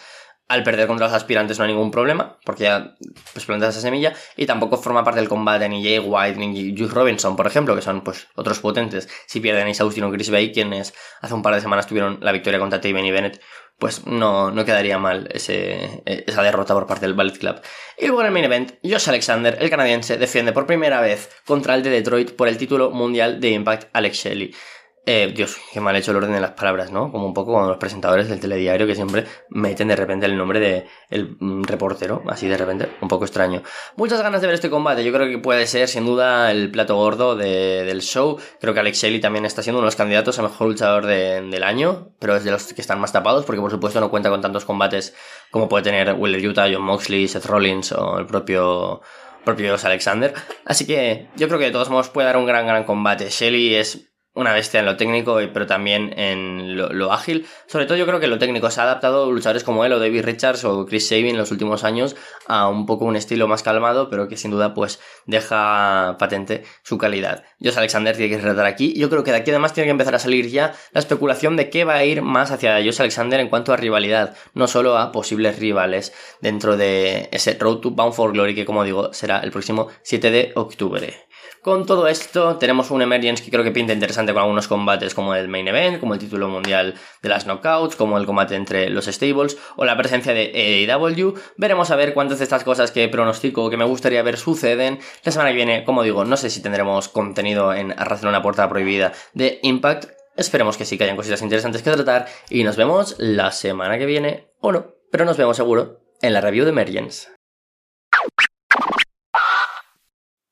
al 0.47 0.63
perder 0.63 0.87
contra 0.87 1.07
los 1.07 1.15
aspirantes 1.15 1.59
no 1.59 1.65
hay 1.65 1.73
ningún 1.73 1.91
problema, 1.91 2.39
porque 2.45 2.65
ya 2.65 2.95
pues 3.33 3.47
plantas 3.47 3.71
esa 3.71 3.81
semilla, 3.81 4.13
y 4.37 4.47
tampoco 4.47 4.77
forma 4.77 5.03
parte 5.03 5.21
del 5.21 5.29
combate 5.29 5.69
ni 5.69 5.83
Jay 5.83 5.99
White 5.99 6.39
ni 6.39 6.77
Juice 6.77 6.95
Robinson, 6.95 7.35
por 7.35 7.47
ejemplo, 7.47 7.75
que 7.75 7.83
son 7.83 8.03
pues 8.03 8.29
otros 8.35 8.61
potentes. 8.61 9.09
Si 9.27 9.41
pierden 9.41 9.69
Ace 9.69 9.83
Austin 9.83 10.05
o 10.05 10.11
Chris 10.11 10.31
Bay, 10.31 10.53
quienes 10.53 10.95
hace 11.21 11.35
un 11.35 11.43
par 11.43 11.55
de 11.55 11.61
semanas 11.61 11.87
tuvieron 11.87 12.19
la 12.21 12.33
victoria 12.33 12.59
contra 12.59 12.81
Taven 12.81 13.07
y 13.07 13.11
Bennett, 13.11 13.41
pues 13.79 14.07
no, 14.07 14.51
no 14.51 14.65
quedaría 14.65 14.99
mal 14.99 15.29
ese, 15.33 16.03
esa 16.05 16.43
derrota 16.43 16.75
por 16.75 16.87
parte 16.87 17.07
del 17.07 17.15
Ballet 17.15 17.39
Club. 17.39 17.61
Y 17.99 18.07
luego 18.07 18.21
en 18.21 18.27
el 18.29 18.33
main 18.33 18.45
event, 18.45 18.73
Josh 18.85 19.09
Alexander, 19.09 19.57
el 19.61 19.71
canadiense, 19.71 20.17
defiende 20.17 20.53
por 20.53 20.67
primera 20.67 21.01
vez 21.01 21.31
contra 21.45 21.75
el 21.75 21.83
de 21.83 21.91
Detroit 21.91 22.33
por 22.33 22.49
el 22.49 22.57
título 22.57 22.91
mundial 22.91 23.41
de 23.41 23.51
Impact 23.51 23.89
Alex 23.93 24.17
Shelley. 24.19 24.55
Eh, 25.07 25.33
Dios, 25.37 25.59
qué 25.71 25.81
mal 25.81 25.95
hecho 25.97 26.13
el 26.13 26.17
orden 26.17 26.33
de 26.33 26.41
las 26.41 26.53
palabras, 26.53 26.91
¿no? 26.91 27.13
Como 27.13 27.27
un 27.27 27.35
poco 27.35 27.53
como 27.53 27.67
los 27.67 27.77
presentadores 27.77 28.27
del 28.31 28.41
telediario 28.41 28.87
que 28.87 28.95
siempre 28.95 29.27
meten 29.51 29.89
de 29.89 29.97
repente 29.97 30.25
el 30.25 30.35
nombre 30.35 30.61
de 30.61 30.87
el 31.11 31.37
mm, 31.39 31.65
reportero, 31.65 32.23
así 32.27 32.49
de 32.49 32.57
repente, 32.57 32.89
un 33.03 33.09
poco 33.09 33.27
extraño. 33.27 33.63
Muchas 33.97 34.23
ganas 34.23 34.41
de 34.41 34.47
ver 34.47 34.55
este 34.55 34.71
combate, 34.71 35.05
yo 35.05 35.13
creo 35.13 35.29
que 35.29 35.37
puede 35.37 35.67
ser 35.67 35.89
sin 35.89 36.07
duda 36.07 36.51
el 36.51 36.71
plato 36.71 36.97
gordo 36.97 37.37
del 37.37 38.01
show. 38.01 38.39
Creo 38.61 38.73
que 38.73 38.81
Alex 38.81 39.03
Shelley 39.03 39.21
también 39.21 39.45
está 39.45 39.63
siendo 39.63 39.79
uno 39.81 39.85
de 39.85 39.89
los 39.89 39.97
candidatos 39.97 40.39
a 40.39 40.43
mejor 40.43 40.69
luchador 40.69 41.05
del 41.05 41.63
año, 41.65 42.15
pero 42.19 42.37
es 42.37 42.45
de 42.45 42.51
los 42.51 42.73
que 42.73 42.81
están 42.81 42.99
más 42.99 43.13
tapados 43.13 43.45
porque 43.45 43.61
por 43.61 43.71
supuesto 43.71 44.01
no 44.01 44.11
cuenta 44.11 44.31
con 44.31 44.41
tantos 44.41 44.65
combates 44.65 45.15
como 45.51 45.69
puede 45.69 45.85
tener 45.85 46.15
Willer 46.15 46.49
Utah, 46.49 46.69
John 46.73 46.83
Moxley, 46.83 47.29
Seth 47.29 47.45
Rollins 47.45 47.93
o 47.93 48.19
el 48.19 48.27
propio 48.27 49.03
propio 49.45 49.77
Alexander. 49.85 50.33
Así 50.65 50.87
que 50.87 51.29
yo 51.37 51.47
creo 51.49 51.59
que 51.59 51.67
de 51.67 51.73
todos 51.73 51.91
modos 51.91 52.09
puede 52.09 52.27
dar 52.27 52.39
un 52.39 52.47
gran, 52.47 52.67
gran 52.67 52.85
combate. 52.85 53.29
Shelley 53.29 53.75
es 53.75 54.14
una 54.35 54.53
bestia 54.53 54.81
en 54.81 54.87
lo 54.87 54.97
técnico, 54.97 55.39
pero 55.53 55.67
también 55.67 56.13
en 56.19 56.77
lo, 56.77 57.13
ágil. 57.13 57.47
Sobre 57.67 57.87
todo 57.87 57.97
yo 57.97 58.07
creo 58.07 58.19
que 58.19 58.27
lo 58.27 58.39
técnico 58.39 58.71
se 58.71 58.81
ha 58.81 58.85
adaptado 58.85 59.31
luchadores 59.31 59.63
como 59.63 59.85
él 59.85 59.93
o 59.93 60.01
David 60.01 60.25
Richards 60.25 60.65
o 60.65 60.87
Chris 60.87 61.09
Sabin 61.09 61.29
en 61.29 61.39
los 61.39 61.53
últimos 61.53 61.85
años 61.85 62.17
a 62.49 62.69
un 62.69 62.85
poco 62.85 63.05
un 63.05 63.15
estilo 63.15 63.47
más 63.47 63.63
calmado, 63.63 64.11
pero 64.11 64.29
que 64.29 64.37
sin 64.37 64.51
duda 64.51 64.75
pues 64.75 65.01
deja 65.27 66.17
patente 66.19 66.65
su 66.83 66.99
calidad. 66.99 67.45
Josh 67.63 67.79
Alexander 67.79 68.17
tiene 68.17 68.37
que 68.37 68.43
retar 68.43 68.67
aquí. 68.67 68.93
Yo 68.99 69.09
creo 69.09 69.23
que 69.23 69.31
de 69.31 69.39
aquí 69.39 69.51
además 69.51 69.73
tiene 69.73 69.87
que 69.87 69.93
empezar 69.93 70.17
a 70.17 70.19
salir 70.19 70.49
ya 70.49 70.75
la 70.93 70.99
especulación 70.99 71.57
de 71.57 71.71
qué 71.71 71.85
va 71.85 71.95
a 71.95 72.05
ir 72.05 72.23
más 72.23 72.51
hacia 72.51 72.77
Josh 72.83 73.01
Alexander 73.01 73.39
en 73.39 73.49
cuanto 73.49 73.73
a 73.73 73.77
rivalidad, 73.77 74.37
no 74.55 74.67
solo 74.67 74.99
a 74.99 75.13
posibles 75.13 75.61
rivales 75.61 76.13
dentro 76.41 76.77
de 76.77 77.29
ese 77.31 77.55
Road 77.55 77.79
to 77.79 77.91
Bound 77.93 78.15
for 78.15 78.33
Glory 78.33 78.55
que 78.55 78.65
como 78.65 78.83
digo 78.83 79.13
será 79.13 79.39
el 79.41 79.53
próximo 79.53 79.89
7 80.03 80.31
de 80.31 80.53
octubre. 80.57 81.15
Con 81.65 81.87
todo 81.87 82.09
esto, 82.09 82.59
tenemos 82.59 82.91
un 82.91 83.01
Emergence 83.01 83.43
que 83.43 83.51
creo 83.51 83.65
que 83.65 83.71
pinta 83.71 83.95
interesante 83.95 84.35
con 84.35 84.43
algunos 84.43 84.69
combates 84.69 85.15
como 85.15 85.35
el 85.35 85.49
Main 85.49 85.67
Event, 85.67 85.99
como 85.99 86.13
el 86.13 86.21
título 86.21 86.47
mundial 86.47 86.93
de 87.23 87.29
las 87.31 87.47
Knockouts, 87.47 87.97
como 87.97 88.19
el 88.19 88.27
combate 88.27 88.55
entre 88.55 88.91
los 88.91 89.07
Stables 89.07 89.57
o 89.77 89.87
la 89.87 89.97
presencia 89.97 90.35
de 90.35 90.87
AEW. 90.87 91.33
Veremos 91.57 91.91
a 91.91 91.97
ver 91.97 92.13
cuántas 92.13 92.37
de 92.37 92.45
estas 92.45 92.65
cosas 92.65 92.91
que 92.91 93.09
pronostico 93.09 93.71
que 93.71 93.79
me 93.79 93.87
gustaría 93.87 94.23
ver 94.23 94.37
suceden. 94.37 94.99
La 95.23 95.33
semana 95.33 95.53
que 95.53 95.57
viene, 95.57 95.85
como 95.85 96.03
digo, 96.03 96.27
no 96.27 96.37
sé 96.37 96.51
si 96.51 96.61
tendremos 96.61 97.09
contenido 97.09 97.73
en 97.73 97.93
Arrastrar 97.99 98.29
una 98.29 98.43
puerta 98.43 98.69
prohibida 98.69 99.13
de 99.33 99.61
Impact. 99.63 100.11
Esperemos 100.37 100.77
que 100.77 100.85
sí, 100.85 100.99
que 100.99 101.05
hayan 101.05 101.17
cositas 101.17 101.41
interesantes 101.41 101.81
que 101.81 101.91
tratar 101.91 102.27
y 102.51 102.63
nos 102.65 102.77
vemos 102.77 103.17
la 103.17 103.53
semana 103.53 103.97
que 103.97 104.05
viene, 104.05 104.51
o 104.61 104.71
no, 104.71 104.97
pero 105.11 105.25
nos 105.25 105.39
vemos 105.39 105.57
seguro 105.57 106.03
en 106.21 106.35
la 106.35 106.43
review 106.43 106.67
de 106.67 106.73
Emergence. 106.73 107.34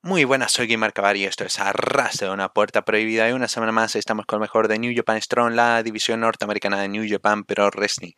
Muy 0.05 0.25
buenas, 0.25 0.51
soy 0.51 0.67
Guimar 0.67 0.91
Cavar 0.91 1.15
y 1.15 1.23
esto 1.23 1.45
es 1.45 1.59
Arras 1.59 2.17
de 2.17 2.29
una 2.29 2.49
puerta 2.49 2.83
prohibida 2.83 3.29
y 3.29 3.31
una 3.31 3.47
semana 3.47 3.71
más 3.71 3.95
estamos 3.95 4.25
con 4.25 4.35
el 4.35 4.41
mejor 4.41 4.67
de 4.67 4.77
New 4.77 4.91
Japan 4.93 5.21
Strong, 5.21 5.53
la 5.53 5.81
división 5.81 6.19
norteamericana 6.19 6.81
de 6.81 6.89
New 6.89 7.05
Japan 7.07 7.45
Pro 7.45 7.69
Wrestling. 7.69 8.11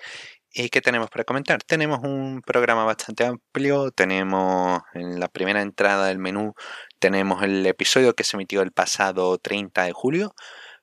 ¿Y 0.51 0.69
qué 0.69 0.81
tenemos 0.81 1.11
para 1.11 1.25
comentar? 1.25 1.61
Tenemos 1.61 1.99
un 2.01 2.41
programa 2.43 2.85
bastante 2.85 3.27
amplio, 3.27 3.91
tenemos 3.91 4.81
en 4.95 5.19
la 5.19 5.27
primera 5.27 5.61
entrada 5.61 6.07
del 6.07 6.17
menú, 6.17 6.55
tenemos 6.97 7.43
el 7.43 7.63
episodio 7.67 8.15
que 8.15 8.23
se 8.23 8.35
emitió 8.35 8.63
el 8.63 8.71
pasado 8.71 9.37
30 9.37 9.83
de 9.83 9.91
julio, 9.91 10.33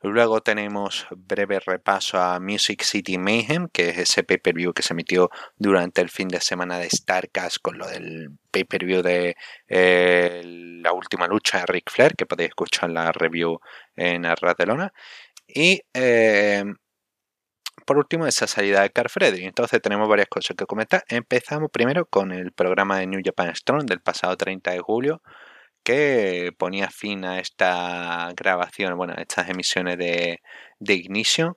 Luego 0.03 0.41
tenemos 0.41 1.07
breve 1.11 1.61
repaso 1.61 2.21
a 2.21 2.41
Music 2.41 2.83
City 2.83 3.19
Mayhem, 3.19 3.69
que 3.73 3.91
es 3.91 3.99
ese 3.99 4.25
pay-per-view 4.25 4.73
que 4.73 4.83
se 4.83 4.95
emitió 4.95 5.31
durante 5.57 6.01
el 6.01 6.11
fin 6.11 6.27
de 6.27 6.41
semana 6.41 6.79
de 6.79 6.91
Starcast 6.91 7.59
con 7.63 7.79
lo 7.79 7.87
del 7.87 8.31
pay-per-view 8.51 9.03
de 9.03 9.37
eh, 9.69 10.43
la 10.45 10.93
última 10.93 11.29
lucha 11.29 11.59
de 11.61 11.67
Ric 11.67 11.91
Flair, 11.91 12.15
que 12.17 12.27
podéis 12.27 12.49
escuchar 12.49 12.91
la 12.91 13.13
review 13.13 13.61
en 13.95 14.27
Arratelona. 14.27 14.93
Y 15.47 15.83
eh, 15.95 16.65
por 17.87 17.99
último, 17.99 18.27
esa 18.27 18.47
salida 18.47 18.83
de 18.83 18.91
Carl 18.91 19.09
Frederick. 19.09 19.47
Entonces 19.47 19.81
tenemos 19.81 20.09
varias 20.09 20.29
cosas 20.29 20.57
que 20.57 20.67
comentar. 20.67 21.05
Empezamos 21.09 21.71
primero 21.73 22.07
con 22.07 22.33
el 22.33 22.53
programa 22.53 22.99
de 22.99 23.07
New 23.07 23.21
Japan 23.25 23.55
Strong 23.55 23.85
del 23.87 24.01
pasado 24.01 24.37
30 24.37 24.73
de 24.73 24.81
julio 24.81 25.23
que 25.83 26.53
ponía 26.59 26.89
fin 26.91 27.25
a 27.25 27.39
esta 27.41 28.33
grabación, 28.37 28.97
bueno, 28.97 29.15
a 29.17 29.23
estas 29.23 29.49
emisiones 29.51 29.99
de, 29.99 30.41
de 30.79 30.95
Ignition. 30.95 31.57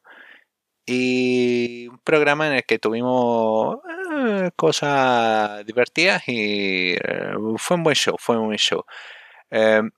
Y 0.86 1.88
un 1.88 2.00
programa 2.00 2.48
en 2.48 2.54
el 2.54 2.64
que 2.64 2.80
tuvimos 2.80 3.80
eh, 4.28 4.52
cosas 4.56 5.66
divertidas 5.66 6.24
y 6.28 6.94
eh, 6.94 7.34
fue 7.58 7.78
un 7.78 7.84
buen 7.84 7.96
show, 7.96 8.16
fue 8.20 8.38
un 8.38 8.48
buen 8.48 8.58
show. 8.58 8.84
Em, 9.50 9.92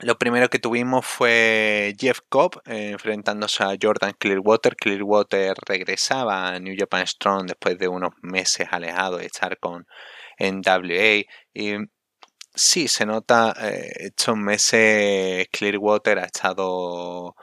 lo 0.00 0.16
primero 0.18 0.48
que 0.48 0.58
tuvimos 0.58 1.04
fue 1.06 1.94
Jeff 1.98 2.20
Cobb 2.30 2.62
eh, 2.66 2.90
enfrentándose 2.92 3.62
a 3.64 3.76
Jordan 3.80 4.14
Clearwater. 4.18 4.74
Clearwater 4.76 5.54
regresaba 5.66 6.48
a 6.48 6.58
New 6.58 6.74
Japan 6.78 7.06
Strong 7.06 7.46
después 7.48 7.78
de 7.78 7.88
unos 7.88 8.12
meses 8.22 8.68
alejado 8.70 9.18
de 9.18 9.26
estar 9.26 9.58
con 9.58 9.86
NWA. 10.38 11.24
Y 11.52 11.76
Sí, 12.54 12.88
se 12.88 13.06
nota, 13.06 13.54
eh, 13.60 13.90
estos 14.06 14.36
meses 14.36 15.46
Clearwater 15.52 16.18
ha 16.18 16.24
estado 16.24 17.36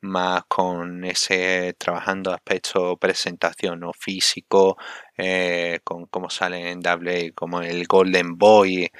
más 0.00 0.44
con 0.48 1.04
ese 1.04 1.74
trabajando 1.78 2.32
aspecto 2.32 2.96
presentación 2.98 3.84
o 3.84 3.92
físico 3.92 4.76
eh, 5.16 5.80
con 5.84 6.06
cómo 6.06 6.30
sale 6.30 6.70
en 6.70 6.80
W 6.80 7.32
como 7.34 7.60
el 7.62 7.86
Golden 7.86 8.36
Boy. 8.38 8.90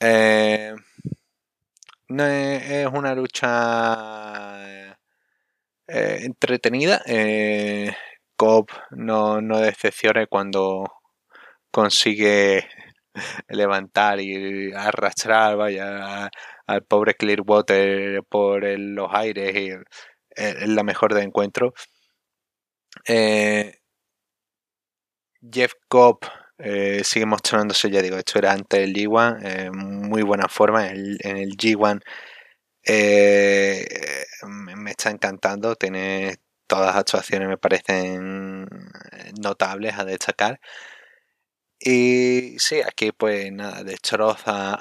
Eh, 0.00 0.74
no 2.08 2.26
es, 2.26 2.86
una 2.92 3.14
lucha 3.14 4.96
entretenida 5.86 7.02
Cobb 8.36 8.68
no, 8.90 9.40
no 9.40 9.58
decepciona 9.60 10.26
cuando 10.26 10.84
consigue 11.70 12.66
levantar 13.48 14.20
y 14.20 14.72
arrastrar, 14.72 15.56
vaya, 15.56 16.30
al 16.66 16.82
pobre 16.84 17.14
Clearwater 17.14 18.22
por 18.28 18.62
los 18.78 19.08
aires 19.12 19.56
y 19.56 19.70
es 20.30 20.68
la 20.68 20.82
mejor 20.84 21.14
de 21.14 21.22
encuentro. 21.22 21.74
Eh, 23.06 23.80
Jeff 25.50 25.72
Cobb 25.88 26.20
eh, 26.58 27.02
sigue 27.04 27.26
mostrándose, 27.26 27.90
ya 27.90 28.02
digo, 28.02 28.16
esto 28.16 28.38
era 28.38 28.52
antes 28.52 28.80
del 28.80 28.92
G1, 28.94 29.38
eh, 29.42 29.70
muy 29.72 30.22
buena 30.22 30.48
forma. 30.48 30.88
En 30.88 31.36
el, 31.36 31.56
G1 31.56 32.02
me 34.46 34.90
está 34.90 35.10
encantando, 35.10 35.76
tiene 35.76 36.36
todas 36.66 36.86
las 36.86 36.96
actuaciones 36.96 37.48
me 37.48 37.58
parecen 37.58 38.66
notables 39.40 39.98
a 39.98 40.04
destacar. 40.04 40.60
Y 41.82 42.58
sí, 42.58 42.82
aquí 42.82 43.10
pues 43.12 43.50
nada, 43.52 43.82
destroza 43.84 44.76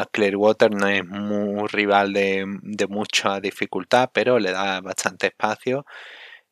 a 0.00 0.06
Clearwater, 0.12 0.70
no 0.72 0.86
es 0.86 1.04
muy 1.04 1.66
rival 1.66 2.12
de, 2.12 2.46
mucha 2.88 3.40
dificultad, 3.40 4.10
pero 4.12 4.38
le 4.38 4.52
da 4.52 4.80
bastante 4.80 5.26
espacio. 5.28 5.84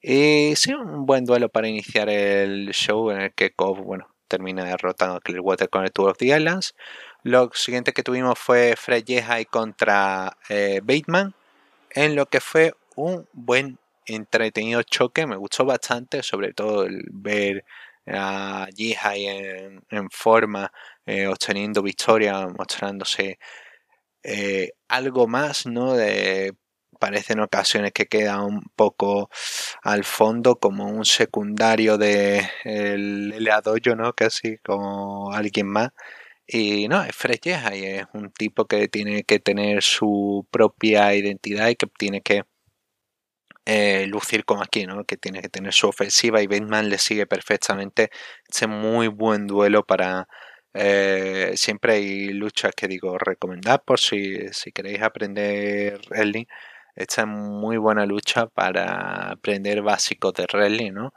Y 0.00 0.54
sí, 0.56 0.74
un 0.74 1.06
buen 1.06 1.24
duelo 1.24 1.48
para 1.50 1.68
iniciar 1.68 2.08
el 2.08 2.70
show 2.72 3.10
en 3.12 3.20
el 3.22 3.34
que 3.34 3.52
Cobb, 3.52 3.78
bueno, 3.84 4.08
termina 4.26 4.64
derrotando 4.64 5.16
a 5.16 5.20
Clearwater 5.20 5.70
con 5.70 5.84
el 5.84 5.92
Tour 5.92 6.10
of 6.10 6.18
the 6.18 6.26
Islands. 6.36 6.74
Lo 7.22 7.50
siguiente 7.54 7.92
que 7.92 8.02
tuvimos 8.02 8.38
fue 8.38 8.74
Fred 8.76 9.04
Yehai 9.04 9.44
contra 9.46 10.36
eh, 10.48 10.80
Bateman, 10.82 11.34
en 11.90 12.16
lo 12.16 12.26
que 12.26 12.40
fue 12.40 12.74
un 12.96 13.28
buen 13.32 13.78
entretenido 14.06 14.82
choque, 14.82 15.26
me 15.26 15.36
gustó 15.36 15.64
bastante, 15.64 16.24
sobre 16.24 16.52
todo 16.52 16.84
el 16.86 17.04
ver 17.12 17.64
a 18.06 18.66
Jihai 18.74 19.26
en, 19.26 20.10
forma, 20.10 20.72
eh, 21.06 21.26
obteniendo 21.26 21.82
victoria, 21.82 22.46
mostrándose 22.48 23.38
eh, 24.22 24.70
algo 24.88 25.26
más, 25.28 25.66
¿no? 25.66 25.94
De, 25.94 26.54
parecen 27.02 27.40
ocasiones 27.40 27.92
que 27.92 28.06
queda 28.06 28.44
un 28.44 28.62
poco 28.76 29.28
al 29.82 30.04
fondo 30.04 30.56
como 30.60 30.86
un 30.86 31.04
secundario 31.04 31.98
de 31.98 32.48
el, 32.64 33.32
el 33.34 33.96
¿no? 33.96 34.12
Casi 34.14 34.58
como 34.58 35.32
alguien 35.32 35.66
más. 35.68 35.90
Y 36.46 36.88
no, 36.88 37.02
es 37.02 37.14
Fred 37.16 37.38
y 37.44 37.50
es 37.50 38.06
un 38.14 38.30
tipo 38.32 38.66
que 38.66 38.88
tiene 38.88 39.24
que 39.24 39.40
tener 39.40 39.82
su 39.82 40.46
propia 40.50 41.14
identidad 41.14 41.68
y 41.68 41.76
que 41.76 41.86
tiene 41.98 42.20
que 42.22 42.44
eh, 43.64 44.06
lucir 44.08 44.44
como 44.44 44.62
aquí, 44.62 44.86
¿no? 44.86 45.04
que 45.04 45.16
tiene 45.16 45.40
que 45.40 45.48
tener 45.48 45.72
su 45.72 45.88
ofensiva 45.88 46.42
y 46.42 46.46
Bateman 46.46 46.88
le 46.88 46.98
sigue 46.98 47.26
perfectamente. 47.26 48.10
Es 48.48 48.68
muy 48.68 49.08
buen 49.08 49.46
duelo 49.46 49.84
para... 49.84 50.28
Eh, 50.74 51.52
siempre 51.56 51.94
hay 51.94 52.28
luchas 52.30 52.72
que 52.74 52.88
digo 52.88 53.18
recomendar 53.18 53.82
por 53.84 54.00
si, 54.00 54.48
si 54.52 54.72
queréis 54.72 55.02
aprender 55.02 56.00
wrestling. 56.10 56.46
Esta 56.96 57.22
es 57.22 57.28
muy 57.28 57.76
buena 57.78 58.06
lucha 58.06 58.46
para 58.48 59.30
aprender 59.32 59.82
básicos 59.82 60.34
de 60.34 60.46
wrestling, 60.52 60.92
¿no? 60.92 61.12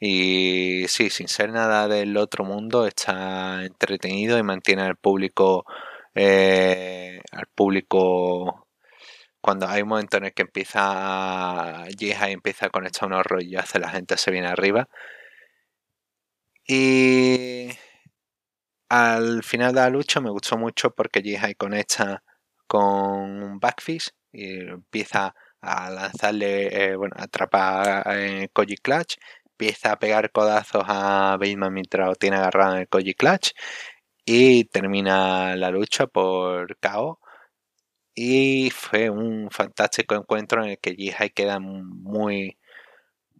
Y 0.00 0.86
sí, 0.88 1.10
sin 1.10 1.28
ser 1.28 1.50
nada 1.52 1.86
del 1.88 2.16
otro 2.16 2.44
mundo, 2.44 2.86
está 2.86 3.64
entretenido 3.64 4.38
y 4.38 4.42
mantiene 4.42 4.82
al 4.82 4.96
público, 4.96 5.66
eh, 6.14 7.20
al 7.32 7.46
público 7.54 8.66
cuando 9.40 9.68
hay 9.68 9.82
un 9.82 9.88
momento 9.88 10.16
en 10.18 10.24
el 10.26 10.32
que 10.34 10.42
empieza 10.42 11.84
Jihai 11.98 12.32
empieza 12.32 12.66
a 12.66 12.70
conectar 12.70 13.08
unos 13.08 13.24
rollos 13.26 13.62
hace 13.62 13.78
la 13.78 13.90
gente 13.90 14.16
se 14.16 14.30
viene 14.30 14.48
arriba 14.48 14.88
y 16.66 17.70
al 18.88 19.42
final 19.44 19.74
de 19.74 19.80
la 19.80 19.90
lucha 19.90 20.20
me 20.20 20.30
gustó 20.30 20.58
mucho 20.58 20.90
porque 20.94 21.22
Jihai 21.22 21.54
conecta 21.54 22.22
con 22.66 23.42
un 23.42 23.58
backfish 23.60 24.10
y 24.32 24.60
empieza 24.68 25.34
a 25.60 25.90
lanzarle, 25.90 26.92
eh, 26.92 26.96
bueno, 26.96 27.14
atrapa 27.18 28.02
en 28.06 28.48
Koji 28.52 28.76
Clutch, 28.76 29.16
empieza 29.46 29.92
a 29.92 29.98
pegar 29.98 30.30
codazos 30.32 30.84
a 30.86 31.36
Bateman 31.38 31.72
mientras 31.72 32.08
lo 32.08 32.14
tiene 32.14 32.36
agarrado 32.36 32.74
en 32.76 32.80
el 32.82 32.88
Koji 32.88 33.14
Clutch 33.14 33.50
y 34.24 34.64
termina 34.66 35.56
la 35.56 35.70
lucha 35.70 36.06
por 36.06 36.76
KO. 36.78 37.20
Y 38.22 38.70
fue 38.70 39.08
un 39.08 39.50
fantástico 39.50 40.14
encuentro 40.14 40.62
en 40.62 40.72
el 40.72 40.78
que 40.78 40.94
Jihai 40.94 41.30
queda 41.30 41.58
muy 41.58 42.58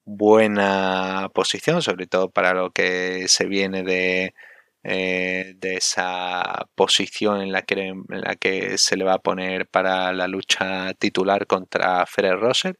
buena 0.06 1.30
posición, 1.34 1.82
sobre 1.82 2.06
todo 2.06 2.30
para 2.30 2.54
lo 2.54 2.70
que 2.70 3.28
se 3.28 3.44
viene 3.44 3.82
de, 3.82 4.34
eh, 4.82 5.52
de 5.56 5.76
esa 5.76 6.66
posición 6.74 7.42
en 7.42 7.52
la, 7.52 7.60
que, 7.62 7.74
en 7.74 8.04
la 8.08 8.36
que 8.36 8.78
se 8.78 8.96
le 8.96 9.04
va 9.04 9.14
a 9.14 9.18
poner 9.18 9.68
para 9.68 10.14
la 10.14 10.26
lucha 10.28 10.94
titular 10.94 11.46
contra 11.46 12.06
Ferrer 12.06 12.38
Roser. 12.40 12.78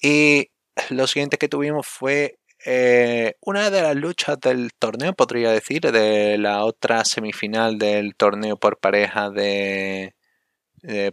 Y 0.00 0.50
lo 0.90 1.08
siguiente 1.08 1.38
que 1.38 1.48
tuvimos 1.48 1.88
fue 1.88 2.38
eh, 2.64 3.34
una 3.40 3.70
de 3.70 3.82
las 3.82 3.96
luchas 3.96 4.38
del 4.40 4.70
torneo, 4.78 5.12
podría 5.14 5.50
decir, 5.50 5.80
de 5.80 6.38
la 6.38 6.64
otra 6.64 7.04
semifinal 7.04 7.78
del 7.78 8.14
torneo 8.14 8.56
por 8.56 8.78
pareja 8.78 9.30
de, 9.30 10.14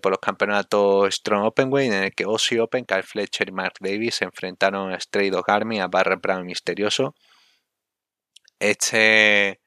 por 0.01 0.11
los 0.11 0.19
campeonatos 0.19 1.13
Strong 1.15 1.45
Openweight 1.45 1.91
en 1.93 2.03
el 2.05 2.11
que 2.13 2.25
Ozzy 2.25 2.57
Open, 2.59 2.85
Kyle 2.85 3.03
Fletcher 3.03 3.49
y 3.49 3.51
Mark 3.51 3.75
Davis 3.79 4.15
se 4.15 4.25
enfrentaron 4.25 4.91
a 4.91 4.99
Stray 4.99 5.29
Dog 5.29 5.49
Army, 5.49 5.79
a 5.79 5.87
Barrett 5.87 6.21
Brown 6.21 6.45
Misterioso. 6.45 7.13
Este, 8.59 9.59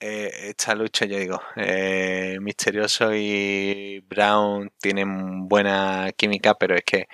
eh, 0.00 0.50
esta 0.50 0.74
lucha, 0.74 1.06
ya 1.06 1.18
digo, 1.18 1.40
eh, 1.56 2.36
Misterioso 2.40 3.14
y 3.14 4.00
Brown 4.00 4.70
tienen 4.80 5.48
buena 5.48 6.12
química, 6.16 6.54
pero 6.54 6.74
es 6.74 6.82
que 6.84 7.06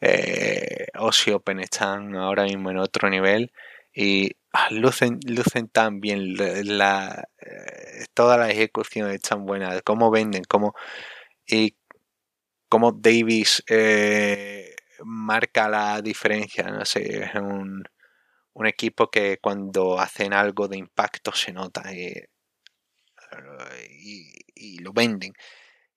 eh, 0.00 0.86
Open 1.32 1.60
están 1.60 2.14
ahora 2.16 2.44
mismo 2.44 2.70
en 2.70 2.78
otro 2.78 3.08
nivel 3.08 3.52
y 3.94 4.32
ah, 4.56 4.68
lucen, 4.70 5.20
lucen 5.26 5.68
tan 5.68 6.00
bien, 6.00 6.34
la, 6.36 7.28
eh, 7.40 8.06
toda 8.14 8.38
la 8.38 8.50
ejecución 8.50 9.10
es 9.10 9.22
tan 9.22 9.46
buena, 9.46 9.80
cómo 9.82 10.10
venden, 10.10 10.44
cómo, 10.48 10.74
y 11.46 11.76
cómo 12.68 12.92
Davis 12.92 13.62
eh, 13.68 14.74
marca 15.04 15.68
la 15.68 16.02
diferencia, 16.02 16.64
no 16.64 16.84
sé, 16.84 17.24
es 17.24 17.34
un, 17.34 17.84
un, 18.54 18.66
equipo 18.66 19.10
que 19.10 19.38
cuando 19.42 19.98
hacen 20.00 20.32
algo 20.34 20.68
de 20.68 20.78
impacto 20.78 21.32
se 21.32 21.52
nota 21.52 21.92
y, 21.92 22.14
y 24.54 24.78
lo 24.78 24.92
venden 24.92 25.32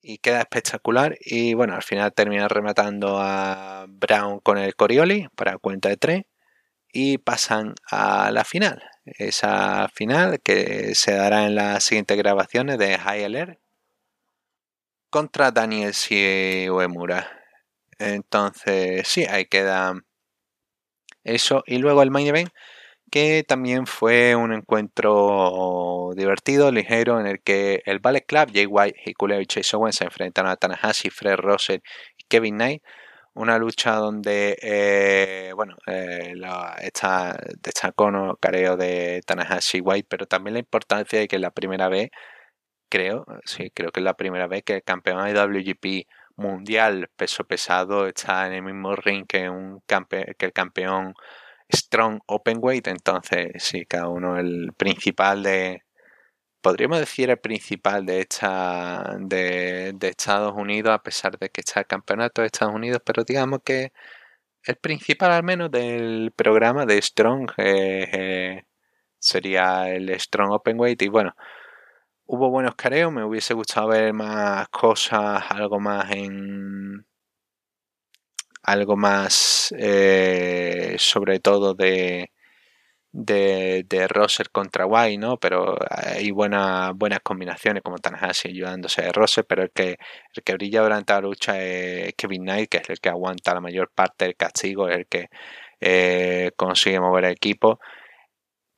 y 0.02 0.18
queda 0.20 0.42
espectacular. 0.42 1.18
Y 1.22 1.54
bueno, 1.54 1.76
al 1.76 1.84
final 1.84 2.14
termina 2.14 2.48
rematando 2.48 3.20
a 3.20 3.86
Brown 3.90 4.40
con 4.40 4.58
el 4.58 4.76
Corioli 4.76 5.28
para 5.36 5.58
cuenta 5.58 5.90
de 5.90 5.98
3 5.98 6.24
y 6.92 7.18
pasan 7.20 7.76
a 7.90 8.32
la 8.32 8.44
final. 8.44 8.84
Esa 9.06 9.90
final 9.94 10.40
que 10.42 10.96
se 10.96 11.14
dará 11.14 11.46
en 11.46 11.56
las 11.56 11.84
siguientes 11.84 12.18
grabaciones 12.18 12.78
de 12.78 12.98
High 12.98 13.26
Alert 13.26 13.60
contra 15.10 15.52
Daniel 15.52 15.94
Uemura. 16.72 17.28
Entonces, 18.00 19.08
sí, 19.08 19.26
ahí 19.26 19.46
queda 19.46 19.94
eso. 21.24 21.64
Y 21.66 21.80
luego 21.80 22.02
el 22.04 22.12
main 22.12 22.28
event 22.28 22.52
que 23.12 23.44
también 23.48 23.88
fue 23.88 24.36
un 24.36 24.54
encuentro 24.54 26.12
divertido, 26.16 26.72
ligero, 26.72 27.20
en 27.20 27.28
el 27.28 27.42
que 27.42 27.82
el 27.86 28.00
Ballet 28.00 28.26
Club, 28.26 28.52
Jay 28.54 28.66
White, 28.66 29.00
Hikuleo 29.06 29.42
y 29.42 29.46
Chase 29.48 29.76
Owens 29.76 29.96
se 29.98 30.06
enfrentaron 30.06 30.52
a 30.52 30.56
Tanahashi, 30.56 31.10
Fred 31.10 31.38
Russell 31.38 31.80
y 32.18 32.24
Kevin 32.28 32.56
Knight. 32.56 32.84
Una 33.34 33.58
lucha 33.58 33.96
donde, 33.96 34.58
eh, 34.62 35.52
bueno, 35.56 35.76
eh, 35.88 36.34
está, 36.82 37.38
destacó 37.62 38.12
no 38.12 38.36
careo 38.38 38.76
de 38.76 39.22
Tanahashi 39.26 39.80
White, 39.82 40.08
pero 40.10 40.26
también 40.26 40.54
la 40.56 40.60
importancia 40.60 41.20
de 41.20 41.28
que 41.28 41.40
la 41.40 41.52
primera 41.52 41.90
vez, 41.90 42.10
creo, 42.90 43.26
sí, 43.46 43.72
creo 43.74 43.92
que 43.92 44.02
es 44.02 44.04
la 44.04 44.16
primera 44.16 44.48
vez 44.48 44.64
que 44.64 44.76
el 44.76 44.84
campeón 44.84 45.28
IWGP 45.30 46.08
mundial 46.38 47.10
peso 47.16 47.44
pesado 47.46 48.08
está 48.08 48.48
en 48.48 48.54
el 48.54 48.64
mismo 48.64 48.96
ring 48.96 49.26
que, 49.28 49.50
un 49.50 49.82
que 49.88 50.46
el 50.46 50.54
campeón 50.54 51.14
Strong 51.72 52.22
Openweight, 52.28 52.88
entonces 52.88 53.52
sí, 53.64 53.86
cada 53.86 54.10
uno 54.10 54.38
el 54.40 54.74
principal 54.78 55.44
de, 55.44 55.84
podríamos 56.62 57.00
decir 57.00 57.30
el 57.30 57.40
principal 57.40 58.06
de 58.06 58.22
esta 58.22 59.16
de, 59.20 59.96
Estados 60.02 60.54
Unidos, 60.56 60.94
a 60.94 61.04
pesar 61.04 61.38
de 61.40 61.50
que 61.50 61.62
está 61.62 61.82
el 61.82 61.88
campeonato 61.88 62.42
de 62.42 62.48
Estados 62.48 62.76
Unidos, 62.76 63.02
pero 63.06 63.24
digamos 63.24 63.62
que 63.64 63.92
el 64.64 64.78
principal 64.78 65.32
al 65.32 65.44
menos 65.44 65.72
del 65.72 66.34
programa 66.36 66.86
de 66.86 67.02
Strong 67.02 67.52
eh, 67.58 68.10
eh, 68.14 68.64
sería 69.20 69.90
el 69.90 70.10
Strong 70.20 70.52
Openweight 70.54 71.02
y 71.04 71.10
bueno, 71.10 71.36
hubo 72.26 72.50
buenos 72.50 72.76
careos, 72.76 73.12
me 73.12 73.26
hubiese 73.26 73.54
gustado 73.54 73.90
ver 73.90 74.14
más 74.14 74.70
cosas, 74.70 75.44
algo 75.52 75.80
más 75.80 76.12
en 76.12 77.06
algo 78.64 78.98
más 78.98 79.74
eh, 79.78 80.96
sobre 81.00 81.40
todo 81.40 81.74
de, 81.74 82.32
de, 83.12 83.86
de 83.88 84.08
Rosser 84.08 84.50
contra 84.52 84.86
White, 84.86 85.18
¿no? 85.18 85.38
Pero 85.38 85.78
hay 85.90 86.32
buenas 86.32 86.94
buenas 86.96 87.20
combinaciones 87.22 87.84
como 87.84 87.98
Tanahashi 87.98 88.50
ayudándose 88.50 89.02
de 89.02 89.12
Rosser, 89.12 89.46
pero 89.46 89.64
el 89.64 89.72
que, 89.72 89.98
el 90.36 90.44
que 90.44 90.54
brilla 90.54 90.82
durante 90.82 91.14
la 91.14 91.22
lucha 91.22 91.62
es 91.62 92.14
Kevin 92.16 92.44
Knight, 92.44 92.70
que 92.70 92.78
es 92.78 92.90
el 92.90 93.00
que 93.00 93.10
aguanta 93.10 93.54
la 93.54 93.62
mayor 93.62 93.92
parte 93.94 94.26
del 94.26 94.36
castigo, 94.36 94.90
el 94.90 95.08
que 95.08 95.30
eh, 95.82 96.52
consigue 96.58 97.00
mover 97.00 97.26
el 97.26 97.32
equipo 97.34 97.80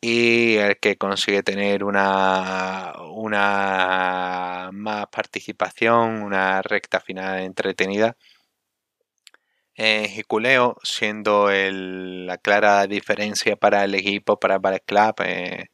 y 0.02 0.56
el 0.58 0.78
que 0.80 0.98
consigue 0.98 1.44
tener 1.44 1.84
una, 1.84 2.94
una 3.14 4.70
más 4.74 5.08
participación, 5.08 6.24
una 6.24 6.62
recta 6.62 7.00
final 7.00 7.42
entretenida 7.42 8.16
eh, 9.76 10.24
siendo 10.84 11.50
la 11.50 12.38
clara 12.38 12.88
diferencia 12.88 13.56
para 13.56 13.84
el 13.84 13.96
equipo, 13.96 14.40
para 14.40 14.60
Ballet 14.60 14.84
Club, 14.86 15.16
eh, 15.26 15.66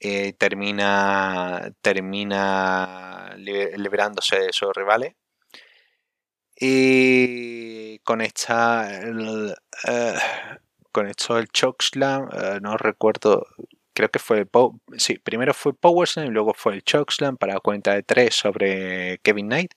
eh, 0.00 0.32
termina, 0.34 1.72
termina 1.80 3.34
liberándose 3.36 4.38
de 4.40 4.52
sus 4.52 4.72
rivales. 4.74 5.14
Y 6.60 7.98
con 8.00 8.20
esta, 8.20 9.00
el, 9.00 9.54
eh, 9.86 10.14
con 10.92 11.06
esto 11.08 11.38
el 11.38 11.48
Chokeslam, 11.48 12.28
no 12.62 12.76
recuerdo, 12.76 13.46
creo 13.92 14.08
que 14.10 14.18
fue, 14.18 14.46
sí, 14.96 15.18
primero 15.18 15.54
fue 15.54 15.74
Powerslam 15.74 16.26
y 16.26 16.30
luego 16.30 16.54
fue 16.54 16.74
el 16.74 16.82
Chokeslam 16.82 17.36
para 17.36 17.60
cuenta 17.60 17.94
de 17.94 18.02
tres 18.02 18.34
sobre 18.34 19.18
Kevin 19.22 19.46
Knight. 19.48 19.74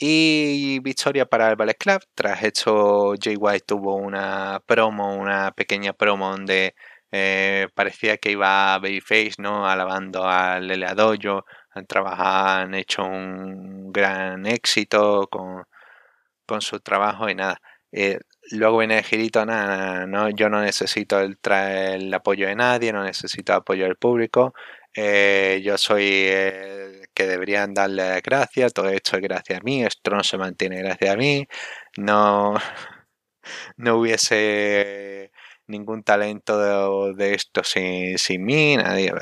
Y 0.00 0.78
victoria 0.80 1.26
para 1.26 1.50
el 1.50 1.56
Ballet 1.56 1.76
Club. 1.76 2.00
Tras 2.14 2.42
esto, 2.44 3.14
Jay 3.20 3.34
White 3.36 3.64
tuvo 3.66 3.96
una 3.96 4.62
promo, 4.64 5.16
una 5.16 5.50
pequeña 5.52 5.92
promo 5.92 6.30
donde 6.30 6.74
eh, 7.10 7.66
parecía 7.74 8.16
que 8.18 8.30
iba 8.32 8.74
a 8.74 8.78
Babyface, 8.78 9.34
¿no? 9.38 9.66
Alabando 9.68 10.24
al 10.24 10.68
Lele 10.68 10.86
Dojo. 10.94 11.44
Han 11.70 11.86
trabajado, 11.86 12.62
han 12.62 12.74
hecho 12.74 13.04
un 13.04 13.90
gran 13.92 14.46
éxito 14.46 15.26
con, 15.28 15.64
con 16.46 16.60
su 16.60 16.80
trabajo 16.80 17.28
y 17.28 17.34
nada. 17.34 17.60
Eh, 17.92 18.20
luego 18.52 18.78
viene 18.78 18.98
el 18.98 19.04
girito, 19.04 19.44
nada, 19.46 20.06
no, 20.06 20.30
yo 20.30 20.48
no 20.50 20.60
necesito 20.62 21.20
el, 21.20 21.38
el 21.44 22.14
apoyo 22.14 22.46
de 22.48 22.54
nadie, 22.56 22.92
no 22.92 23.02
necesito 23.04 23.54
apoyo 23.54 23.84
del 23.84 23.96
público. 23.96 24.54
Eh, 24.94 25.60
yo 25.64 25.78
soy 25.78 26.04
el 26.26 27.08
que 27.14 27.26
deberían 27.26 27.74
darle 27.74 28.20
gracias, 28.22 28.72
todo 28.72 28.88
esto 28.88 29.16
es 29.16 29.22
gracias 29.22 29.60
a 29.60 29.62
mí, 29.62 29.84
esto 29.84 30.10
no 30.10 30.22
se 30.24 30.38
mantiene 30.38 30.78
gracias 30.78 31.10
a 31.14 31.16
mí, 31.16 31.46
no, 31.96 32.54
no 33.76 33.96
hubiese 33.98 35.30
ningún 35.66 36.02
talento 36.02 37.14
de, 37.14 37.34
esto 37.34 37.62
sin, 37.64 38.18
sin, 38.18 38.44
mí, 38.44 38.76
nadie. 38.76 39.12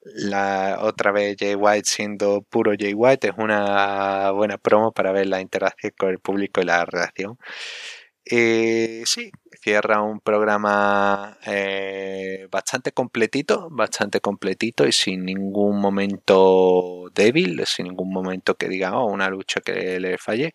La 0.00 0.78
otra 0.82 1.12
vez 1.12 1.36
Jay 1.38 1.54
White 1.54 1.86
siendo 1.86 2.42
puro 2.42 2.72
Jay 2.78 2.94
White 2.94 3.28
es 3.28 3.34
una 3.36 4.30
buena 4.30 4.56
promo 4.58 4.92
para 4.92 5.12
ver 5.12 5.26
la 5.26 5.40
interacción 5.40 5.92
con 5.98 6.10
el 6.10 6.18
público 6.20 6.60
y 6.60 6.64
la 6.64 6.84
reacción. 6.86 7.36
Eh, 8.24 9.02
sí, 9.06 9.30
cierra 9.60 10.02
un 10.02 10.20
programa 10.20 11.38
eh, 11.46 12.46
bastante 12.50 12.92
completito, 12.92 13.68
bastante 13.70 14.20
completito 14.20 14.86
y 14.86 14.92
sin 14.92 15.24
ningún 15.24 15.80
momento 15.80 17.10
débil, 17.14 17.64
sin 17.66 17.86
ningún 17.86 18.12
momento 18.12 18.54
que 18.56 18.68
diga, 18.68 18.98
oh, 18.98 19.06
una 19.06 19.28
lucha 19.28 19.60
que 19.60 20.00
le 20.00 20.18
falle. 20.18 20.52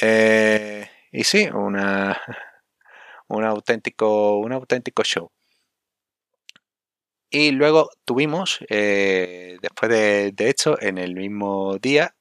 Eh, 0.00 0.88
y 1.12 1.24
sí, 1.24 1.48
una, 1.52 2.20
un, 3.28 3.44
auténtico, 3.44 4.38
un 4.38 4.52
auténtico 4.52 5.04
show. 5.04 5.30
Y 7.30 7.50
luego 7.50 7.90
tuvimos, 8.04 8.60
eh, 8.70 9.58
después 9.60 9.90
de, 9.90 10.32
de 10.32 10.48
hecho, 10.48 10.80
en 10.80 10.98
el 10.98 11.14
mismo 11.14 11.76
día, 11.78 12.14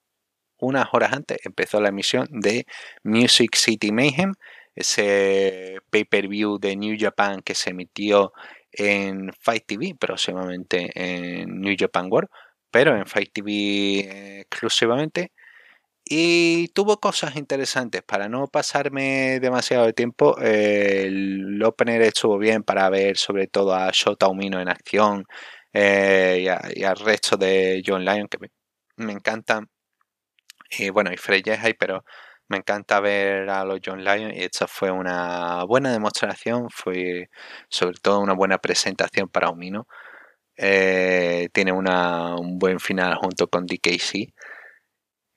unas 0.60 0.88
horas 0.94 1.14
antes, 1.14 1.38
empezó 1.46 1.80
la 1.82 1.90
emisión 1.90 2.28
de 2.32 2.66
Music 3.04 3.56
City 3.56 3.92
Mayhem, 3.92 4.34
ese 4.76 5.78
pay-per-view 5.90 6.60
de 6.60 6.76
New 6.76 6.96
Japan 7.00 7.42
que 7.42 7.56
se 7.56 7.72
emitió 7.72 8.34
en 8.72 9.32
Fight 9.40 9.66
TV, 9.66 9.96
próximamente 10.00 10.92
en 10.96 11.62
New 11.62 11.76
Japan 11.78 12.08
World, 12.12 12.30
pero 12.70 12.96
en 12.96 13.08
Fight 13.08 13.32
TV 13.34 14.42
exclusivamente. 14.42 15.32
Y 16.08 16.68
tuvo 16.70 17.00
cosas 17.00 17.36
interesantes. 17.36 18.04
Para 18.04 18.30
no 18.30 18.48
pasarme 18.48 19.40
demasiado 19.40 19.86
de 19.86 19.94
tiempo, 19.94 20.38
el 20.40 21.62
opener 21.64 22.02
estuvo 22.04 22.38
bien 22.38 22.64
para 22.64 22.90
ver 22.90 23.18
sobre 23.18 23.48
todo 23.48 23.74
a 23.74 23.90
Shota 23.92 24.28
Umino 24.28 24.62
en 24.62 24.70
acción 24.70 25.26
eh, 25.74 26.48
y, 26.76 26.84
al 26.84 26.98
resto 26.98 27.38
de 27.38 27.84
John 27.86 28.06
Lyon, 28.06 28.28
que 28.28 28.38
me, 28.40 28.50
me 28.98 29.14
encantan. 29.14 29.70
Y 30.78 30.90
bueno, 30.90 31.12
y 31.14 31.18
Frey 31.18 31.44
pero 31.80 32.04
me 32.48 32.58
encanta 32.58 33.00
ver 33.00 33.50
a 33.50 33.66
los 33.66 33.80
John 33.84 34.04
Lyon 34.04 34.32
y 34.34 34.44
esta 34.44 34.68
fue 34.68 34.92
una 34.92 35.64
buena 35.66 35.92
demostración, 35.92 36.70
fue 36.70 37.30
sobre 37.70 37.98
todo 38.02 38.20
una 38.20 38.34
buena 38.34 38.60
presentación 38.60 39.30
para 39.30 39.50
Umino. 39.50 39.88
Eh, 40.58 41.50
tiene 41.54 41.72
una, 41.72 42.36
un 42.36 42.58
buen 42.60 42.80
final 42.80 43.16
junto 43.16 43.48
con 43.48 43.66
DKC. 43.66 44.34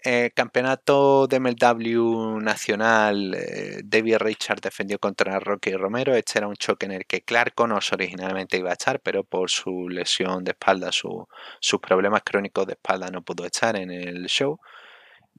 Eh, 0.04 0.30
campeonato 0.34 1.26
de 1.26 1.40
MLW 1.40 2.38
nacional, 2.40 3.34
eh, 3.34 3.80
David 3.84 4.18
Richard 4.18 4.60
defendió 4.60 4.98
contra 5.00 5.40
Rocky 5.40 5.72
Romero. 5.72 6.14
Este 6.14 6.38
era 6.38 6.46
un 6.46 6.54
choque 6.54 6.86
en 6.86 6.92
el 6.92 7.04
que 7.06 7.22
Clark 7.22 7.54
Connors 7.54 7.92
originalmente 7.92 8.58
iba 8.58 8.70
a 8.70 8.74
estar, 8.74 9.00
pero 9.00 9.24
por 9.24 9.50
su 9.50 9.88
lesión 9.88 10.44
de 10.44 10.52
espalda, 10.52 10.90
sus 10.92 11.80
problemas 11.80 12.22
crónicos 12.22 12.66
de 12.66 12.74
espalda, 12.74 13.10
no 13.10 13.22
pudo 13.22 13.44
estar 13.44 13.76
en 13.76 13.90
el 13.90 14.26
show 14.26 14.60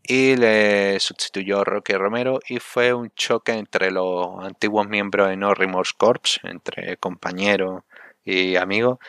y 0.03 0.35
le 0.35 0.99
sustituyó 0.99 1.63
Roque 1.63 1.97
Romero 1.97 2.39
y 2.47 2.59
fue 2.59 2.93
un 2.93 3.11
choque 3.11 3.53
entre 3.53 3.91
los 3.91 4.43
antiguos 4.43 4.87
miembros 4.87 5.29
de 5.29 5.37
No 5.37 5.53
Remorse 5.53 5.93
Corps, 5.97 6.39
entre 6.43 6.97
compañeros 6.97 7.83
y 8.25 8.55
amigos. 8.55 8.99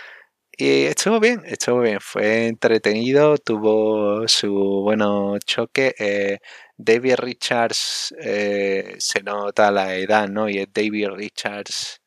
Y 0.56 0.84
estuvo 0.84 1.20
bien, 1.20 1.42
estuvo 1.46 1.80
bien, 1.80 2.00
fue 2.00 2.48
entretenido, 2.48 3.38
tuvo 3.38 4.28
su 4.28 4.52
bueno 4.84 5.38
choque. 5.38 5.94
Eh, 5.98 6.38
David 6.76 7.16
Richards 7.16 8.14
eh, 8.20 8.96
se 8.98 9.22
nota 9.22 9.70
la 9.70 9.94
edad, 9.96 10.28
¿no? 10.28 10.48
Y 10.50 10.58
es 10.58 10.68
David 10.72 11.08
Richards, 11.10 12.02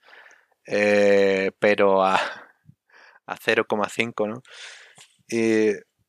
eh, 0.68 1.52
pero 1.60 2.04
a, 2.04 2.16
a 3.28 3.38
0,5, 3.38 4.28
¿no? 4.28 4.44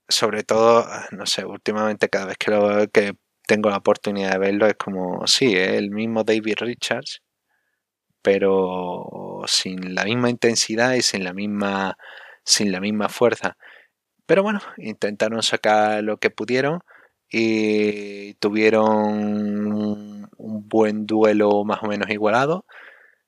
Sobre 0.08 0.44
todo, 0.44 0.86
no 1.12 1.26
sé, 1.26 1.44
últimamente 1.44 2.08
cada 2.08 2.26
vez 2.26 2.36
que, 2.38 2.50
lo, 2.50 2.86
que 2.88 3.14
tengo 3.46 3.70
la 3.70 3.78
oportunidad 3.78 4.32
de 4.32 4.38
verlo 4.38 4.66
es 4.66 4.74
como, 4.74 5.26
sí, 5.26 5.56
es 5.56 5.70
el 5.70 5.90
mismo 5.90 6.24
David 6.24 6.56
Richards, 6.60 7.22
pero 8.22 9.42
sin 9.46 9.94
la 9.94 10.04
misma 10.04 10.30
intensidad 10.30 10.94
y 10.94 11.02
sin 11.02 11.24
la 11.24 11.32
misma, 11.32 11.96
sin 12.44 12.72
la 12.72 12.80
misma 12.80 13.08
fuerza. 13.08 13.56
Pero 14.26 14.42
bueno, 14.42 14.60
intentaron 14.78 15.42
sacar 15.42 16.02
lo 16.04 16.18
que 16.18 16.30
pudieron 16.30 16.80
y 17.30 18.34
tuvieron 18.34 20.28
un 20.36 20.68
buen 20.68 21.06
duelo 21.06 21.64
más 21.64 21.82
o 21.82 21.88
menos 21.88 22.10
igualado 22.10 22.64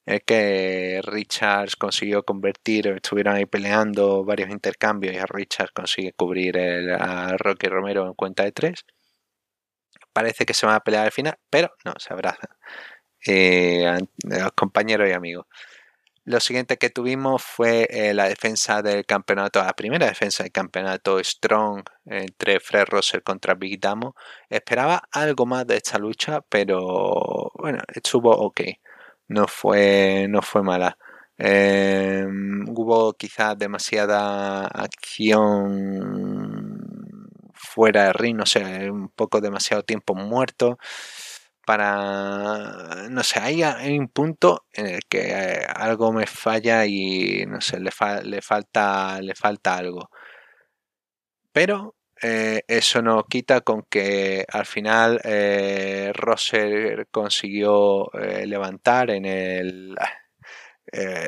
es 0.07 0.23
que 0.25 1.01
Richards 1.05 1.75
consiguió 1.77 2.23
convertir, 2.25 2.87
estuvieron 2.89 3.35
ahí 3.35 3.47
peleando 3.47 4.25
varios 4.25 4.51
intercambios 4.51 5.15
y 5.15 5.19
Richards 5.19 5.73
consigue 5.73 6.13
cubrir 6.13 6.57
a 6.59 7.37
Rocky 7.37 7.67
Romero 7.67 8.07
en 8.07 8.15
cuenta 8.15 8.45
de 8.45 8.53
tres. 8.53 8.85
Parece 10.13 10.47
que 10.47 10.55
se 10.55 10.67
van 10.67 10.77
a 10.77 10.81
pelear 10.81 11.07
al 11.07 11.13
final, 11.13 11.37
pero 11.51 11.71
no, 11.85 11.95
se 11.99 12.13
abrazan. 12.15 12.51
Eh, 13.27 13.99
compañeros 14.55 15.09
y 15.09 15.13
amigos. 15.13 15.47
Lo 16.25 16.41
siguiente 16.41 16.77
que 16.77 16.91
tuvimos 16.91 17.43
fue 17.43 17.89
eh, 17.91 18.15
la 18.15 18.29
defensa 18.29 18.83
del 18.83 19.07
campeonato, 19.07 19.63
la 19.63 19.75
primera 19.75 20.07
defensa 20.07 20.45
del 20.45 20.53
campeonato 20.53 21.23
Strong 21.23 21.85
entre 22.07 22.61
Fred 22.61 22.87
Russell 22.89 23.23
contra 23.23 23.55
Big 23.55 23.81
Damo. 23.81 24.15
Esperaba 24.49 25.03
algo 25.13 25.47
más 25.47 25.67
de 25.67 25.77
esta 25.77 25.99
lucha, 25.99 26.41
pero 26.49 27.51
bueno, 27.55 27.81
estuvo 27.95 28.31
ok 28.31 28.61
no 29.29 29.47
fue, 29.49 30.27
no 30.29 30.43
fue 30.43 30.63
mala. 30.63 30.99
Em, 31.39 32.65
hubo 32.69 33.13
quizás 33.15 33.59
demasiada 33.59 34.67
acción 34.69 35.67
fuera 37.55 38.05
de 38.07 38.13
ring, 38.15 38.37
no 38.37 38.47
sé, 38.47 38.91
un 38.91 39.09
poco 39.11 39.41
demasiado 39.41 39.83
tiempo 39.83 40.15
muerto 40.15 40.79
para, 41.67 43.09
no 43.11 43.23
sé, 43.25 43.41
hay, 43.41 43.63
un 43.99 44.09
punto 44.09 44.67
en 44.73 44.87
el 44.87 45.01
que 45.09 45.31
eh, 45.33 45.67
algo 45.75 46.13
me 46.13 46.27
falla 46.27 46.87
y, 46.87 47.45
no 47.47 47.61
sé, 47.61 47.81
le, 47.81 47.91
le, 48.25 48.43
falta, 48.43 49.21
le 49.21 49.35
falta 49.35 49.77
algo. 49.77 50.11
Pero 51.53 51.96
eh, 52.23 52.63
eso 52.67 53.03
no 53.03 53.25
quita 53.25 53.61
con 53.61 53.83
que 53.83 54.47
al 54.51 54.65
final 54.67 55.21
eh, 55.25 56.13
Rosser 56.15 57.09
consiguió 57.11 58.13
eh, 58.15 58.47
levantar 58.47 59.11
en 59.11 59.25
el... 59.27 59.97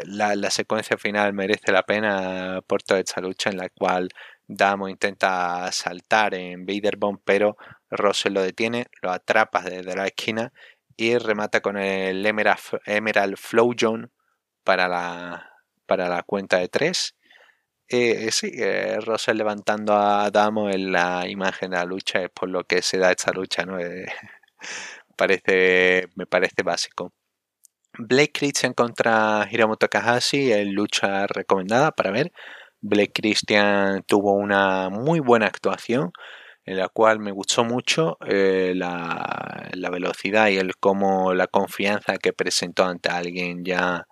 La, 0.05 0.51
secuencia 0.51 0.96
final 0.96 1.35
merece 1.35 1.72
la 1.72 1.83
pena 1.83 2.62
por 2.66 2.83
toda 2.83 3.01
esta 3.01 3.20
lucha 3.20 3.51
en 3.51 3.59
la 3.59 3.68
cual 3.68 4.09
Damo 4.46 4.88
intenta 4.88 5.70
saltar 5.72 6.35
en 6.35 6.64
Vader 6.64 6.96
Bomb, 6.96 7.20
pero 7.24 7.57
Rosser 7.90 8.33
lo 8.33 8.40
detiene, 8.40 8.87
lo 9.03 9.11
atrapa 9.11 9.61
desde 9.62 9.94
la 9.96 10.07
esquina 10.07 10.53
y 10.96 11.18
remata 11.18 11.61
con 11.61 11.77
el 11.77 12.24
Emerald, 12.24 12.61
Emerald 12.87 13.37
Flow 13.37 13.74
para 14.64 14.88
la, 14.88 15.51
para 15.87 16.09
la 16.09 16.22
cuenta 16.22 16.59
de 16.59 16.68
3 16.68 17.17
eh, 17.90 18.31
sí, 18.33 18.51
eh, 18.55 18.98
levantando 19.35 19.94
a 19.96 20.31
Damo 20.31 20.70
en 20.70 20.92
la 20.92 21.27
imagen 21.29 21.70
de 21.70 21.77
la 21.79 21.85
lucha 21.85 22.22
es 22.22 22.31
por 22.31 22.48
lo 22.48 22.64
que 22.64 22.83
se 22.83 22.98
da 22.98 23.11
esta 23.12 23.33
lucha, 23.33 23.64
¿no? 23.64 23.79
Eh, 23.81 24.07
parece, 25.16 26.09
me 26.16 26.27
parece 26.27 26.62
básico. 26.62 27.12
Blake 27.98 28.33
Christian 28.33 28.74
contra 28.74 29.48
Hiromu 29.51 29.77
Takahashi 29.77 30.53
es 30.53 30.66
lucha 30.68 31.27
recomendada 31.27 31.92
para 31.92 32.11
ver. 32.11 32.33
Blake 32.81 33.12
Christian 33.14 34.05
tuvo 34.07 34.35
una 34.35 34.90
muy 34.90 35.20
buena 35.20 35.46
actuación 35.46 36.12
en 36.64 36.77
la 36.79 36.88
cual 36.88 37.18
me 37.20 37.33
gustó 37.33 37.64
mucho 37.64 38.18
eh, 38.27 38.72
la, 38.77 39.70
la, 39.72 39.90
velocidad 39.90 40.48
y 40.48 40.59
el 40.59 40.77
cómo 40.77 41.35
la 41.35 41.46
confianza 41.46 42.18
que 42.18 42.33
presentó 42.35 42.85
ante 42.85 43.09
alguien 43.09 43.64
ya 43.64 44.07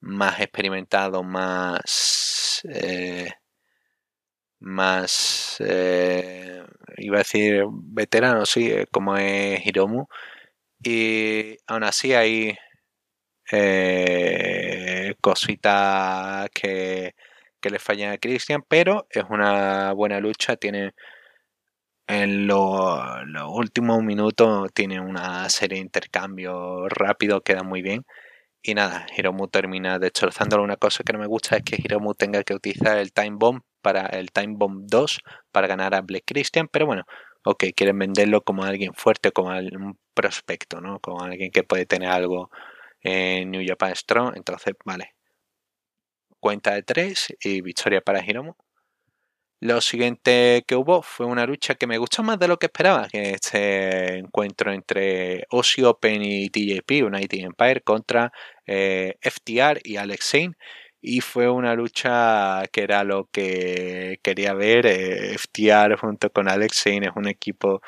más 0.00 0.40
experimentado, 0.40 1.22
más... 1.22 2.62
Eh, 2.72 3.30
más... 4.60 5.56
Eh, 5.60 6.62
iba 6.98 7.16
a 7.16 7.18
decir 7.18 7.64
veterano, 7.70 8.46
sí, 8.46 8.70
eh, 8.70 8.86
como 8.90 9.16
es 9.16 9.64
Hiromu. 9.66 10.06
Y 10.82 11.56
aún 11.66 11.84
así 11.84 12.14
hay 12.14 12.56
cositas 15.20 16.48
que, 16.54 17.14
que 17.60 17.70
le 17.70 17.78
fallan 17.78 18.12
a 18.12 18.18
Christian, 18.18 18.62
pero 18.68 19.06
es 19.10 19.24
una 19.28 19.92
buena 19.92 20.20
lucha, 20.20 20.56
tiene 20.56 20.92
en 22.10 22.48
los 22.48 23.00
últimos 23.48 24.02
minutos 24.02 24.72
tiene 24.74 25.00
una 25.00 25.48
serie 25.48 25.76
de 25.76 25.82
intercambios 25.82 26.88
rápidos, 26.90 27.42
queda 27.44 27.62
muy 27.62 27.82
bien. 27.82 28.04
Y 28.62 28.74
nada, 28.74 29.06
Hiromu 29.16 29.48
termina 29.48 29.98
destrozándolo. 29.98 30.62
Una 30.62 30.76
cosa 30.76 31.02
que 31.02 31.12
no 31.12 31.18
me 31.18 31.26
gusta 31.26 31.56
es 31.56 31.62
que 31.62 31.76
Hiromu 31.76 32.14
tenga 32.14 32.42
que 32.44 32.54
utilizar 32.54 32.98
el 32.98 33.12
Time 33.12 33.36
Bomb 33.38 33.62
para 33.80 34.06
el 34.06 34.30
Time 34.32 34.54
Bomb 34.56 34.84
2 34.86 35.18
para 35.50 35.66
ganar 35.66 35.94
a 35.94 36.02
Black 36.02 36.24
Christian, 36.26 36.68
pero 36.68 36.86
bueno, 36.86 37.04
ok, 37.44 37.64
quieren 37.74 37.98
venderlo 37.98 38.42
como 38.42 38.64
alguien 38.64 38.92
fuerte, 38.94 39.32
como 39.32 39.50
un 39.50 39.98
prospecto, 40.14 40.80
¿no? 40.80 41.00
Como 41.00 41.22
alguien 41.22 41.50
que 41.50 41.62
puede 41.64 41.86
tener 41.86 42.10
algo 42.10 42.50
en 43.02 43.50
New 43.50 43.64
Japan 43.66 43.94
Strong, 43.96 44.36
entonces, 44.36 44.74
vale. 44.84 45.14
Cuenta 46.38 46.74
de 46.74 46.82
3 46.82 47.36
y 47.42 47.60
victoria 47.62 48.00
para 48.00 48.24
Hiromu. 48.24 48.54
Lo 49.62 49.82
siguiente 49.82 50.64
que 50.66 50.74
hubo 50.74 51.02
fue 51.02 51.26
una 51.26 51.44
lucha 51.44 51.74
que 51.74 51.86
me 51.86 51.98
gustó 51.98 52.22
más 52.22 52.38
de 52.38 52.48
lo 52.48 52.58
que 52.58 52.66
esperaba, 52.66 53.08
que 53.08 53.32
este 53.32 54.16
encuentro 54.16 54.72
entre 54.72 55.46
Aussie 55.50 55.84
Open 55.84 56.22
y 56.22 56.48
TJP, 56.48 57.04
United 57.04 57.38
Empire, 57.40 57.82
contra 57.82 58.32
eh, 58.66 59.16
FTR 59.20 59.80
y 59.84 59.96
Alex 59.96 60.30
Zane. 60.30 60.54
Y 61.02 61.20
fue 61.20 61.50
una 61.50 61.74
lucha 61.74 62.62
que 62.72 62.82
era 62.82 63.04
lo 63.04 63.28
que 63.30 64.18
quería 64.22 64.54
ver. 64.54 64.86
Eh, 64.86 65.36
FTR 65.36 65.96
junto 65.98 66.30
con 66.30 66.48
Alex 66.48 66.82
Zane 66.84 67.08
es 67.08 67.12
un 67.16 67.28
equipo 67.28 67.82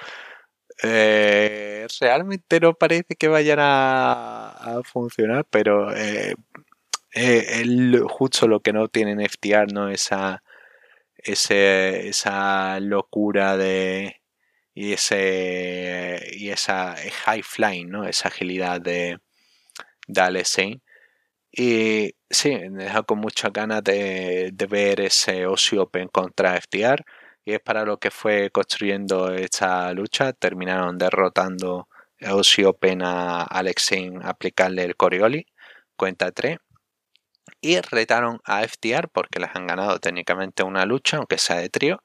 eh, 0.82 1.86
realmente 2.00 2.60
no 2.60 2.74
parece 2.74 3.14
que 3.16 3.28
vayan 3.28 3.58
a, 3.60 4.80
funcionar, 4.84 5.46
pero 5.50 5.88
justo 8.08 8.48
lo 8.48 8.60
que 8.60 8.72
no 8.72 8.88
tienen 8.88 9.20
FTR, 9.20 9.72
¿no? 9.72 9.88
Esa 9.90 10.42
ese, 11.22 12.08
esa 12.08 12.80
locura 12.80 13.56
de 13.56 14.22
y 14.74 14.92
ese 14.94 16.20
y 16.32 16.50
esa 16.50 16.96
high 17.24 17.42
flying, 17.42 17.88
¿no? 17.90 18.06
Esa 18.06 18.28
agilidad 18.28 18.80
de, 18.80 19.18
de 20.08 20.20
Y 21.52 22.14
sí, 22.30 22.50
me 22.70 22.84
deja 22.84 23.02
con 23.04 23.18
muchas 23.18 23.52
ganas 23.52 23.84
de, 23.84 24.52
ver 24.68 25.00
ese 25.00 25.44
Aussie 25.44 25.78
Open 25.78 26.08
contra 26.08 26.56
FTR. 26.60 27.04
Y 27.44 27.54
es 27.54 27.60
para 27.60 27.84
lo 27.84 27.98
que 27.98 28.10
fue 28.10 28.50
construyendo 28.50 29.32
esta 29.34 29.92
lucha. 29.94 30.32
Terminaron 30.32 30.98
derrotando 30.98 31.88
a 32.22 32.30
Open 32.66 33.02
a 33.02 33.42
Alex 33.42 33.90
aplicarle 34.22 34.84
el 34.84 34.96
Corioli. 34.96 35.46
Cuenta 35.96 36.32
3 36.32 36.58
y 37.60 37.80
retaron 37.80 38.40
a 38.44 38.62
FTR 38.62 39.08
porque 39.08 39.40
les 39.40 39.50
han 39.54 39.66
ganado 39.66 39.98
técnicamente 40.00 40.62
una 40.62 40.84
lucha, 40.86 41.18
aunque 41.18 41.38
sea 41.38 41.56
de 41.56 41.68
trío, 41.68 42.02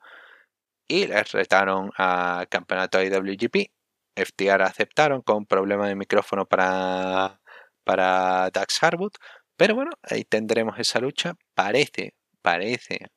y 0.88 1.08
les 1.08 1.32
retaron 1.32 1.92
a 1.98 2.46
campeonato 2.50 3.02
IWGP. 3.02 3.72
FTR 4.16 4.64
aceptaron 4.64 5.22
con 5.22 5.46
problema 5.46 5.88
de 5.88 5.96
micrófono 5.96 6.46
para, 6.46 7.40
para 7.84 8.50
Dax 8.52 8.82
Harwood, 8.84 9.14
pero 9.58 9.76
bueno, 9.76 9.92
ahí 10.04 10.24
tendremos 10.24 10.80
esa 10.80 11.00
lucha. 11.00 11.34
Parece, 11.56 12.14
parece, 12.42 13.08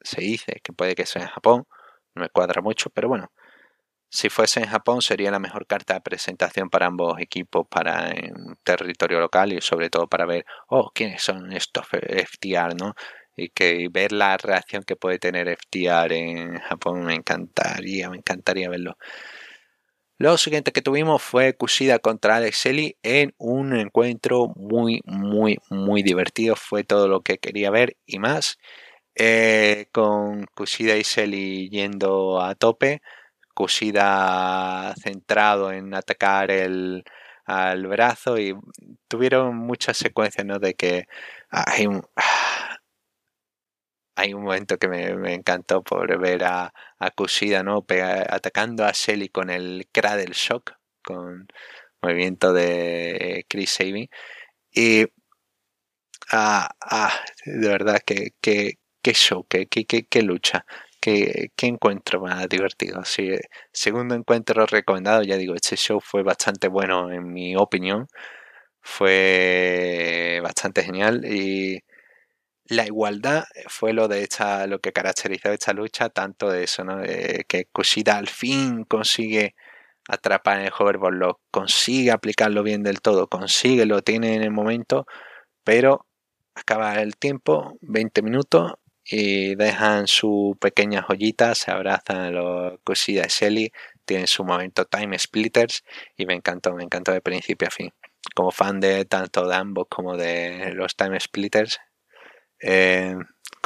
se 0.00 0.20
dice 0.20 0.60
que 0.62 0.72
puede 0.72 0.94
que 0.94 1.06
sea 1.06 1.22
en 1.22 1.28
Japón, 1.28 1.64
no 2.14 2.22
me 2.22 2.28
cuadra 2.30 2.62
mucho, 2.62 2.90
pero 2.90 3.08
bueno, 3.08 3.32
si 4.14 4.30
fuese 4.30 4.60
en 4.60 4.66
Japón 4.68 5.02
sería 5.02 5.32
la 5.32 5.40
mejor 5.40 5.66
carta 5.66 5.94
de 5.94 6.00
presentación 6.00 6.70
para 6.70 6.86
ambos 6.86 7.18
equipos 7.20 7.66
para 7.68 8.12
en 8.12 8.56
territorio 8.62 9.18
local 9.18 9.52
y 9.52 9.60
sobre 9.60 9.90
todo 9.90 10.06
para 10.06 10.24
ver, 10.24 10.46
oh, 10.68 10.92
quiénes 10.94 11.20
son 11.20 11.52
estos 11.52 11.84
FTR, 11.90 12.76
¿no? 12.76 12.94
Y 13.36 13.48
que 13.48 13.88
ver 13.90 14.12
la 14.12 14.36
reacción 14.36 14.84
que 14.84 14.94
puede 14.94 15.18
tener 15.18 15.48
FTR 15.48 16.12
en 16.12 16.60
Japón 16.60 17.04
me 17.04 17.14
encantaría, 17.14 18.08
me 18.08 18.18
encantaría 18.18 18.70
verlo. 18.70 18.96
Lo 20.18 20.38
siguiente 20.38 20.70
que 20.70 20.80
tuvimos 20.80 21.20
fue 21.20 21.56
Kushida 21.56 21.98
contra 21.98 22.36
Alex 22.36 22.66
en 23.02 23.34
un 23.36 23.74
encuentro 23.76 24.52
muy, 24.54 25.00
muy, 25.06 25.58
muy 25.70 26.04
divertido. 26.04 26.54
Fue 26.54 26.84
todo 26.84 27.08
lo 27.08 27.22
que 27.22 27.38
quería 27.38 27.70
ver 27.70 27.96
y 28.06 28.20
más. 28.20 28.58
Eh, 29.16 29.86
con 29.92 30.46
Kushida 30.54 30.96
y 30.96 31.02
Selly 31.04 31.68
yendo 31.68 32.40
a 32.40 32.54
tope. 32.54 33.02
Kushida 33.54 34.94
centrado 34.96 35.72
en 35.72 35.94
atacar 35.94 36.50
el, 36.50 37.04
al 37.46 37.86
brazo 37.86 38.38
y 38.38 38.54
tuvieron 39.08 39.56
muchas 39.56 39.96
secuencias 39.96 40.46
¿no? 40.46 40.58
de 40.58 40.74
que 40.74 41.06
hay 41.50 41.86
un, 41.86 42.02
hay 44.16 44.34
un 44.34 44.42
momento 44.44 44.78
que 44.78 44.88
me, 44.88 45.34
encantó 45.34 45.82
por 45.82 46.18
ver 46.18 46.44
a, 46.44 46.72
a 46.98 47.10
Kushida 47.10 47.62
¿no? 47.62 47.84
atacando 48.28 48.84
a 48.84 48.92
Shelly 48.92 49.28
con 49.28 49.50
el 49.50 49.88
Cradle 49.92 50.32
Shock 50.32 50.74
con 51.02 51.46
movimiento 52.02 52.52
de 52.52 53.46
Chris 53.48 53.70
Sabin 53.70 54.08
y 54.72 55.06
ah, 56.32 56.70
ah, 56.80 57.12
de 57.44 57.68
verdad 57.68 58.00
que, 58.04 58.32
que, 58.40 58.78
show, 59.12 59.46
que, 59.46 59.66
que, 59.66 59.84
que 59.84 60.22
lucha 60.22 60.64
¿Qué, 61.04 61.50
encuentro 61.58 62.22
más 62.22 62.48
divertido? 62.48 63.02
segundo 63.72 64.14
encuentro 64.14 64.64
recomendado, 64.64 65.22
ya 65.22 65.36
digo, 65.36 65.54
este 65.54 65.76
show 65.76 66.00
fue 66.00 66.22
bastante 66.22 66.66
bueno 66.68 67.12
en 67.12 67.30
mi 67.30 67.56
opinión. 67.56 68.08
Fue 68.80 70.40
bastante 70.42 70.82
genial 70.82 71.24
y 71.26 71.82
la 72.66 72.86
igualdad 72.86 73.44
fue 73.68 73.92
lo 73.92 74.08
de 74.08 74.22
esta, 74.22 74.66
lo 74.66 74.80
que 74.80 74.92
caracterizó 74.92 75.50
esta 75.52 75.74
lucha, 75.74 76.08
tanto 76.10 76.50
de 76.50 76.64
eso, 76.64 76.84
¿no? 76.84 77.02
que 77.02 77.66
Kushida 77.72 78.16
al 78.16 78.28
fin 78.28 78.84
consigue 78.84 79.54
atrapar 80.08 80.60
en 80.60 80.66
el 80.66 80.72
hoverboard, 80.78 81.14
lo 81.16 81.40
consigue 81.50 82.12
aplicarlo 82.12 82.62
bien 82.62 82.82
del 82.82 83.02
todo, 83.02 83.28
consigue, 83.28 83.86
lo 83.86 84.02
tiene 84.02 84.36
en 84.36 84.42
el 84.42 84.52
momento, 84.52 85.06
pero 85.64 86.06
acaba 86.54 86.94
el 87.02 87.16
tiempo, 87.16 87.76
20 87.82 88.22
minutos, 88.22 88.74
y 89.04 89.54
dejan 89.56 90.06
su 90.06 90.56
pequeña 90.60 91.02
joyita, 91.02 91.54
se 91.54 91.70
abrazan 91.70 92.16
a 92.18 92.30
los 92.30 92.80
Kushida 92.84 93.24
y 93.26 93.28
Shelly, 93.28 93.72
tienen 94.04 94.26
su 94.26 94.44
momento 94.44 94.84
Time 94.86 95.18
Splitters 95.18 95.84
y 96.16 96.26
me 96.26 96.34
encantó, 96.34 96.74
me 96.74 96.84
encantó 96.84 97.12
de 97.12 97.20
principio 97.20 97.68
a 97.68 97.70
fin. 97.70 97.92
Como 98.34 98.50
fan 98.50 98.80
de 98.80 99.04
tanto 99.04 99.46
de 99.46 99.54
ambos 99.54 99.86
como 99.88 100.16
de 100.16 100.72
los 100.74 100.96
Time 100.96 101.20
Splitters, 101.20 101.78
eh, 102.60 103.14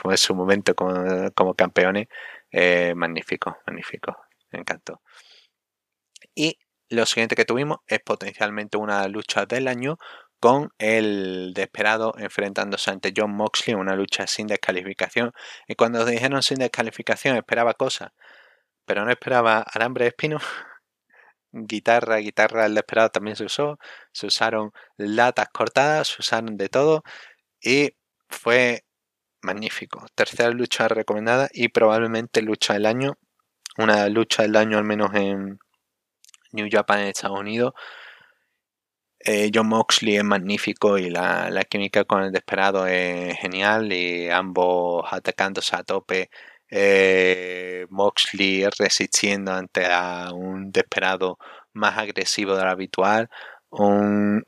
como 0.00 0.12
es 0.12 0.20
su 0.20 0.34
momento 0.34 0.74
como, 0.74 1.54
campeones, 1.54 2.08
eh, 2.50 2.94
magnífico, 2.96 3.58
magnífico, 3.66 4.16
me 4.50 4.60
encantó. 4.60 5.00
Y 6.34 6.58
lo 6.88 7.06
siguiente 7.06 7.36
que 7.36 7.44
tuvimos 7.44 7.78
es 7.86 8.00
potencialmente 8.00 8.76
una 8.78 9.06
lucha 9.08 9.46
del 9.46 9.68
año 9.68 9.98
con 10.40 10.72
el 10.78 11.52
desesperado 11.54 12.14
enfrentándose 12.18 12.90
ante 12.90 13.12
John 13.16 13.32
Moxley 13.32 13.74
en 13.74 13.80
una 13.80 13.96
lucha 13.96 14.26
sin 14.26 14.46
descalificación. 14.46 15.32
Y 15.66 15.74
cuando 15.74 16.04
dijeron 16.04 16.42
sin 16.42 16.58
descalificación 16.58 17.36
esperaba 17.36 17.74
cosas, 17.74 18.12
pero 18.84 19.04
no 19.04 19.10
esperaba 19.10 19.60
alambre 19.60 20.04
de 20.04 20.08
espino. 20.10 20.38
guitarra, 21.52 22.18
guitarra, 22.18 22.66
el 22.66 22.74
desesperado 22.74 23.10
también 23.10 23.36
se 23.36 23.44
usó. 23.44 23.78
Se 24.12 24.26
usaron 24.26 24.72
latas 24.96 25.48
cortadas, 25.52 26.08
se 26.08 26.16
usaron 26.20 26.56
de 26.56 26.68
todo 26.68 27.02
y 27.60 27.96
fue 28.28 28.84
magnífico. 29.42 30.06
Tercera 30.14 30.50
lucha 30.50 30.88
recomendada 30.88 31.48
y 31.52 31.68
probablemente 31.68 32.42
lucha 32.42 32.74
del 32.74 32.86
año. 32.86 33.18
Una 33.78 34.08
lucha 34.08 34.42
del 34.42 34.56
año 34.56 34.78
al 34.78 34.84
menos 34.84 35.14
en 35.14 35.58
New 36.52 36.68
Japan 36.70 37.00
en 37.00 37.08
Estados 37.08 37.38
Unidos 37.38 37.74
eh, 39.20 39.50
John 39.52 39.68
Moxley 39.68 40.16
es 40.16 40.24
magnífico 40.24 40.98
y 40.98 41.10
la, 41.10 41.50
química 41.68 42.04
con 42.04 42.22
el 42.22 42.32
Desperado 42.32 42.86
es 42.86 43.36
genial 43.38 43.92
y 43.92 44.28
ambos 44.30 45.04
atacándose 45.10 45.76
a 45.76 45.84
tope. 45.84 46.30
Eh, 46.70 47.86
Moxley 47.90 48.64
resistiendo 48.78 49.52
ante 49.52 49.86
a 49.86 50.32
un 50.32 50.70
Desperado 50.72 51.38
más 51.72 51.98
agresivo 51.98 52.54
de 52.56 52.64
lo 52.64 52.70
habitual. 52.70 53.28
Un. 53.70 54.44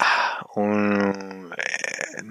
Ah, 0.00 0.44
un. 0.56 1.52
Eh, 1.56 2.22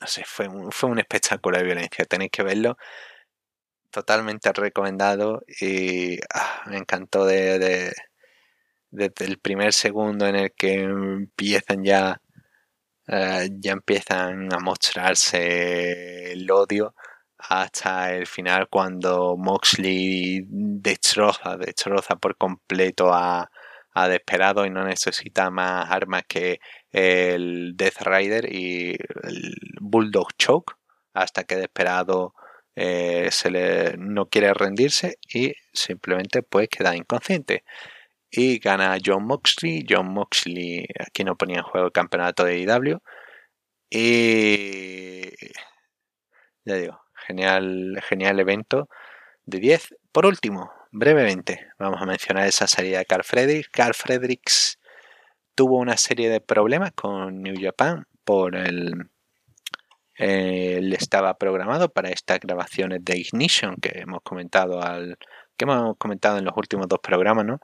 no 0.00 0.06
sé, 0.06 0.24
fue 0.24 0.48
un, 0.48 0.70
fue 0.72 0.90
un 0.90 0.98
espectáculo 0.98 1.58
de 1.58 1.64
violencia. 1.64 2.04
Tenéis 2.04 2.30
que 2.30 2.42
verlo 2.42 2.76
totalmente 3.90 4.52
recomendado 4.52 5.42
y 5.60 6.18
ah, 6.34 6.62
me 6.66 6.76
encantó 6.78 7.24
de, 7.24 7.92
desde 8.90 9.26
el 9.26 9.38
primer 9.38 9.72
segundo 9.72 10.26
en 10.26 10.36
el 10.36 10.52
que 10.52 10.74
empiezan 10.82 11.84
ya, 11.84 12.20
eh, 13.06 13.48
ya 13.60 13.72
empiezan 13.72 14.52
a 14.52 14.58
mostrarse 14.58 16.32
el 16.32 16.50
odio 16.50 16.94
hasta 17.38 18.14
el 18.14 18.26
final 18.26 18.68
cuando 18.68 19.36
Moxley 19.36 20.44
destroza, 20.48 21.56
destroza 21.56 22.16
por 22.16 22.36
completo 22.36 23.12
a, 23.14 23.50
a 23.94 24.08
Desperado 24.08 24.66
y 24.66 24.70
no 24.70 24.84
necesita 24.84 25.50
más 25.50 25.90
armas 25.90 26.22
que 26.28 26.60
el 26.90 27.76
Death 27.76 28.02
Rider 28.02 28.52
y 28.52 28.90
el 29.22 29.54
Bulldog 29.80 30.28
Choke 30.38 30.74
hasta 31.14 31.44
que 31.44 31.56
Desperado 31.56 32.34
eh, 32.76 33.28
se 33.32 33.50
le, 33.50 33.96
no 33.98 34.26
quiere 34.26 34.54
rendirse 34.54 35.18
y 35.32 35.52
simplemente 35.72 36.42
pues 36.42 36.68
queda 36.68 36.96
inconsciente 36.96 37.64
y 38.30 38.58
gana 38.58 38.98
John 39.04 39.24
Moxley. 39.24 39.84
John 39.88 40.12
Moxley 40.12 40.86
aquí 40.98 41.24
no 41.24 41.36
ponía 41.36 41.58
en 41.58 41.64
juego 41.64 41.86
el 41.86 41.92
campeonato 41.92 42.44
de 42.44 42.58
IW. 42.60 42.98
Y 43.90 45.22
ya 46.64 46.74
digo, 46.74 47.00
genial, 47.26 48.00
genial 48.08 48.40
evento 48.40 48.88
de 49.46 49.58
10. 49.60 49.94
Por 50.12 50.26
último, 50.26 50.70
brevemente, 50.90 51.68
vamos 51.78 52.00
a 52.02 52.06
mencionar 52.06 52.46
esa 52.46 52.66
serie 52.66 52.98
de 52.98 53.06
Carl 53.06 53.24
Fredericks. 53.24 53.68
Carl 53.70 53.94
Fredericks 53.94 54.78
tuvo 55.54 55.78
una 55.78 55.96
serie 55.96 56.30
de 56.30 56.40
problemas 56.40 56.92
con 56.92 57.42
New 57.42 57.56
Japan 57.60 58.06
por 58.24 58.54
el, 58.56 59.08
él 60.18 60.92
estaba 60.92 61.38
programado 61.38 61.88
para 61.90 62.10
estas 62.10 62.40
grabaciones 62.40 63.04
de 63.04 63.18
Ignition 63.18 63.76
que 63.76 64.00
hemos 64.00 64.20
comentado 64.22 64.82
al 64.82 65.16
que 65.56 65.64
hemos 65.64 65.96
comentado 65.96 66.38
en 66.38 66.44
los 66.44 66.56
últimos 66.56 66.88
dos 66.88 67.00
programas, 67.00 67.44
¿no? 67.44 67.60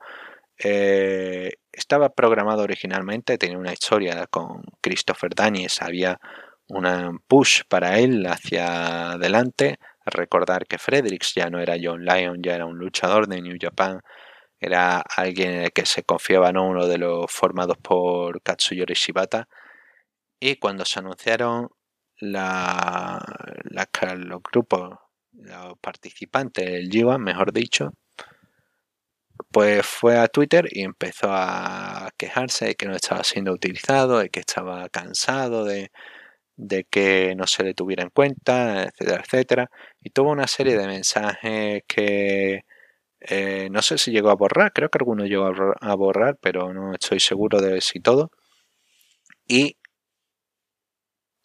Eh, 0.57 1.51
estaba 1.71 2.09
programado 2.09 2.63
originalmente, 2.63 3.37
tenía 3.37 3.57
una 3.57 3.73
historia 3.73 4.27
con 4.27 4.63
Christopher 4.81 5.35
Daniels, 5.35 5.81
había 5.81 6.19
una 6.67 7.11
push 7.27 7.63
para 7.67 7.99
él 7.99 8.25
hacia 8.27 9.11
adelante. 9.11 9.77
Recordar 10.05 10.65
que 10.67 10.77
Fredericks 10.77 11.33
ya 11.35 11.49
no 11.49 11.59
era 11.59 11.75
John 11.81 12.05
Lyon, 12.05 12.41
ya 12.43 12.55
era 12.55 12.65
un 12.65 12.77
luchador 12.77 13.27
de 13.27 13.41
New 13.41 13.57
Japan, 13.59 14.01
era 14.59 15.01
alguien 15.01 15.51
en 15.51 15.61
el 15.63 15.71
que 15.73 15.85
se 15.85 16.03
confiaba, 16.03 16.51
¿no? 16.51 16.67
uno 16.67 16.87
de 16.87 16.97
los 16.97 17.31
formados 17.31 17.77
por 17.77 18.41
Katsuyori 18.41 18.93
Shibata. 18.93 19.47
Y 20.39 20.57
cuando 20.57 20.85
se 20.85 20.99
anunciaron 20.99 21.69
la, 22.19 23.19
los 24.17 24.41
grupos, 24.43 24.97
los 25.33 25.77
participantes 25.79 26.65
del 26.65 26.89
G1, 26.89 27.19
mejor 27.19 27.51
dicho, 27.53 27.93
pues 29.55 29.85
fue 29.85 30.17
a 30.17 30.27
Twitter 30.27 30.67
y 30.69 30.81
empezó 30.83 31.29
a 31.31 32.09
quejarse 32.17 32.65
de 32.65 32.75
que 32.75 32.87
no 32.87 32.93
estaba 32.93 33.23
siendo 33.23 33.53
utilizado, 33.53 34.19
de 34.19 34.29
que 34.29 34.41
estaba 34.41 34.89
cansado 34.89 35.63
de, 35.63 35.91
que 36.89 37.33
no 37.37 37.47
se 37.47 37.63
le 37.63 37.73
tuviera 37.73 38.03
en 38.03 38.09
cuenta, 38.09 38.83
etcétera, 38.83 39.23
etcétera. 39.23 39.71
Y 40.01 40.09
tuvo 40.09 40.31
una 40.31 40.47
serie 40.47 40.77
de 40.77 40.87
mensajes 40.87 41.83
que 41.87 42.65
eh, 43.21 43.69
no 43.71 43.81
sé 43.81 43.97
si 43.97 44.11
llegó 44.11 44.29
a 44.29 44.35
borrar, 44.35 44.73
creo 44.73 44.89
que 44.89 44.97
alguno 44.99 45.25
llegó 45.25 45.49
a 45.81 45.95
borrar, 45.95 46.37
pero 46.41 46.73
no 46.73 46.93
estoy 46.93 47.21
seguro 47.21 47.61
de 47.61 47.79
si 47.79 48.01
todo. 48.01 48.31
Y 49.47 49.77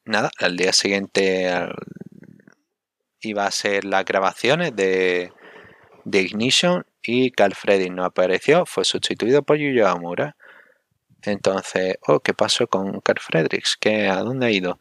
nada, 0.05 0.31
al 0.41 0.57
día 0.57 0.73
siguiente 0.73 1.49
iba 3.21 3.47
a 3.47 3.51
ser 3.53 3.85
las 3.85 4.05
grabaciones 4.05 4.75
de, 4.75 5.33
de 6.05 6.22
Ignition 6.22 6.84
y 7.03 7.30
Carl 7.30 7.55
Freddy 7.55 7.90
no 7.90 8.05
apareció, 8.05 8.66
fue 8.66 8.84
sustituido 8.84 9.42
por 9.42 9.59
Yuyo 9.59 9.88
Amura. 9.88 10.36
Entonces, 11.22 11.96
oh, 12.07 12.20
¿qué 12.20 12.34
pasó 12.34 12.66
con 12.66 13.01
Carl 13.01 13.20
Fredericks? 13.20 13.76
¿Qué, 13.78 14.09
¿A 14.09 14.22
dónde 14.22 14.46
ha 14.46 14.51
ido? 14.51 14.78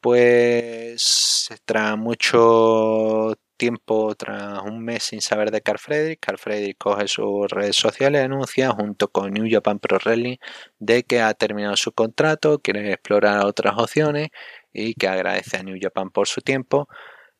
Pues 0.00 1.48
tras 1.64 1.96
mucho 1.96 3.34
tiempo, 3.56 4.14
tras 4.14 4.62
un 4.62 4.84
mes 4.84 5.04
sin 5.04 5.20
saber 5.20 5.50
de 5.50 5.62
Carl 5.62 5.78
Frederick, 5.78 6.20
Carl 6.20 6.38
Frederick 6.38 6.76
coge 6.78 7.08
sus 7.08 7.48
redes 7.50 7.76
sociales 7.76 8.20
y 8.22 8.24
anuncia 8.24 8.70
junto 8.70 9.08
con 9.10 9.32
New 9.32 9.46
Japan 9.50 9.78
Pro 9.78 9.98
Wrestling 10.04 10.36
de 10.78 11.04
que 11.04 11.20
ha 11.22 11.32
terminado 11.34 11.76
su 11.76 11.92
contrato, 11.92 12.58
quiere 12.60 12.92
explorar 12.92 13.46
otras 13.46 13.74
opciones 13.78 14.28
y 14.72 14.94
que 14.94 15.08
agradece 15.08 15.56
a 15.56 15.62
New 15.62 15.78
Japan 15.80 16.10
por 16.10 16.28
su 16.28 16.40
tiempo 16.42 16.88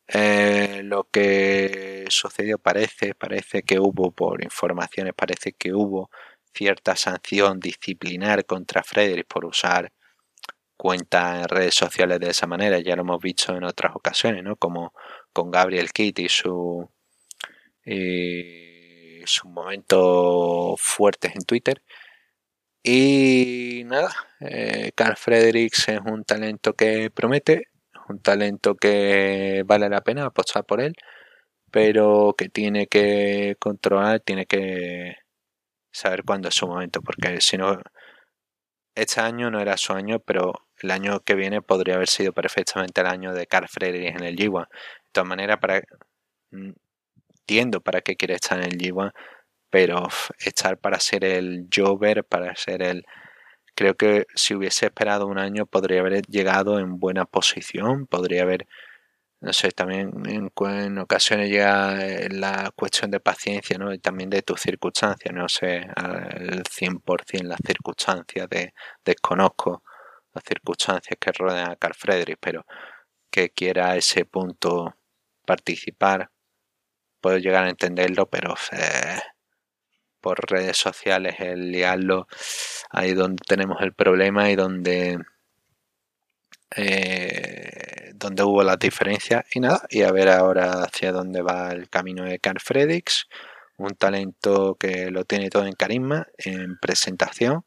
eh, 0.07 0.81
lo 0.83 1.05
que 1.11 2.05
sucedió 2.09 2.57
parece, 2.59 3.15
parece 3.15 3.63
que 3.63 3.79
hubo, 3.79 4.11
por 4.11 4.43
informaciones, 4.43 5.13
parece 5.15 5.53
que 5.53 5.73
hubo 5.73 6.09
cierta 6.53 6.95
sanción 6.95 7.59
disciplinar 7.59 8.45
contra 8.45 8.83
Frederick 8.83 9.27
por 9.27 9.45
usar 9.45 9.91
cuentas 10.77 11.41
en 11.41 11.49
redes 11.49 11.75
sociales 11.75 12.19
de 12.19 12.29
esa 12.29 12.47
manera. 12.47 12.79
Ya 12.79 12.95
lo 12.95 13.01
hemos 13.03 13.21
visto 13.21 13.55
en 13.55 13.63
otras 13.63 13.95
ocasiones, 13.95 14.43
¿no? 14.43 14.55
Como 14.57 14.93
con 15.33 15.51
Gabriel 15.51 15.91
Kitt 15.91 16.19
y 16.19 16.29
su 16.29 16.89
sus 19.25 19.45
momentos 19.45 20.79
fuertes 20.81 21.35
en 21.35 21.43
Twitter. 21.43 21.81
Y 22.83 23.83
nada, 23.85 24.13
eh, 24.41 24.91
Carl 24.95 25.17
Fredericks 25.17 25.89
es 25.89 25.99
un 26.05 26.23
talento 26.23 26.73
que 26.73 27.09
promete, 27.09 27.69
un 28.09 28.19
talento 28.19 28.75
que 28.75 29.63
vale 29.65 29.89
la 29.89 30.01
pena 30.01 30.25
apostar 30.25 30.65
por 30.65 30.81
él, 30.81 30.95
pero 31.71 32.35
que 32.37 32.49
tiene 32.49 32.87
que 32.87 33.55
controlar, 33.59 34.21
tiene 34.21 34.45
que 34.45 35.15
saber 35.91 36.23
cuándo 36.23 36.49
es 36.49 36.55
su 36.55 36.67
momento, 36.67 37.01
porque 37.01 37.41
si 37.41 37.57
no, 37.57 37.79
este 38.95 39.21
año 39.21 39.51
no 39.51 39.59
era 39.59 39.77
su 39.77 39.93
año, 39.93 40.19
pero 40.19 40.53
el 40.81 40.91
año 40.91 41.19
que 41.21 41.35
viene 41.35 41.61
podría 41.61 41.95
haber 41.95 42.07
sido 42.09 42.33
perfectamente 42.33 43.01
el 43.01 43.07
año 43.07 43.33
de 43.33 43.47
Carl 43.47 43.67
Friedrich 43.67 44.15
en 44.15 44.23
el 44.23 44.35
G1. 44.35 44.67
De 44.69 45.09
todas 45.11 45.27
maneras, 45.27 45.57
para, 45.59 45.81
mm, 46.51 46.71
entiendo 47.39 47.81
para 47.81 48.01
qué 48.01 48.15
quiere 48.15 48.35
estar 48.35 48.59
en 48.59 48.65
el 48.65 48.77
G1, 48.77 49.11
pero 49.69 50.07
estar 50.39 50.77
para 50.77 50.99
ser 50.99 51.25
el 51.25 51.67
Jover, 51.73 52.23
para 52.25 52.55
ser 52.55 52.81
el 52.83 53.05
Creo 53.75 53.95
que 53.95 54.25
si 54.35 54.55
hubiese 54.55 54.85
esperado 54.87 55.27
un 55.27 55.37
año 55.37 55.65
podría 55.65 55.99
haber 56.01 56.21
llegado 56.27 56.79
en 56.79 56.99
buena 56.99 57.25
posición, 57.25 58.07
podría 58.07 58.43
haber, 58.43 58.67
no 59.41 59.53
sé, 59.53 59.71
también 59.71 60.11
en, 60.27 60.97
ocasiones 60.99 61.49
llega 61.49 62.05
eh, 62.05 62.29
la 62.29 62.71
cuestión 62.75 63.11
de 63.11 63.19
paciencia, 63.19 63.77
¿no? 63.77 63.93
Y 63.93 63.99
también 63.99 64.29
de 64.29 64.41
tus 64.43 64.61
circunstancias, 64.61 65.33
no 65.33 65.49
sé, 65.49 65.87
al 65.95 66.63
100% 66.63 67.43
las 67.43 67.59
circunstancias, 67.65 68.49
de, 68.49 68.73
desconozco 69.05 69.83
las 70.33 70.43
circunstancias 70.45 71.17
que 71.19 71.31
rodean 71.33 71.71
a 71.71 71.75
Carl 71.77 71.95
Friedrich, 71.95 72.37
pero 72.39 72.65
que 73.31 73.49
quiera 73.51 73.91
a 73.91 73.97
ese 73.97 74.25
punto 74.25 74.95
participar, 75.45 76.31
puedo 77.21 77.37
llegar 77.39 77.65
a 77.65 77.69
entenderlo, 77.69 78.27
pero 78.29 78.55
eh, 78.71 79.19
por 80.25 80.39
redes 80.49 80.75
sociales 80.75 81.35
el 81.37 81.71
liarlo 81.71 82.27
ahí 82.89 83.13
donde 83.13 83.43
tenemos 83.47 83.77
el 83.81 83.93
problema 83.93 84.49
y 84.49 84.55
donde 84.55 85.19
eh, 86.75 88.11
donde 88.15 88.41
hubo 88.41 88.63
la 88.63 88.75
diferencia 88.75 89.45
y 89.53 89.59
nada 89.59 89.83
y 89.87 90.01
a 90.01 90.11
ver 90.11 90.29
ahora 90.29 90.81
hacia 90.81 91.11
dónde 91.11 91.43
va 91.43 91.71
el 91.73 91.91
camino 91.91 92.25
de 92.25 92.39
Carl 92.39 92.59
Fredix 92.59 93.27
un 93.77 93.91
talento 93.91 94.77
que 94.79 95.11
lo 95.11 95.25
tiene 95.25 95.51
todo 95.51 95.67
en 95.67 95.73
carisma 95.73 96.25
en 96.39 96.79
presentación 96.79 97.63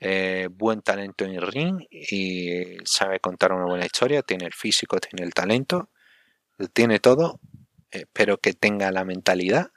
eh, 0.00 0.48
buen 0.50 0.82
talento 0.82 1.24
en 1.24 1.40
ring 1.40 1.86
y 1.88 2.78
sabe 2.84 3.20
contar 3.20 3.52
una 3.52 3.66
buena 3.66 3.86
historia 3.86 4.22
tiene 4.22 4.46
el 4.46 4.54
físico 4.54 4.98
tiene 4.98 5.24
el 5.24 5.32
talento 5.32 5.88
tiene 6.72 6.98
todo 6.98 7.38
pero 8.12 8.38
que 8.38 8.54
tenga 8.54 8.90
la 8.90 9.04
mentalidad 9.04 9.70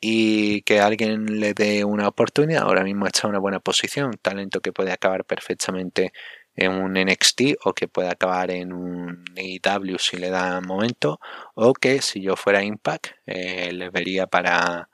y 0.00 0.62
que 0.62 0.80
alguien 0.80 1.40
le 1.40 1.54
dé 1.54 1.84
una 1.84 2.08
oportunidad. 2.08 2.62
Ahora 2.62 2.84
mismo 2.84 3.06
está 3.06 3.22
en 3.26 3.30
una 3.30 3.38
buena 3.38 3.60
posición, 3.60 4.12
talento 4.22 4.60
que 4.60 4.72
puede 4.72 4.92
acabar 4.92 5.24
perfectamente 5.24 6.12
en 6.56 6.72
un 6.72 6.94
NXT 6.94 7.56
o 7.64 7.72
que 7.74 7.88
puede 7.88 8.08
acabar 8.08 8.50
en 8.50 8.72
un 8.72 9.24
AEW 9.36 9.98
si 9.98 10.16
le 10.16 10.30
da 10.30 10.60
momento 10.60 11.20
o 11.54 11.72
que 11.74 12.02
si 12.02 12.20
yo 12.22 12.36
fuera 12.36 12.62
Impact 12.62 13.08
eh, 13.26 13.72
le 13.72 13.90
vería 13.90 14.26
para, 14.26 14.88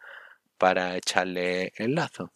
para 0.59 0.97
echarle 0.97 1.73
el 1.77 1.95
lazo. 1.95 2.31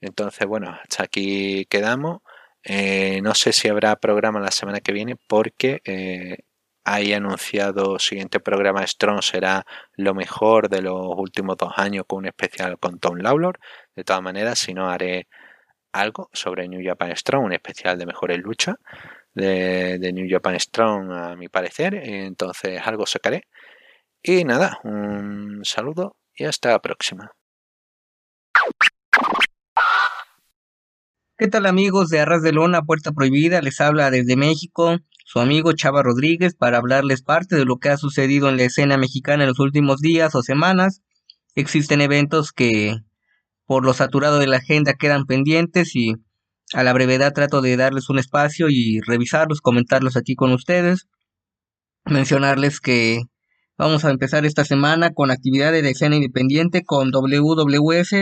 Entonces, 0.00 0.46
bueno, 0.46 0.70
hasta 0.70 1.04
aquí 1.04 1.66
quedamos. 1.66 2.20
Eh, 2.64 3.20
no 3.22 3.34
sé 3.34 3.52
si 3.52 3.68
habrá 3.68 3.96
programa 3.96 4.40
la 4.40 4.50
semana 4.50 4.80
que 4.80 4.92
viene 4.92 5.16
porque 5.16 5.80
eh, 5.84 6.38
hay 6.88 7.12
anunciado 7.14 7.98
siguiente 7.98 8.38
programa 8.38 8.86
Strong 8.86 9.20
será 9.20 9.66
lo 9.94 10.14
mejor 10.14 10.68
de 10.68 10.82
los 10.82 11.16
últimos 11.16 11.56
dos 11.56 11.72
años 11.76 12.04
con 12.06 12.20
un 12.20 12.26
especial 12.26 12.78
con 12.78 13.00
Tom 13.00 13.16
Lawlor. 13.16 13.58
De 13.96 14.04
todas 14.04 14.22
maneras, 14.22 14.60
si 14.60 14.72
no 14.72 14.88
haré 14.88 15.26
algo 15.92 16.30
sobre 16.32 16.68
New 16.68 16.80
Japan 16.84 17.16
Strong, 17.16 17.44
un 17.44 17.52
especial 17.54 17.98
de 17.98 18.06
mejores 18.06 18.38
luchas 18.38 18.76
de, 19.34 19.98
de 19.98 20.12
New 20.12 20.28
Japan 20.30 20.60
Strong 20.60 21.10
a 21.10 21.34
mi 21.34 21.48
parecer. 21.48 21.96
Entonces 21.96 22.80
algo 22.84 23.04
sacaré. 23.04 23.48
Y 24.22 24.44
nada, 24.44 24.78
un 24.84 25.62
saludo 25.64 26.14
y 26.36 26.44
hasta 26.44 26.70
la 26.70 26.78
próxima. 26.78 27.32
¿Qué 31.36 31.48
tal 31.48 31.66
amigos 31.66 32.10
de 32.10 32.20
Arras 32.20 32.42
de 32.42 32.52
Lona, 32.52 32.82
Puerta 32.82 33.10
Prohibida? 33.10 33.60
Les 33.60 33.80
habla 33.80 34.12
desde 34.12 34.36
México 34.36 34.98
su 35.26 35.40
amigo 35.40 35.72
Chava 35.72 36.04
Rodríguez 36.04 36.54
para 36.54 36.78
hablarles 36.78 37.20
parte 37.20 37.56
de 37.56 37.64
lo 37.64 37.78
que 37.78 37.88
ha 37.88 37.96
sucedido 37.96 38.48
en 38.48 38.56
la 38.56 38.62
escena 38.62 38.96
mexicana 38.96 39.42
en 39.42 39.48
los 39.48 39.58
últimos 39.58 39.98
días 39.98 40.36
o 40.36 40.42
semanas. 40.42 41.02
Existen 41.56 42.00
eventos 42.00 42.52
que 42.52 42.94
por 43.66 43.84
lo 43.84 43.92
saturado 43.92 44.38
de 44.38 44.46
la 44.46 44.58
agenda 44.58 44.94
quedan 44.94 45.26
pendientes 45.26 45.96
y 45.96 46.14
a 46.72 46.84
la 46.84 46.92
brevedad 46.92 47.32
trato 47.32 47.60
de 47.60 47.76
darles 47.76 48.08
un 48.08 48.20
espacio 48.20 48.68
y 48.70 49.00
revisarlos, 49.00 49.60
comentarlos 49.60 50.16
aquí 50.16 50.36
con 50.36 50.52
ustedes. 50.52 51.08
Mencionarles 52.04 52.78
que 52.78 53.22
vamos 53.76 54.04
a 54.04 54.10
empezar 54.10 54.46
esta 54.46 54.64
semana 54.64 55.10
con 55.12 55.32
actividades 55.32 55.82
de 55.82 55.90
escena 55.90 56.14
independiente 56.14 56.84
con 56.84 57.10
WWF 57.10 58.12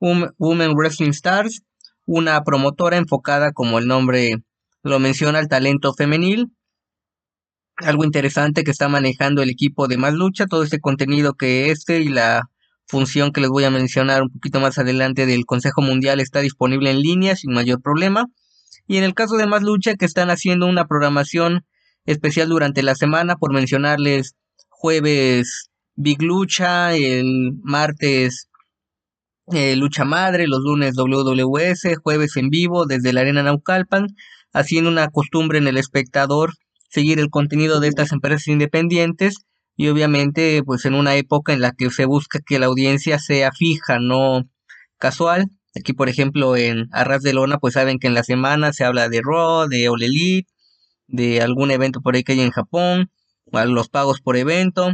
Women 0.00 0.72
Wrestling 0.74 1.10
Stars, 1.10 1.60
una 2.06 2.42
promotora 2.42 2.96
enfocada 2.96 3.52
como 3.52 3.78
el 3.78 3.86
nombre 3.86 4.42
lo 4.82 4.98
menciona 4.98 5.38
el 5.38 5.48
talento 5.48 5.94
femenil. 5.94 6.52
Algo 7.76 8.04
interesante 8.04 8.64
que 8.64 8.70
está 8.70 8.88
manejando 8.88 9.42
el 9.42 9.50
equipo 9.50 9.88
de 9.88 9.96
Más 9.96 10.14
Lucha, 10.14 10.46
todo 10.46 10.62
este 10.62 10.80
contenido 10.80 11.34
que 11.34 11.70
este 11.70 12.00
y 12.00 12.08
la 12.08 12.50
función 12.86 13.32
que 13.32 13.40
les 13.40 13.50
voy 13.50 13.64
a 13.64 13.70
mencionar 13.70 14.22
un 14.22 14.30
poquito 14.30 14.60
más 14.60 14.78
adelante 14.78 15.26
del 15.26 15.46
Consejo 15.46 15.80
Mundial 15.82 16.20
está 16.20 16.40
disponible 16.40 16.90
en 16.90 17.00
línea 17.00 17.36
sin 17.36 17.52
mayor 17.52 17.80
problema. 17.80 18.26
Y 18.86 18.98
en 18.98 19.04
el 19.04 19.14
caso 19.14 19.36
de 19.36 19.46
Más 19.46 19.62
Lucha, 19.62 19.94
que 19.94 20.04
están 20.04 20.30
haciendo 20.30 20.66
una 20.66 20.86
programación 20.86 21.64
especial 22.04 22.48
durante 22.48 22.82
la 22.82 22.94
semana, 22.94 23.36
por 23.36 23.52
mencionarles 23.52 24.34
jueves 24.68 25.70
Big 25.94 26.22
Lucha, 26.22 26.94
el 26.94 27.52
martes 27.62 28.48
eh, 29.52 29.76
Lucha 29.76 30.04
Madre, 30.04 30.46
los 30.46 30.60
lunes 30.60 30.94
WWS, 30.96 31.96
jueves 32.02 32.36
en 32.36 32.48
vivo 32.50 32.86
desde 32.86 33.12
la 33.12 33.20
Arena 33.20 33.42
Naucalpan, 33.42 34.08
haciendo 34.52 34.90
una 34.90 35.08
costumbre 35.08 35.58
en 35.58 35.66
el 35.66 35.76
espectador 35.76 36.54
seguir 36.92 37.18
el 37.18 37.30
contenido 37.30 37.80
de 37.80 37.88
estas 37.88 38.12
empresas 38.12 38.48
independientes 38.48 39.46
y 39.76 39.88
obviamente 39.88 40.62
pues 40.64 40.84
en 40.84 40.94
una 40.94 41.16
época 41.16 41.52
en 41.54 41.60
la 41.60 41.72
que 41.72 41.90
se 41.90 42.04
busca 42.04 42.40
que 42.44 42.58
la 42.58 42.66
audiencia 42.66 43.18
sea 43.18 43.50
fija, 43.52 43.98
no 43.98 44.48
casual. 44.98 45.50
Aquí 45.74 45.94
por 45.94 46.10
ejemplo 46.10 46.56
en 46.56 46.88
Arras 46.92 47.22
de 47.22 47.32
Lona 47.32 47.58
pues 47.58 47.74
saben 47.74 47.98
que 47.98 48.08
en 48.08 48.14
la 48.14 48.24
semana 48.24 48.74
se 48.74 48.84
habla 48.84 49.08
de 49.08 49.22
Raw, 49.24 49.68
de 49.68 49.88
All 49.88 50.02
Elite, 50.02 50.52
de 51.06 51.40
algún 51.40 51.70
evento 51.70 52.02
por 52.02 52.14
ahí 52.14 52.24
que 52.24 52.32
hay 52.32 52.40
en 52.40 52.50
Japón, 52.50 53.10
los 53.52 53.88
pagos 53.88 54.20
por 54.20 54.36
evento. 54.36 54.92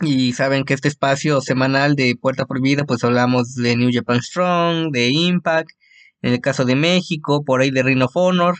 Y 0.00 0.32
saben 0.32 0.64
que 0.64 0.74
este 0.74 0.88
espacio 0.88 1.40
semanal 1.40 1.96
de 1.96 2.16
Puerta 2.20 2.46
Prohibida, 2.46 2.84
pues 2.84 3.02
hablamos 3.02 3.54
de 3.54 3.76
New 3.76 3.90
Japan 3.92 4.22
Strong, 4.22 4.92
de 4.92 5.08
Impact, 5.10 5.70
en 6.22 6.32
el 6.32 6.40
caso 6.40 6.64
de 6.64 6.76
México, 6.76 7.44
por 7.44 7.60
ahí 7.60 7.70
de 7.70 7.82
Ring 7.82 8.02
of 8.02 8.16
Honor, 8.16 8.56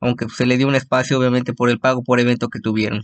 aunque 0.00 0.26
se 0.28 0.46
le 0.46 0.56
dio 0.56 0.68
un 0.68 0.74
espacio 0.74 1.18
obviamente 1.18 1.52
por 1.52 1.70
el 1.70 1.78
pago 1.78 2.02
por 2.02 2.20
evento 2.20 2.48
que 2.48 2.60
tuvieron. 2.60 3.02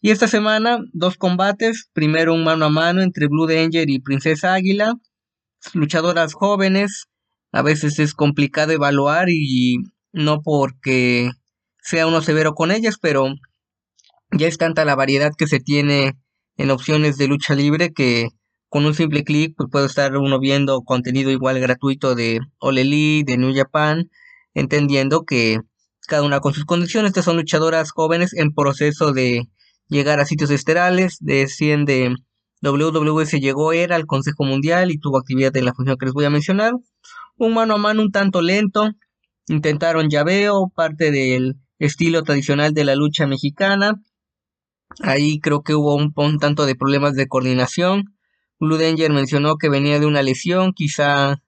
Y 0.00 0.10
esta 0.10 0.26
semana, 0.26 0.78
dos 0.92 1.16
combates, 1.16 1.88
primero 1.92 2.34
un 2.34 2.44
mano 2.44 2.64
a 2.66 2.70
mano 2.70 3.02
entre 3.02 3.28
Blue 3.28 3.46
Danger 3.46 3.88
y 3.88 4.00
Princesa 4.00 4.54
Águila, 4.54 4.94
luchadoras 5.74 6.34
jóvenes, 6.34 7.04
a 7.52 7.62
veces 7.62 7.98
es 7.98 8.14
complicado 8.14 8.72
evaluar 8.72 9.28
y 9.28 9.76
no 10.12 10.40
porque 10.42 11.30
sea 11.82 12.06
uno 12.06 12.20
severo 12.20 12.54
con 12.54 12.70
ellas, 12.70 12.96
pero 13.00 13.28
ya 14.32 14.46
es 14.48 14.58
tanta 14.58 14.84
la 14.84 14.94
variedad 14.94 15.32
que 15.36 15.46
se 15.46 15.60
tiene 15.60 16.14
en 16.56 16.70
opciones 16.70 17.16
de 17.16 17.28
lucha 17.28 17.54
libre 17.54 17.92
que 17.92 18.28
con 18.72 18.86
un 18.86 18.94
simple 18.94 19.22
clic 19.22 19.54
pues 19.54 19.68
puede 19.70 19.84
estar 19.84 20.16
uno 20.16 20.40
viendo 20.40 20.80
contenido 20.80 21.30
igual 21.30 21.60
gratuito 21.60 22.14
de 22.14 22.40
All 22.58 22.78
Elite, 22.78 23.32
de 23.32 23.36
New 23.36 23.54
Japan, 23.54 24.10
entendiendo 24.54 25.26
que 25.26 25.58
cada 26.08 26.22
una 26.22 26.40
con 26.40 26.54
sus 26.54 26.64
condiciones, 26.64 27.10
estas 27.10 27.26
son 27.26 27.36
luchadoras 27.36 27.90
jóvenes 27.90 28.32
en 28.32 28.54
proceso 28.54 29.12
de 29.12 29.42
llegar 29.88 30.20
a 30.20 30.24
sitios 30.24 30.50
esterales, 30.50 31.18
de 31.20 31.48
100 31.48 31.84
de 31.84 32.16
WWE 32.62 33.26
se 33.26 33.40
llegó 33.40 33.74
era 33.74 33.94
al 33.94 34.06
Consejo 34.06 34.44
Mundial 34.44 34.90
y 34.90 34.96
tuvo 34.96 35.18
actividad 35.18 35.54
en 35.58 35.66
la 35.66 35.74
función 35.74 35.98
que 35.98 36.06
les 36.06 36.14
voy 36.14 36.24
a 36.24 36.30
mencionar. 36.30 36.72
Un 37.36 37.52
mano 37.52 37.74
a 37.74 37.76
mano 37.78 38.00
un 38.00 38.10
tanto 38.10 38.40
lento, 38.40 38.88
intentaron 39.48 40.08
llaveo, 40.08 40.72
parte 40.74 41.10
del 41.10 41.56
estilo 41.78 42.22
tradicional 42.22 42.72
de 42.72 42.84
la 42.86 42.94
lucha 42.94 43.26
mexicana, 43.26 44.00
Ahí 45.00 45.40
creo 45.40 45.62
que 45.62 45.74
hubo 45.74 45.94
un, 45.94 46.38
tanto 46.38 46.66
de 46.66 46.74
problemas 46.74 47.14
de 47.14 47.28
coordinación. 47.28 48.14
Blue 48.62 48.78
Danger 48.78 49.12
mencionó 49.12 49.56
que 49.56 49.68
venía 49.68 49.98
de 49.98 50.06
una 50.06 50.22
lesión, 50.22 50.72
quizá 50.72 51.42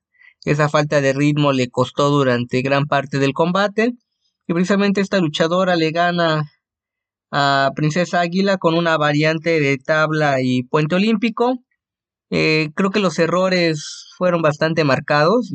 esa 0.44 0.68
falta 0.68 1.00
de 1.00 1.12
ritmo 1.12 1.52
le 1.52 1.70
costó 1.70 2.10
durante 2.10 2.60
gran 2.60 2.86
parte 2.86 3.18
del 3.20 3.32
combate. 3.32 3.92
Y 4.48 4.52
precisamente 4.52 5.00
esta 5.00 5.20
luchadora 5.20 5.76
le 5.76 5.92
gana 5.92 6.50
a 7.30 7.70
Princesa 7.76 8.20
Águila 8.20 8.58
con 8.58 8.74
una 8.74 8.96
variante 8.98 9.60
de 9.60 9.78
tabla 9.78 10.42
y 10.42 10.64
puente 10.64 10.96
olímpico. 10.96 11.58
Eh, 12.30 12.70
creo 12.74 12.90
que 12.90 13.00
los 13.00 13.18
errores 13.20 14.08
fueron 14.18 14.42
bastante 14.42 14.82
marcados. 14.82 15.52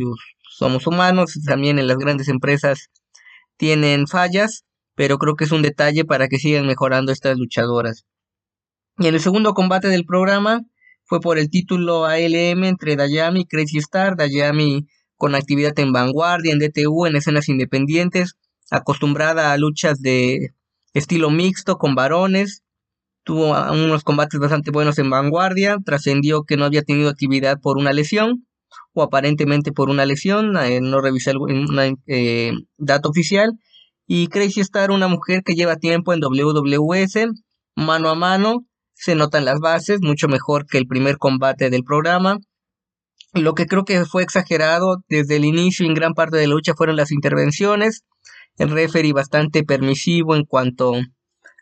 Somos 0.50 0.88
humanos, 0.88 1.34
también 1.46 1.78
en 1.78 1.88
las 1.88 1.98
grandes 1.98 2.30
empresas 2.30 2.90
tienen 3.58 4.08
fallas 4.08 4.64
pero 5.00 5.18
creo 5.18 5.38
que 5.38 5.46
es 5.46 5.54
un 5.54 5.62
detalle 5.62 6.04
para 6.04 6.28
que 6.28 6.40
sigan 6.40 6.68
mejorando 6.68 7.14
estas 7.14 7.38
luchadoras. 7.38 8.04
Y 8.98 9.08
en 9.08 9.14
el 9.14 9.22
segundo 9.22 9.54
combate 9.54 9.88
del 9.88 10.04
programa 10.04 10.64
fue 11.10 11.20
por 11.20 11.40
el 11.40 11.50
título 11.50 12.06
ALM 12.06 12.64
entre 12.64 12.96
Dayami 12.96 13.42
y 13.42 13.46
Crazy 13.46 13.80
Star, 13.80 14.16
Dayami 14.16 14.86
con 15.18 15.34
actividad 15.34 15.78
en 15.80 15.92
vanguardia, 15.92 16.54
en 16.54 16.60
DTU, 16.60 17.08
en 17.08 17.16
escenas 17.16 17.50
independientes, 17.50 18.36
acostumbrada 18.70 19.52
a 19.52 19.58
luchas 19.58 20.02
de 20.02 20.54
estilo 20.94 21.32
mixto 21.32 21.78
con 21.78 21.96
varones, 21.96 22.62
tuvo 23.24 23.52
unos 23.72 24.04
combates 24.04 24.40
bastante 24.40 24.70
buenos 24.70 25.00
en 25.00 25.10
vanguardia, 25.10 25.78
trascendió 25.84 26.44
que 26.44 26.58
no 26.58 26.66
había 26.66 26.84
tenido 26.84 27.10
actividad 27.10 27.60
por 27.60 27.78
una 27.80 27.92
lesión, 27.92 28.46
o 28.94 29.02
aparentemente 29.02 29.72
por 29.72 29.90
una 29.90 30.06
lesión, 30.06 30.56
eh, 30.58 30.80
no 30.80 31.02
revisé 31.02 31.34
un 31.36 31.98
eh, 32.06 32.54
dato 32.78 33.10
oficial, 33.10 33.54
y 34.06 34.28
Crazy 34.28 34.62
Star, 34.62 34.92
una 34.92 35.08
mujer 35.08 35.42
que 35.44 35.56
lleva 35.56 35.76
tiempo 35.76 36.14
en 36.14 36.20
WWS, 36.22 37.34
mano 37.76 38.10
a 38.10 38.16
mano, 38.16 38.69
se 39.00 39.16
notan 39.16 39.46
las 39.46 39.60
bases, 39.60 40.02
mucho 40.02 40.28
mejor 40.28 40.66
que 40.68 40.78
el 40.78 40.86
primer 40.86 41.18
combate 41.18 41.70
del 41.70 41.86
programa. 41.86 42.38
Lo 43.34 43.54
que 43.54 43.66
creo 43.66 43.86
que 43.86 44.04
fue 44.04 44.24
exagerado 44.24 44.98
desde 45.08 45.38
el 45.38 45.46
inicio 45.46 45.86
en 45.86 45.94
gran 45.94 46.14
parte 46.14 46.36
de 46.36 46.48
la 46.48 46.54
lucha 46.54 46.74
fueron 46.76 46.98
las 46.98 47.12
intervenciones. 47.12 48.04
El 48.58 48.72
referee 48.72 49.14
bastante 49.14 49.64
permisivo 49.64 50.36
en 50.36 50.44
cuanto 50.44 50.96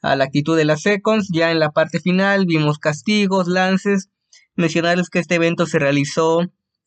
a 0.01 0.15
la 0.15 0.23
actitud 0.23 0.57
de 0.57 0.65
las 0.65 0.81
seconds. 0.81 1.29
Ya 1.31 1.51
en 1.51 1.59
la 1.59 1.69
parte 1.69 1.99
final 1.99 2.47
vimos 2.47 2.79
castigos, 2.79 3.47
lances. 3.47 4.09
Mencionarles 4.55 5.11
que 5.11 5.19
este 5.19 5.35
evento 5.35 5.67
se 5.67 5.77
realizó 5.77 6.41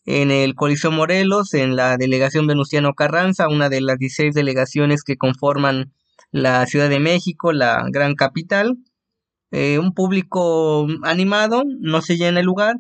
en 0.05 0.33
el 0.33 0.57
Coliseo 0.57 0.91
Morelos, 0.91 1.55
en 1.55 1.77
la 1.77 1.97
delegación 1.97 2.49
Venustiano 2.49 2.95
Carranza, 2.95 3.47
una 3.47 3.69
de 3.69 3.83
las 3.83 3.99
16 3.99 4.35
delegaciones 4.35 5.05
que 5.05 5.17
conforman 5.17 5.93
la 6.33 6.67
Ciudad 6.67 6.89
de 6.89 6.99
México, 6.99 7.53
la 7.53 7.85
gran 7.93 8.17
capital. 8.17 8.79
Eh, 9.51 9.79
un 9.79 9.95
público 9.95 10.87
animado, 11.03 11.65
no 11.81 12.03
se 12.03 12.17
llena 12.17 12.41
el 12.41 12.47
lugar, 12.47 12.77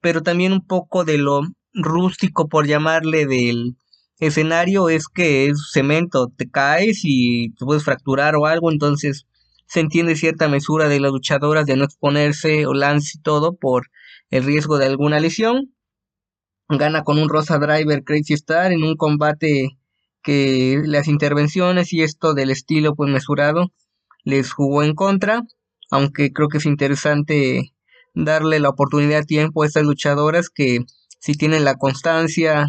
pero 0.00 0.22
también 0.22 0.52
un 0.52 0.66
poco 0.66 1.04
de 1.04 1.18
lo 1.18 1.42
rústico, 1.72 2.48
por 2.48 2.66
llamarle, 2.66 3.26
del 3.26 3.76
escenario 4.18 4.88
es 4.90 5.08
que 5.08 5.46
es 5.48 5.70
cemento, 5.72 6.28
te 6.36 6.50
caes 6.50 7.00
y 7.04 7.50
te 7.54 7.64
puedes 7.64 7.84
fracturar 7.84 8.36
o 8.36 8.46
algo, 8.46 8.70
entonces 8.70 9.26
se 9.66 9.80
entiende 9.80 10.16
cierta 10.16 10.48
mesura 10.48 10.88
de 10.88 11.00
las 11.00 11.12
luchadoras 11.12 11.64
de 11.66 11.76
no 11.76 11.84
exponerse 11.84 12.66
o 12.66 12.74
lance 12.74 13.18
y 13.18 13.22
todo 13.22 13.56
por 13.56 13.90
el 14.30 14.44
riesgo 14.44 14.78
de 14.78 14.86
alguna 14.86 15.20
lesión. 15.20 15.74
Gana 16.68 17.02
con 17.04 17.18
un 17.18 17.28
Rosa 17.28 17.58
Driver 17.58 18.04
Crazy 18.04 18.34
Star 18.34 18.72
en 18.72 18.82
un 18.84 18.96
combate 18.96 19.78
que 20.22 20.80
las 20.84 21.08
intervenciones 21.08 21.92
y 21.92 22.02
esto 22.02 22.34
del 22.34 22.50
estilo 22.50 22.94
pues 22.94 23.10
mesurado 23.10 23.72
les 24.24 24.52
jugó 24.52 24.82
en 24.82 24.94
contra, 24.94 25.42
aunque 25.90 26.32
creo 26.32 26.48
que 26.48 26.58
es 26.58 26.66
interesante 26.66 27.74
darle 28.14 28.60
la 28.60 28.70
oportunidad 28.70 29.20
a 29.20 29.24
tiempo 29.24 29.62
a 29.62 29.66
estas 29.66 29.84
luchadoras 29.84 30.48
que 30.48 30.80
si 31.18 31.34
tienen 31.34 31.64
la 31.64 31.74
constancia, 31.74 32.66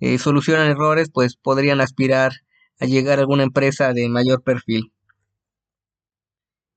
eh, 0.00 0.18
solucionan 0.18 0.70
errores, 0.70 1.08
pues 1.12 1.36
podrían 1.36 1.80
aspirar 1.80 2.32
a 2.80 2.86
llegar 2.86 3.18
a 3.18 3.22
alguna 3.22 3.44
empresa 3.44 3.92
de 3.92 4.08
mayor 4.08 4.42
perfil. 4.42 4.92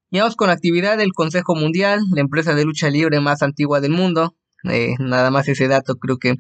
Y 0.10 0.20
vamos 0.20 0.36
con 0.36 0.50
actividad 0.50 0.98
del 0.98 1.12
Consejo 1.12 1.54
Mundial, 1.56 2.00
la 2.14 2.22
empresa 2.22 2.56
de 2.56 2.64
lucha 2.64 2.90
libre 2.90 3.20
más 3.20 3.42
antigua 3.42 3.82
del 3.82 3.92
mundo, 3.92 4.36
eh, 4.64 4.94
nada 5.00 5.32
más 5.32 5.48
ese 5.50 5.68
dato 5.68 5.96
creo 5.98 6.18
que 6.18 6.36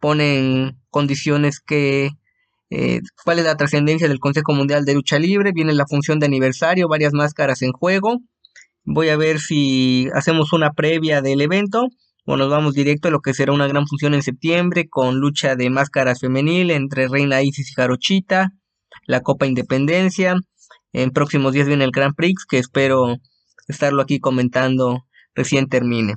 pone 0.00 0.38
en 0.38 0.78
condiciones 0.90 1.60
que 1.60 2.10
eh, 2.70 3.00
cuál 3.24 3.38
es 3.38 3.44
la 3.44 3.56
trascendencia 3.56 4.08
del 4.08 4.18
Consejo 4.18 4.52
Mundial 4.54 4.86
de 4.86 4.94
Lucha 4.94 5.18
Libre, 5.18 5.52
viene 5.52 5.74
la 5.74 5.86
función 5.86 6.18
de 6.18 6.26
aniversario, 6.26 6.88
varias 6.88 7.12
máscaras 7.12 7.60
en 7.60 7.72
juego. 7.72 8.20
Voy 8.84 9.10
a 9.10 9.16
ver 9.16 9.38
si 9.38 10.08
hacemos 10.12 10.52
una 10.52 10.72
previa 10.72 11.22
del 11.22 11.40
evento 11.40 11.88
o 12.24 12.36
nos 12.36 12.50
vamos 12.50 12.74
directo 12.74 13.08
a 13.08 13.10
lo 13.10 13.20
que 13.20 13.34
será 13.34 13.52
una 13.52 13.68
gran 13.68 13.86
función 13.86 14.14
en 14.14 14.22
septiembre 14.22 14.88
con 14.88 15.18
lucha 15.18 15.54
de 15.54 15.70
máscaras 15.70 16.20
femenil 16.20 16.70
entre 16.70 17.06
Reina 17.08 17.42
Isis 17.42 17.70
y 17.70 17.74
Jarochita, 17.74 18.52
la 19.06 19.20
Copa 19.20 19.46
Independencia. 19.46 20.34
En 20.92 21.10
próximos 21.10 21.52
días 21.52 21.68
viene 21.68 21.84
el 21.84 21.92
Grand 21.92 22.14
Prix 22.14 22.44
que 22.44 22.58
espero 22.58 23.18
estarlo 23.68 24.02
aquí 24.02 24.18
comentando 24.18 25.04
recién 25.34 25.68
termine. 25.68 26.16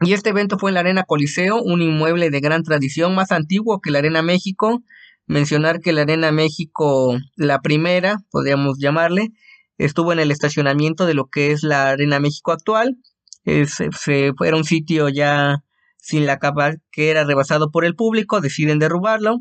Y 0.00 0.12
este 0.12 0.30
evento 0.30 0.58
fue 0.58 0.70
en 0.70 0.74
la 0.74 0.80
Arena 0.80 1.04
Coliseo, 1.04 1.60
un 1.62 1.82
inmueble 1.82 2.30
de 2.30 2.40
gran 2.40 2.62
tradición, 2.62 3.14
más 3.14 3.32
antiguo 3.32 3.80
que 3.80 3.90
la 3.90 3.98
Arena 3.98 4.22
México. 4.22 4.82
Mencionar 5.26 5.80
que 5.80 5.92
la 5.92 6.02
Arena 6.02 6.30
México, 6.30 7.18
la 7.34 7.60
primera, 7.60 8.18
podríamos 8.30 8.78
llamarle, 8.78 9.30
estuvo 9.78 10.12
en 10.12 10.18
el 10.18 10.30
estacionamiento 10.30 11.06
de 11.06 11.14
lo 11.14 11.26
que 11.26 11.52
es 11.52 11.62
la 11.62 11.90
Arena 11.90 12.20
México 12.20 12.52
actual. 12.52 12.96
se, 13.44 14.32
era 14.44 14.56
un 14.56 14.64
sitio 14.64 15.08
ya 15.08 15.62
sin 15.98 16.26
la 16.26 16.38
capa 16.38 16.74
que 16.92 17.10
era 17.10 17.24
rebasado 17.24 17.70
por 17.70 17.84
el 17.84 17.96
público, 17.96 18.40
deciden 18.40 18.78
derrubarlo. 18.78 19.40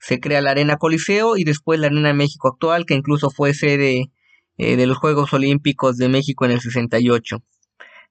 Se 0.00 0.20
crea 0.20 0.42
la 0.42 0.50
Arena 0.50 0.76
Coliseo 0.76 1.36
y 1.36 1.44
después 1.44 1.78
la 1.80 1.86
Arena 1.86 2.12
México 2.12 2.48
actual, 2.48 2.84
que 2.84 2.94
incluso 2.94 3.30
fue 3.30 3.54
sede 3.54 4.10
eh, 4.58 4.76
de 4.76 4.86
los 4.86 4.98
Juegos 4.98 5.32
Olímpicos 5.32 5.96
de 5.96 6.08
México 6.08 6.44
en 6.44 6.50
el 6.50 6.60
68. 6.60 7.42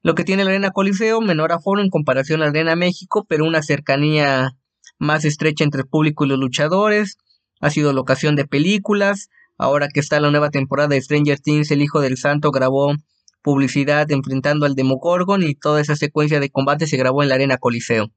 Lo 0.01 0.16
que 0.16 0.24
tiene 0.24 0.43
la 0.43 0.51
Arena 0.51 0.72
Coliseo, 0.72 1.22
menor 1.22 1.51
aforo 1.51 1.82
en 1.82 1.89
comparación 1.89 2.41
a 2.41 2.45
la 2.45 2.49
Arena 2.49 2.76
México, 2.76 3.26
pero 3.28 3.45
una 3.45 3.62
cercanía 3.62 4.56
más 4.97 5.24
estrecha 5.26 5.64
entre 5.64 5.82
el 5.82 5.88
público 5.88 6.26
y 6.26 6.30
los 6.30 6.39
luchadores. 6.39 7.18
Ha 7.62 7.70
sido 7.70 7.93
locación 7.93 8.36
de 8.36 8.45
películas, 8.45 9.30
ahora 9.64 9.88
que 9.88 10.01
está 10.01 10.20
la 10.20 10.30
nueva 10.30 10.49
temporada 10.49 10.89
de 10.89 11.01
Stranger 11.01 11.39
Things, 11.39 11.72
el 11.72 11.82
hijo 11.82 12.01
del 12.01 12.18
santo 12.18 12.51
grabó 12.51 12.93
publicidad 13.41 14.11
enfrentando 14.11 14.66
al 14.66 14.76
Demogorgon 14.76 15.41
y 15.43 15.55
toda 15.55 15.80
esa 15.82 15.95
secuencia 15.95 16.39
de 16.39 16.49
combate 16.49 16.86
se 16.86 16.97
grabó 16.97 17.24
en 17.24 17.30
la 17.30 17.36
arena 17.36 17.57
Coliseo. 17.57 18.07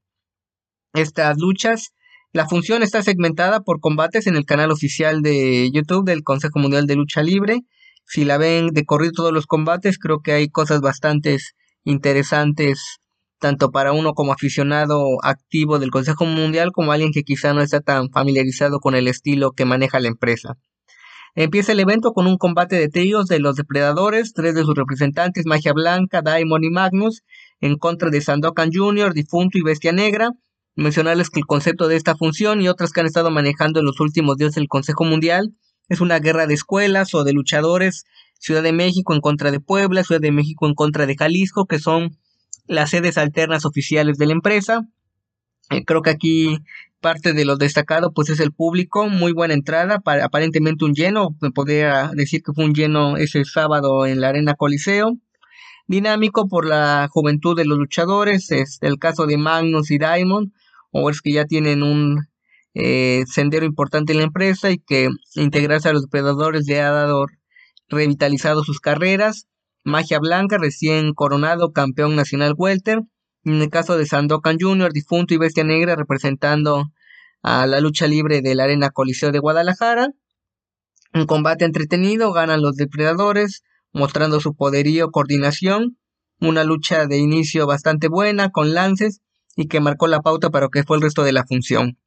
Estas 0.92 1.38
luchas, 1.38 1.92
la 2.32 2.48
función 2.48 2.82
está 2.82 3.02
segmentada 3.02 3.60
por 3.60 3.80
combates 3.80 4.26
en 4.26 4.36
el 4.36 4.44
canal 4.44 4.72
oficial 4.72 5.22
de 5.22 5.70
YouTube 5.72 6.04
del 6.04 6.24
Consejo 6.24 6.58
Mundial 6.58 6.86
de 6.86 6.96
Lucha 6.96 7.22
Libre. 7.22 7.60
Si 8.04 8.24
la 8.24 8.38
ven 8.38 8.68
de 8.68 8.84
corrido 8.84 9.12
todos 9.14 9.32
los 9.32 9.46
combates, 9.46 9.98
creo 9.98 10.20
que 10.20 10.32
hay 10.32 10.48
cosas 10.48 10.80
bastante 10.80 11.36
interesantes 11.84 12.98
tanto 13.38 13.70
para 13.70 13.92
uno 13.92 14.14
como 14.14 14.32
aficionado 14.32 15.18
activo 15.22 15.78
del 15.78 15.90
Consejo 15.90 16.24
Mundial 16.24 16.72
como 16.72 16.92
alguien 16.92 17.12
que 17.12 17.22
quizá 17.22 17.52
no 17.52 17.60
está 17.60 17.80
tan 17.80 18.10
familiarizado 18.10 18.80
con 18.80 18.94
el 18.94 19.06
estilo 19.06 19.52
que 19.52 19.64
maneja 19.64 20.00
la 20.00 20.08
empresa. 20.08 20.56
Empieza 21.38 21.72
el 21.72 21.80
evento 21.80 22.12
con 22.12 22.26
un 22.26 22.38
combate 22.38 22.76
de 22.76 22.88
tríos 22.88 23.26
de 23.26 23.40
los 23.40 23.56
depredadores, 23.56 24.32
tres 24.32 24.54
de 24.54 24.62
sus 24.62 24.74
representantes, 24.74 25.44
Magia 25.44 25.74
Blanca, 25.74 26.22
Daimon 26.22 26.64
y 26.64 26.70
Magnus, 26.70 27.24
en 27.60 27.76
contra 27.76 28.08
de 28.08 28.22
Sandokan 28.22 28.70
Jr., 28.72 29.12
Difunto 29.12 29.58
y 29.58 29.62
Bestia 29.62 29.92
Negra. 29.92 30.30
Mencionarles 30.76 31.28
que 31.28 31.40
el 31.40 31.44
concepto 31.44 31.88
de 31.88 31.96
esta 31.96 32.16
función 32.16 32.62
y 32.62 32.68
otras 32.68 32.90
que 32.90 33.00
han 33.00 33.06
estado 33.06 33.30
manejando 33.30 33.80
en 33.80 33.84
los 33.84 34.00
últimos 34.00 34.38
días 34.38 34.54
del 34.54 34.66
Consejo 34.66 35.04
Mundial 35.04 35.54
es 35.90 36.00
una 36.00 36.20
guerra 36.20 36.46
de 36.46 36.54
escuelas 36.54 37.12
o 37.12 37.22
de 37.22 37.34
luchadores, 37.34 38.04
Ciudad 38.38 38.62
de 38.62 38.72
México 38.72 39.12
en 39.12 39.20
contra 39.20 39.50
de 39.50 39.60
Puebla, 39.60 40.04
Ciudad 40.04 40.22
de 40.22 40.32
México 40.32 40.66
en 40.66 40.74
contra 40.74 41.04
de 41.04 41.16
Jalisco, 41.16 41.66
que 41.66 41.78
son 41.78 42.16
las 42.66 42.88
sedes 42.88 43.18
alternas 43.18 43.66
oficiales 43.66 44.16
de 44.16 44.26
la 44.26 44.32
empresa. 44.32 44.88
Eh, 45.68 45.84
creo 45.84 46.00
que 46.00 46.10
aquí 46.10 46.58
parte 47.00 47.32
de 47.32 47.44
lo 47.44 47.56
destacado 47.56 48.12
pues 48.12 48.30
es 48.30 48.40
el 48.40 48.52
público, 48.52 49.08
muy 49.08 49.32
buena 49.32 49.54
entrada, 49.54 50.02
aparentemente 50.04 50.84
un 50.84 50.94
lleno, 50.94 51.36
me 51.40 51.50
podría 51.50 52.10
decir 52.14 52.42
que 52.42 52.52
fue 52.52 52.64
un 52.64 52.74
lleno 52.74 53.16
ese 53.16 53.44
sábado 53.44 54.06
en 54.06 54.20
la 54.20 54.28
Arena 54.28 54.54
Coliseo. 54.54 55.16
Dinámico 55.88 56.48
por 56.48 56.66
la 56.66 57.08
juventud 57.10 57.56
de 57.56 57.64
los 57.64 57.78
luchadores, 57.78 58.50
es 58.50 58.78
el 58.80 58.98
caso 58.98 59.26
de 59.26 59.36
Magnus 59.36 59.90
y 59.90 59.98
Diamond, 59.98 60.52
o 60.90 61.10
es 61.10 61.22
que 61.22 61.32
ya 61.32 61.44
tienen 61.44 61.82
un 61.82 62.26
eh, 62.74 63.24
sendero 63.26 63.64
importante 63.64 64.12
en 64.12 64.18
la 64.18 64.24
empresa 64.24 64.70
y 64.70 64.78
que 64.78 65.08
integrarse 65.34 65.88
a 65.88 65.92
los 65.92 66.02
depredadores 66.02 66.66
le 66.66 66.80
ha 66.80 66.90
dado 66.90 67.26
revitalizado 67.88 68.64
sus 68.64 68.80
carreras. 68.80 69.46
Magia 69.84 70.18
Blanca, 70.18 70.58
recién 70.58 71.14
coronado 71.14 71.72
campeón 71.72 72.16
nacional 72.16 72.54
welter, 72.56 73.02
en 73.46 73.62
el 73.62 73.70
caso 73.70 73.96
de 73.96 74.06
Sandokan 74.06 74.56
Jr., 74.60 74.92
difunto 74.92 75.32
y 75.32 75.36
bestia 75.36 75.62
negra, 75.62 75.94
representando 75.94 76.90
a 77.42 77.66
la 77.68 77.80
lucha 77.80 78.08
libre 78.08 78.42
de 78.42 78.56
la 78.56 78.64
Arena 78.64 78.90
Coliseo 78.90 79.30
de 79.30 79.38
Guadalajara. 79.38 80.08
Un 81.14 81.26
combate 81.26 81.64
entretenido, 81.64 82.32
ganan 82.32 82.60
los 82.60 82.74
depredadores, 82.74 83.62
mostrando 83.92 84.40
su 84.40 84.56
poderío, 84.56 85.12
coordinación. 85.12 85.96
Una 86.40 86.64
lucha 86.64 87.06
de 87.06 87.18
inicio 87.18 87.68
bastante 87.68 88.08
buena, 88.08 88.50
con 88.50 88.74
lances, 88.74 89.20
y 89.54 89.68
que 89.68 89.78
marcó 89.78 90.08
la 90.08 90.22
pauta 90.22 90.50
para 90.50 90.66
lo 90.66 90.70
que 90.70 90.82
fue 90.82 90.96
el 90.96 91.02
resto 91.04 91.22
de 91.22 91.32
la 91.32 91.46
función. 91.46 91.98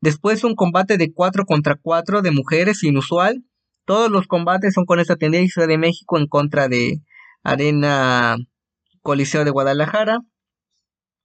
Después 0.00 0.44
un 0.44 0.54
combate 0.54 0.96
de 0.96 1.12
4 1.12 1.44
contra 1.44 1.76
4 1.76 2.22
de 2.22 2.30
mujeres 2.30 2.82
inusual. 2.82 3.44
Todos 3.84 4.10
los 4.10 4.26
combates 4.26 4.72
son 4.72 4.86
con 4.86 4.98
esta 4.98 5.16
tendencia 5.16 5.66
de 5.66 5.76
México 5.76 6.16
en 6.16 6.26
contra 6.26 6.68
de 6.68 7.02
Arena 7.42 8.38
Coliseo 9.02 9.44
de 9.44 9.50
Guadalajara 9.50 10.20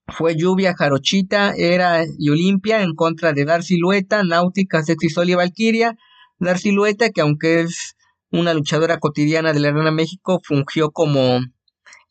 fue 0.07 0.35
Lluvia, 0.35 0.75
Jarochita, 0.75 1.53
Era 1.57 2.03
y 2.17 2.29
Olimpia 2.29 2.81
en 2.81 2.93
contra 2.93 3.33
de 3.33 3.45
Dar 3.45 3.63
Silueta, 3.63 4.23
Náutica, 4.23 4.83
Sexy 4.83 5.09
Sol 5.09 5.29
y 5.29 5.35
Valkyria. 5.35 5.97
Dar 6.39 6.59
Silueta, 6.59 7.09
que 7.09 7.21
aunque 7.21 7.61
es 7.61 7.95
una 8.31 8.53
luchadora 8.53 8.99
cotidiana 8.99 9.53
de 9.53 9.59
la 9.59 9.69
Arena 9.69 9.91
México, 9.91 10.41
fungió 10.43 10.91
como 10.91 11.39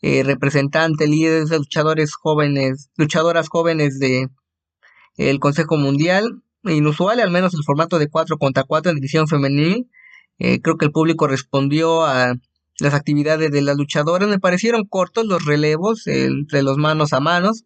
eh, 0.03 0.23
representante, 0.25 1.07
líder 1.07 1.45
de 1.47 1.59
luchadores 1.59 2.15
jóvenes, 2.15 2.91
luchadoras 2.97 3.49
jóvenes 3.49 3.99
de 3.99 4.29
el 5.17 5.39
Consejo 5.39 5.77
Mundial. 5.77 6.43
Inusual, 6.65 7.21
al 7.21 7.31
menos 7.31 7.55
el 7.55 7.63
formato 7.65 7.99
de 7.99 8.09
4 8.09 8.39
contra 8.39 8.65
4 8.65 8.91
en 8.91 8.97
división 8.97 9.29
femenil. 9.29 9.91
Eh, 10.39 10.61
creo 10.61 10.77
que 10.79 10.87
el 10.87 10.93
público 10.93 11.29
respondió 11.29 12.05
a 12.05 12.35
las 12.81 12.95
actividades 12.95 13.53
de 13.53 13.63
las 13.63 13.77
luchadoras. 13.77 14.29
Me 14.29 14.41
parecieron 14.41 14.85
cortos 14.85 15.27
los 15.27 15.45
relevos 15.45 16.07
entre 16.07 16.63
los 16.63 16.77
manos 16.77 17.13
a 17.13 17.21
manos 17.21 17.65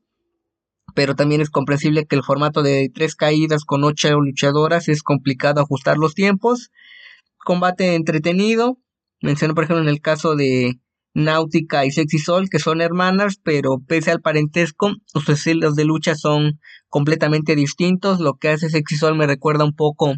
pero 0.99 1.15
también 1.15 1.41
es 1.41 1.49
comprensible 1.49 2.07
que 2.07 2.17
el 2.17 2.25
formato 2.25 2.61
de 2.65 2.91
tres 2.93 3.15
caídas 3.15 3.65
con 3.65 3.85
ocho 3.85 4.19
luchadoras 4.19 4.89
es 4.89 5.05
complicado 5.05 5.61
ajustar 5.61 5.97
los 5.97 6.13
tiempos. 6.13 6.73
Combate 7.37 7.95
entretenido. 7.95 8.81
Menciono, 9.23 9.55
por 9.55 9.63
ejemplo, 9.63 9.85
en 9.85 9.89
el 9.89 10.01
caso 10.01 10.35
de 10.35 10.81
Náutica 11.15 11.87
y 11.87 11.93
Sexy 11.93 12.19
Sol, 12.19 12.49
que 12.51 12.59
son 12.59 12.81
hermanas, 12.81 13.37
pero 13.41 13.79
pese 13.87 14.11
al 14.11 14.23
parentesco, 14.23 14.91
sus 15.07 15.29
estilos 15.29 15.77
de 15.77 15.85
lucha 15.85 16.17
son 16.17 16.59
completamente 16.89 17.55
distintos. 17.55 18.19
Lo 18.19 18.35
que 18.35 18.49
hace 18.49 18.69
Sexy 18.69 18.97
Sol 18.97 19.17
me 19.17 19.29
recuerda 19.29 19.65
un 19.65 19.77
poco 19.77 20.15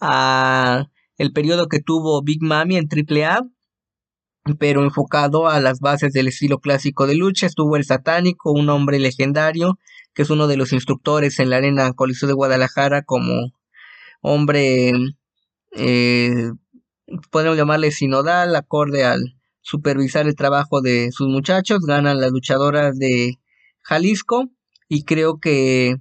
a 0.00 0.86
el 1.18 1.32
periodo 1.32 1.66
que 1.66 1.80
tuvo 1.80 2.22
Big 2.22 2.40
Mami 2.40 2.76
en 2.76 2.86
AAA, 2.88 3.48
pero 4.58 4.82
enfocado 4.82 5.48
a 5.48 5.60
las 5.60 5.80
bases 5.80 6.12
del 6.12 6.28
estilo 6.28 6.58
clásico 6.58 7.06
de 7.06 7.14
lucha. 7.14 7.46
Estuvo 7.46 7.76
el 7.76 7.84
satánico, 7.84 8.52
un 8.52 8.68
hombre 8.68 8.98
legendario, 8.98 9.78
que 10.14 10.22
es 10.22 10.30
uno 10.30 10.46
de 10.46 10.56
los 10.56 10.72
instructores 10.72 11.38
en 11.40 11.50
la 11.50 11.56
Arena 11.56 11.92
Coliseo 11.92 12.28
de 12.28 12.34
Guadalajara 12.34 13.02
como 13.02 13.52
hombre, 14.20 14.92
eh, 15.72 16.50
podemos 17.30 17.56
llamarle 17.56 17.90
sinodal, 17.90 18.56
acorde 18.56 19.04
al 19.04 19.36
supervisar 19.62 20.26
el 20.26 20.36
trabajo 20.36 20.80
de 20.82 21.10
sus 21.12 21.28
muchachos. 21.28 21.80
Ganan 21.86 22.20
las 22.20 22.30
luchadoras 22.30 22.98
de 22.98 23.38
Jalisco 23.82 24.50
y 24.88 25.04
creo 25.04 25.38
que 25.40 25.96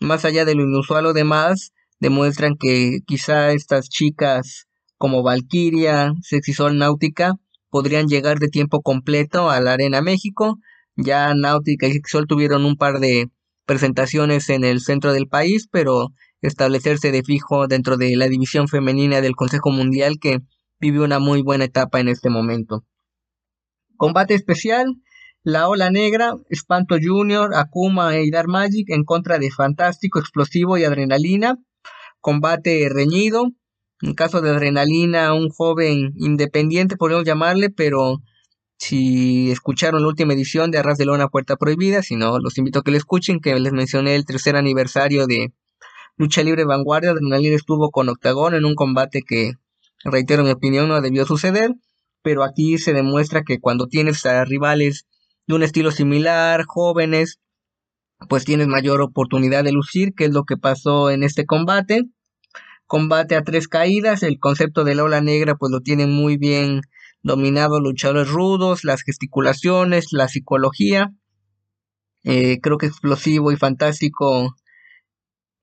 más 0.00 0.24
allá 0.24 0.44
de 0.44 0.54
lo 0.54 0.62
inusual 0.62 1.06
o 1.06 1.12
demás, 1.12 1.72
demuestran 2.00 2.56
que 2.58 3.00
quizá 3.06 3.52
estas 3.52 3.88
chicas 3.88 4.66
como 4.98 5.22
Valkyria, 5.22 6.12
Sexy 6.22 6.52
Sol 6.52 6.78
Náutica, 6.78 7.34
podrían 7.70 8.08
llegar 8.08 8.38
de 8.38 8.48
tiempo 8.48 8.82
completo 8.82 9.50
a 9.50 9.60
la 9.60 9.74
Arena 9.74 10.00
México. 10.02 10.58
Ya 10.96 11.34
Náutica 11.34 11.86
y 11.86 12.00
Sol 12.06 12.26
tuvieron 12.26 12.64
un 12.64 12.76
par 12.76 13.00
de 13.00 13.30
presentaciones 13.66 14.48
en 14.48 14.64
el 14.64 14.80
centro 14.80 15.12
del 15.12 15.28
país, 15.28 15.68
pero 15.70 16.08
establecerse 16.40 17.10
de 17.12 17.22
fijo 17.22 17.66
dentro 17.66 17.96
de 17.96 18.16
la 18.16 18.28
división 18.28 18.68
femenina 18.68 19.20
del 19.20 19.36
Consejo 19.36 19.70
Mundial 19.70 20.18
que 20.20 20.40
vive 20.80 21.00
una 21.00 21.18
muy 21.18 21.42
buena 21.42 21.64
etapa 21.64 22.00
en 22.00 22.08
este 22.08 22.30
momento. 22.30 22.84
Combate 23.96 24.34
especial, 24.34 24.86
la 25.42 25.68
Ola 25.68 25.90
Negra, 25.90 26.34
Espanto 26.50 26.96
Junior, 27.00 27.54
Akuma 27.54 28.18
y 28.18 28.30
Dark 28.30 28.48
Magic 28.48 28.90
en 28.90 29.04
contra 29.04 29.38
de 29.38 29.50
Fantástico, 29.50 30.18
Explosivo 30.18 30.76
y 30.76 30.84
Adrenalina. 30.84 31.56
Combate 32.20 32.88
reñido, 32.90 33.52
en 34.02 34.14
caso 34.14 34.40
de 34.40 34.50
adrenalina, 34.50 35.32
un 35.32 35.48
joven 35.48 36.12
independiente, 36.16 36.96
podríamos 36.96 37.26
llamarle, 37.26 37.70
pero 37.70 38.20
si 38.78 39.50
escucharon 39.50 40.02
la 40.02 40.08
última 40.08 40.34
edición 40.34 40.70
de 40.70 40.78
Arras 40.78 40.98
de 40.98 41.06
Lona 41.06 41.28
Puerta 41.28 41.56
Prohibida, 41.56 42.02
si 42.02 42.16
no, 42.16 42.38
los 42.38 42.58
invito 42.58 42.80
a 42.80 42.82
que 42.82 42.90
lo 42.90 42.98
escuchen, 42.98 43.40
que 43.40 43.58
les 43.58 43.72
mencioné 43.72 44.14
el 44.14 44.26
tercer 44.26 44.56
aniversario 44.56 45.26
de 45.26 45.54
Lucha 46.16 46.42
Libre 46.42 46.64
Vanguardia. 46.64 47.10
Adrenalina 47.12 47.56
estuvo 47.56 47.90
con 47.90 48.08
Octagón 48.08 48.54
en 48.54 48.66
un 48.66 48.74
combate 48.74 49.22
que, 49.26 49.52
reitero 50.04 50.44
mi 50.44 50.50
opinión, 50.50 50.88
no 50.88 51.00
debió 51.00 51.24
suceder, 51.24 51.74
pero 52.22 52.44
aquí 52.44 52.76
se 52.76 52.92
demuestra 52.92 53.44
que 53.44 53.60
cuando 53.60 53.86
tienes 53.86 54.26
a 54.26 54.44
rivales 54.44 55.06
de 55.46 55.54
un 55.54 55.62
estilo 55.62 55.90
similar, 55.90 56.64
jóvenes, 56.66 57.38
pues 58.28 58.44
tienes 58.44 58.66
mayor 58.66 59.00
oportunidad 59.00 59.64
de 59.64 59.72
lucir, 59.72 60.12
que 60.14 60.26
es 60.26 60.32
lo 60.32 60.44
que 60.44 60.56
pasó 60.56 61.10
en 61.10 61.22
este 61.22 61.46
combate 61.46 62.04
combate 62.86 63.36
a 63.36 63.42
tres 63.42 63.68
caídas, 63.68 64.22
el 64.22 64.38
concepto 64.38 64.84
de 64.84 64.94
la 64.94 65.04
ola 65.04 65.20
negra 65.20 65.56
pues 65.56 65.72
lo 65.72 65.80
tienen 65.80 66.12
muy 66.12 66.36
bien 66.36 66.82
dominado 67.22 67.80
luchadores 67.80 68.28
rudos, 68.28 68.84
las 68.84 69.02
gesticulaciones, 69.02 70.12
la 70.12 70.28
psicología, 70.28 71.12
eh, 72.24 72.60
creo 72.60 72.78
que 72.78 72.86
explosivo 72.86 73.52
y 73.52 73.56
fantástico 73.56 74.54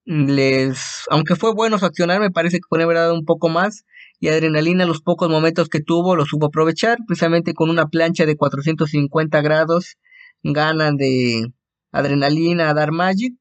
les, 0.05 1.03
aunque 1.09 1.35
fue 1.35 1.53
bueno 1.53 1.79
su 1.79 1.85
accionar, 1.85 2.19
me 2.19 2.31
parece 2.31 2.57
que 2.57 2.67
puede 2.69 2.83
haber 2.83 2.97
dado 2.97 3.13
un 3.13 3.25
poco 3.25 3.49
más. 3.49 3.85
Y 4.19 4.29
adrenalina 4.29 4.85
los 4.85 5.01
pocos 5.01 5.29
momentos 5.29 5.67
que 5.69 5.81
tuvo 5.81 6.15
los 6.15 6.29
supo 6.29 6.47
aprovechar, 6.47 6.97
precisamente 7.07 7.53
con 7.53 7.69
una 7.69 7.87
plancha 7.87 8.25
de 8.25 8.37
450 8.37 9.41
grados 9.41 9.97
ganan 10.43 10.97
de 10.97 11.51
adrenalina 11.91 12.69
a 12.69 12.73
Dark 12.73 12.93
Magic 12.93 13.33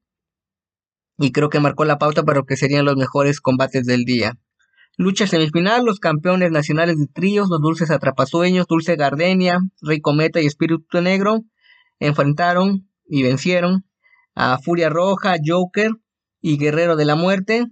y 1.19 1.33
creo 1.33 1.49
que 1.51 1.61
marcó 1.61 1.85
la 1.85 1.99
pauta 1.99 2.23
para 2.23 2.39
lo 2.39 2.45
que 2.45 2.57
serían 2.57 2.85
los 2.85 2.97
mejores 2.97 3.41
combates 3.41 3.85
del 3.85 4.05
día. 4.05 4.39
Lucha 4.99 5.27
semifinal, 5.27 5.85
los 5.85 6.01
campeones 6.01 6.51
nacionales 6.51 6.99
de 6.99 7.07
tríos, 7.07 7.49
los 7.49 7.61
dulces 7.61 7.91
atrapasueños, 7.91 8.67
Dulce 8.67 8.97
Gardenia, 8.97 9.59
Rey 9.81 10.01
Cometa 10.01 10.41
y 10.41 10.47
Espíritu 10.47 11.01
Negro, 11.01 11.41
enfrentaron 11.99 12.89
y 13.07 13.23
vencieron 13.23 13.87
a 14.35 14.59
Furia 14.59 14.91
Roja, 14.91 15.37
Joker 15.45 15.93
y 16.41 16.59
Guerrero 16.59 16.97
de 16.97 17.05
la 17.05 17.15
Muerte. 17.15 17.67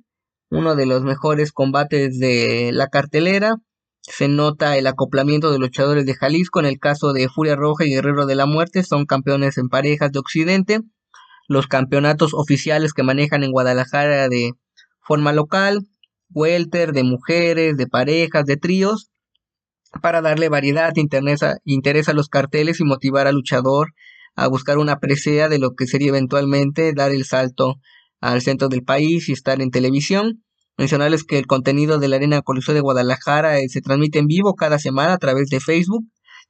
uno 0.52 0.74
de 0.74 0.86
los 0.86 1.02
mejores 1.02 1.52
combates 1.52 2.18
de 2.18 2.70
la 2.72 2.88
cartelera. 2.88 3.56
Se 4.02 4.26
nota 4.26 4.76
el 4.76 4.86
acoplamiento 4.86 5.52
de 5.52 5.58
luchadores 5.58 6.06
de 6.06 6.14
Jalisco. 6.14 6.58
En 6.58 6.66
el 6.66 6.80
caso 6.80 7.12
de 7.12 7.28
Furia 7.28 7.54
Roja 7.54 7.84
y 7.84 7.90
Guerrero 7.90 8.26
de 8.26 8.34
la 8.34 8.46
Muerte, 8.46 8.82
son 8.82 9.06
campeones 9.06 9.58
en 9.58 9.68
parejas 9.68 10.10
de 10.10 10.18
Occidente. 10.18 10.80
Los 11.50 11.66
campeonatos 11.66 12.32
oficiales 12.32 12.92
que 12.92 13.02
manejan 13.02 13.42
en 13.42 13.50
Guadalajara 13.50 14.28
de 14.28 14.52
forma 15.00 15.32
local, 15.32 15.80
welter, 16.32 16.92
de 16.92 17.02
mujeres, 17.02 17.76
de 17.76 17.88
parejas, 17.88 18.44
de 18.44 18.56
tríos, 18.56 19.10
para 20.00 20.20
darle 20.20 20.48
variedad, 20.48 20.92
interesa, 20.94 21.56
interesa 21.64 22.12
a 22.12 22.14
los 22.14 22.28
carteles 22.28 22.78
y 22.78 22.84
motivar 22.84 23.26
al 23.26 23.34
luchador 23.34 23.88
a 24.36 24.46
buscar 24.46 24.78
una 24.78 25.00
presea 25.00 25.48
de 25.48 25.58
lo 25.58 25.74
que 25.74 25.88
sería 25.88 26.10
eventualmente 26.10 26.92
dar 26.94 27.10
el 27.10 27.24
salto 27.24 27.80
al 28.20 28.42
centro 28.42 28.68
del 28.68 28.84
país 28.84 29.28
y 29.28 29.32
estar 29.32 29.60
en 29.60 29.72
televisión. 29.72 30.44
Mencionarles 30.78 31.24
que 31.24 31.36
el 31.36 31.48
contenido 31.48 31.98
de 31.98 32.06
la 32.06 32.14
Arena 32.14 32.42
Coliseo 32.42 32.74
de 32.74 32.80
Guadalajara 32.80 33.58
eh, 33.58 33.68
se 33.68 33.80
transmite 33.80 34.20
en 34.20 34.28
vivo 34.28 34.54
cada 34.54 34.78
semana 34.78 35.14
a 35.14 35.18
través 35.18 35.48
de 35.48 35.58
Facebook. 35.58 36.04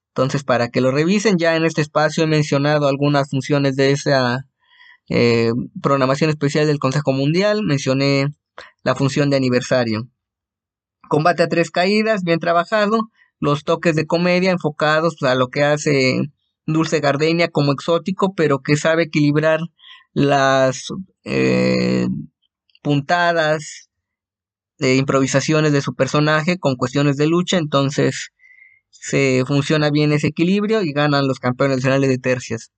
Entonces, 0.08 0.44
para 0.44 0.68
que 0.68 0.82
lo 0.82 0.90
revisen, 0.90 1.38
ya 1.38 1.56
en 1.56 1.64
este 1.64 1.80
espacio 1.80 2.24
he 2.24 2.26
mencionado 2.26 2.86
algunas 2.86 3.30
funciones 3.30 3.76
de 3.76 3.92
esa 3.92 4.44
eh, 5.10 5.52
programación 5.82 6.30
especial 6.30 6.66
del 6.66 6.78
Consejo 6.78 7.12
Mundial. 7.12 7.62
Mencioné 7.62 8.28
la 8.82 8.94
función 8.94 9.28
de 9.28 9.36
aniversario. 9.36 10.08
Combate 11.08 11.42
a 11.42 11.48
tres 11.48 11.70
caídas, 11.70 12.22
bien 12.22 12.38
trabajado. 12.38 13.10
Los 13.40 13.64
toques 13.64 13.96
de 13.96 14.06
comedia 14.06 14.50
enfocados 14.50 15.16
a 15.22 15.34
lo 15.34 15.48
que 15.48 15.64
hace 15.64 16.20
Dulce 16.66 17.00
Gardenia 17.00 17.48
como 17.48 17.72
exótico, 17.72 18.34
pero 18.34 18.60
que 18.60 18.76
sabe 18.76 19.04
equilibrar 19.04 19.60
las 20.12 20.88
eh, 21.24 22.06
puntadas 22.82 23.90
de 24.78 24.96
improvisaciones 24.96 25.72
de 25.72 25.82
su 25.82 25.94
personaje 25.94 26.58
con 26.58 26.76
cuestiones 26.76 27.16
de 27.16 27.26
lucha, 27.26 27.58
entonces 27.58 28.30
se 28.88 29.44
funciona 29.46 29.90
bien 29.90 30.12
ese 30.12 30.28
equilibrio 30.28 30.82
y 30.82 30.92
ganan 30.92 31.28
los 31.28 31.38
campeones 31.38 31.78
nacionales 31.78 32.08
de 32.08 32.18
tercias. 32.18 32.72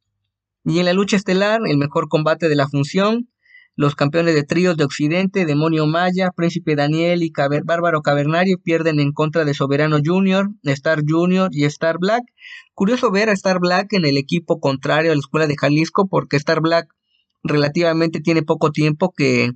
Y 0.65 0.79
en 0.79 0.85
la 0.85 0.93
lucha 0.93 1.17
estelar, 1.17 1.61
el 1.67 1.77
mejor 1.77 2.09
combate 2.09 2.49
de 2.49 2.57
la 2.57 2.69
función, 2.69 3.29
los 3.75 3.95
campeones 3.95 4.35
de 4.35 4.43
tríos 4.43 4.77
de 4.77 4.85
Occidente, 4.85 5.47
Demonio 5.47 5.87
Maya, 5.87 6.31
Príncipe 6.37 6.77
Daniel 6.77 7.23
y 7.23 7.33
Bárbaro 7.65 8.03
Cavernario 8.03 8.59
pierden 8.63 9.01
en 9.01 9.13
contra 9.13 9.45
de 9.45 9.55
Soberano 9.55 9.99
Junior, 10.05 10.51
Star 10.63 11.03
Junior 11.07 11.49
y 11.53 11.65
Star 11.65 11.97
Black. 11.99 12.23
Curioso 12.75 13.11
ver 13.11 13.31
a 13.31 13.33
Star 13.33 13.59
Black 13.61 13.93
en 13.95 14.05
el 14.05 14.19
equipo 14.19 14.61
contrario 14.61 15.11
a 15.11 15.15
la 15.15 15.21
Escuela 15.21 15.47
de 15.47 15.57
Jalisco 15.57 16.07
porque 16.07 16.37
Star 16.37 16.61
Black 16.61 16.89
relativamente 17.43 18.21
tiene 18.21 18.43
poco 18.43 18.71
tiempo 18.73 19.13
que 19.17 19.53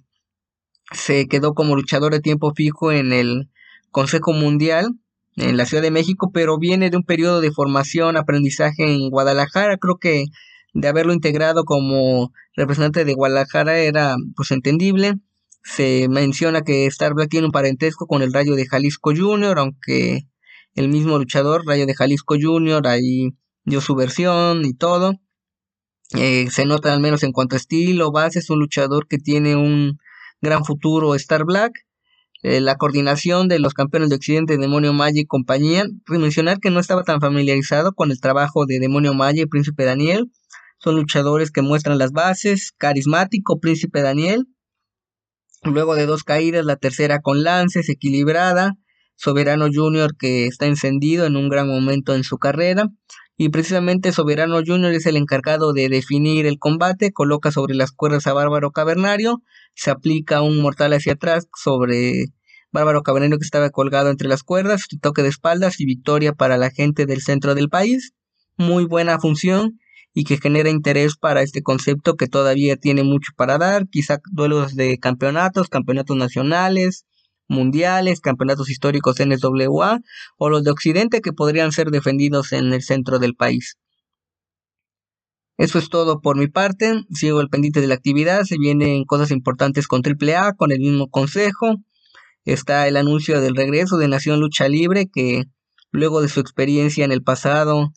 se 0.92 1.26
quedó 1.26 1.54
como 1.54 1.76
luchador 1.76 2.12
de 2.12 2.20
tiempo 2.20 2.52
fijo 2.54 2.92
en 2.92 3.12
el 3.12 3.50
Consejo 3.90 4.32
Mundial 4.32 4.92
en 5.36 5.58
la 5.58 5.66
Ciudad 5.66 5.82
de 5.82 5.90
México, 5.90 6.30
pero 6.32 6.58
viene 6.58 6.88
de 6.88 6.96
un 6.96 7.02
periodo 7.02 7.42
de 7.42 7.52
formación, 7.52 8.16
aprendizaje 8.16 8.90
en 8.90 9.10
Guadalajara. 9.10 9.76
Creo 9.76 9.98
que 9.98 10.24
de 10.76 10.88
haberlo 10.88 11.14
integrado 11.14 11.64
como 11.64 12.32
representante 12.54 13.04
de 13.04 13.14
Guadalajara 13.14 13.78
era 13.78 14.16
pues 14.36 14.50
entendible. 14.50 15.14
Se 15.64 16.06
menciona 16.08 16.62
que 16.62 16.86
Star 16.86 17.14
Black 17.14 17.30
tiene 17.30 17.46
un 17.46 17.52
parentesco 17.52 18.06
con 18.06 18.22
el 18.22 18.32
Rayo 18.32 18.54
de 18.54 18.66
Jalisco 18.66 19.12
Junior, 19.16 19.58
aunque 19.58 20.28
el 20.74 20.88
mismo 20.88 21.18
luchador, 21.18 21.64
Rayo 21.66 21.86
de 21.86 21.94
Jalisco 21.94 22.36
Junior, 22.40 22.86
ahí 22.86 23.30
dio 23.64 23.80
su 23.80 23.94
versión 23.94 24.64
y 24.66 24.74
todo. 24.74 25.14
Eh, 26.14 26.48
se 26.50 26.66
nota 26.66 26.92
al 26.92 27.00
menos 27.00 27.22
en 27.22 27.32
cuanto 27.32 27.56
a 27.56 27.58
estilo, 27.58 28.12
base, 28.12 28.38
es 28.38 28.50
un 28.50 28.58
luchador 28.58 29.08
que 29.08 29.18
tiene 29.18 29.56
un 29.56 29.98
gran 30.42 30.64
futuro 30.64 31.14
Star 31.14 31.44
Black. 31.44 31.72
Eh, 32.42 32.60
la 32.60 32.76
coordinación 32.76 33.48
de 33.48 33.58
los 33.58 33.72
campeones 33.72 34.10
de 34.10 34.16
Occidente, 34.16 34.58
Demonio 34.58 34.92
Maya 34.92 35.20
y 35.20 35.24
compañía. 35.24 35.86
Mencionar 36.06 36.60
que 36.60 36.70
no 36.70 36.80
estaba 36.80 37.02
tan 37.02 37.20
familiarizado 37.20 37.92
con 37.94 38.10
el 38.10 38.20
trabajo 38.20 38.66
de 38.66 38.78
Demonio 38.78 39.14
Maya 39.14 39.42
y 39.42 39.46
Príncipe 39.46 39.84
Daniel. 39.84 40.30
Son 40.78 40.96
luchadores 40.96 41.50
que 41.50 41.62
muestran 41.62 41.98
las 41.98 42.12
bases. 42.12 42.72
Carismático 42.76 43.60
Príncipe 43.60 44.02
Daniel. 44.02 44.46
Luego 45.62 45.94
de 45.94 46.06
dos 46.06 46.22
caídas, 46.22 46.64
la 46.64 46.76
tercera 46.76 47.20
con 47.20 47.42
lances, 47.42 47.88
equilibrada. 47.88 48.74
Soberano 49.16 49.68
Junior 49.72 50.16
que 50.16 50.46
está 50.46 50.66
encendido 50.66 51.24
en 51.24 51.36
un 51.36 51.48
gran 51.48 51.66
momento 51.66 52.14
en 52.14 52.22
su 52.22 52.36
carrera 52.36 52.90
y 53.38 53.50
precisamente 53.50 54.12
Soberano 54.12 54.60
Junior 54.66 54.92
es 54.92 55.06
el 55.06 55.16
encargado 55.16 55.72
de 55.72 55.88
definir 55.88 56.46
el 56.46 56.58
combate, 56.58 57.12
coloca 57.12 57.50
sobre 57.50 57.74
las 57.74 57.92
cuerdas 57.92 58.26
a 58.26 58.32
Bárbaro 58.32 58.70
Cavernario, 58.70 59.42
se 59.74 59.90
aplica 59.90 60.40
un 60.40 60.60
mortal 60.62 60.94
hacia 60.94 61.12
atrás 61.14 61.46
sobre 61.54 62.26
Bárbaro 62.72 63.02
Cavernario 63.02 63.38
que 63.38 63.44
estaba 63.44 63.68
colgado 63.68 64.10
entre 64.10 64.28
las 64.28 64.42
cuerdas, 64.42 64.84
toque 65.02 65.22
de 65.22 65.28
espaldas 65.28 65.80
y 65.80 65.84
victoria 65.84 66.32
para 66.32 66.56
la 66.56 66.70
gente 66.70 67.04
del 67.04 67.20
centro 67.20 67.54
del 67.54 67.68
país. 67.68 68.14
Muy 68.56 68.86
buena 68.86 69.18
función 69.18 69.78
y 70.18 70.24
que 70.24 70.38
genera 70.38 70.70
interés 70.70 71.18
para 71.18 71.42
este 71.42 71.62
concepto 71.62 72.16
que 72.16 72.26
todavía 72.26 72.78
tiene 72.78 73.04
mucho 73.04 73.32
para 73.36 73.58
dar, 73.58 73.86
quizá 73.86 74.18
duelos 74.32 74.74
de 74.74 74.98
campeonatos, 74.98 75.68
campeonatos 75.68 76.16
nacionales, 76.16 77.04
mundiales, 77.48 78.22
campeonatos 78.22 78.70
históricos 78.70 79.16
NWA 79.20 80.00
o 80.38 80.48
los 80.48 80.64
de 80.64 80.70
Occidente 80.70 81.20
que 81.20 81.34
podrían 81.34 81.70
ser 81.70 81.90
defendidos 81.90 82.54
en 82.54 82.72
el 82.72 82.80
centro 82.80 83.18
del 83.18 83.34
país. 83.34 83.76
Eso 85.58 85.78
es 85.78 85.90
todo 85.90 86.22
por 86.22 86.38
mi 86.38 86.48
parte. 86.48 86.94
Sigo 87.12 87.42
el 87.42 87.50
pendiente 87.50 87.82
de 87.82 87.86
la 87.86 87.94
actividad. 87.94 88.44
Se 88.44 88.56
vienen 88.56 89.04
cosas 89.04 89.30
importantes 89.30 89.86
con 89.86 90.00
AAA, 90.02 90.54
con 90.54 90.72
el 90.72 90.78
mismo 90.78 91.10
consejo. 91.10 91.76
Está 92.46 92.88
el 92.88 92.96
anuncio 92.96 93.42
del 93.42 93.54
regreso 93.54 93.98
de 93.98 94.08
Nación 94.08 94.40
Lucha 94.40 94.66
Libre, 94.66 95.10
que 95.12 95.44
luego 95.90 96.22
de 96.22 96.30
su 96.30 96.40
experiencia 96.40 97.04
en 97.04 97.12
el 97.12 97.22
pasado, 97.22 97.92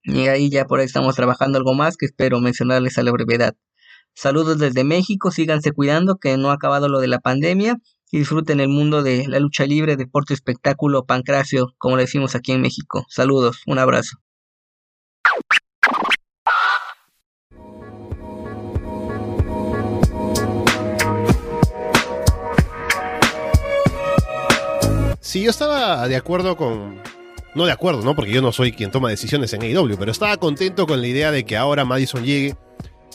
Y 0.03 0.29
ahí 0.29 0.49
ya 0.49 0.65
por 0.65 0.81
ahí 0.81 0.87
estamos 0.87 1.15
trabajando 1.15 1.59
algo 1.59 1.75
más 1.75 1.99
que 1.99 2.07
espero 2.07 2.41
mencionarles 2.41 2.97
a 2.97 3.03
la 3.03 3.13
brevedad. 3.13 3.55
Saludos 4.19 4.59
desde 4.59 4.83
México, 4.83 5.31
síganse 5.31 5.73
cuidando 5.73 6.17
que 6.17 6.39
no 6.39 6.51
ha 6.51 6.55
acabado 6.55 6.89
lo 6.89 7.01
de 7.01 7.07
la 7.07 7.19
pandemia 7.19 7.77
y 8.11 8.21
disfruten 8.21 8.61
el 8.61 8.69
mundo 8.69 9.03
de 9.03 9.29
la 9.29 9.41
lucha 9.41 9.67
libre, 9.67 9.97
deporte, 9.97 10.33
espectáculo, 10.33 11.05
pancracio, 11.05 11.75
como 11.77 11.97
le 11.97 12.05
decimos 12.05 12.35
aquí 12.35 12.53
en 12.53 12.63
México. 12.63 13.05
Saludos, 13.11 13.61
un 13.67 13.79
abrazo. 13.79 14.17
Sí, 25.21 25.43
yo 25.43 25.51
estaba 25.51 26.09
de 26.09 26.17
acuerdo 26.17 26.57
con. 26.57 27.03
No 27.55 27.67
de 27.67 27.73
acuerdo, 27.73 28.01
¿no? 28.01 28.17
Porque 28.17 28.33
yo 28.33 28.41
no 28.41 28.53
soy 28.53 28.73
quien 28.73 28.91
toma 28.91 29.11
decisiones 29.11 29.53
en 29.53 29.61
AEW, 29.61 29.99
pero 29.99 30.11
estaba 30.11 30.39
contento 30.39 30.87
con 30.87 31.03
la 31.03 31.07
idea 31.07 31.31
de 31.31 31.45
que 31.45 31.59
ahora 31.59 31.85
Madison 31.85 32.25
llegue 32.25 32.57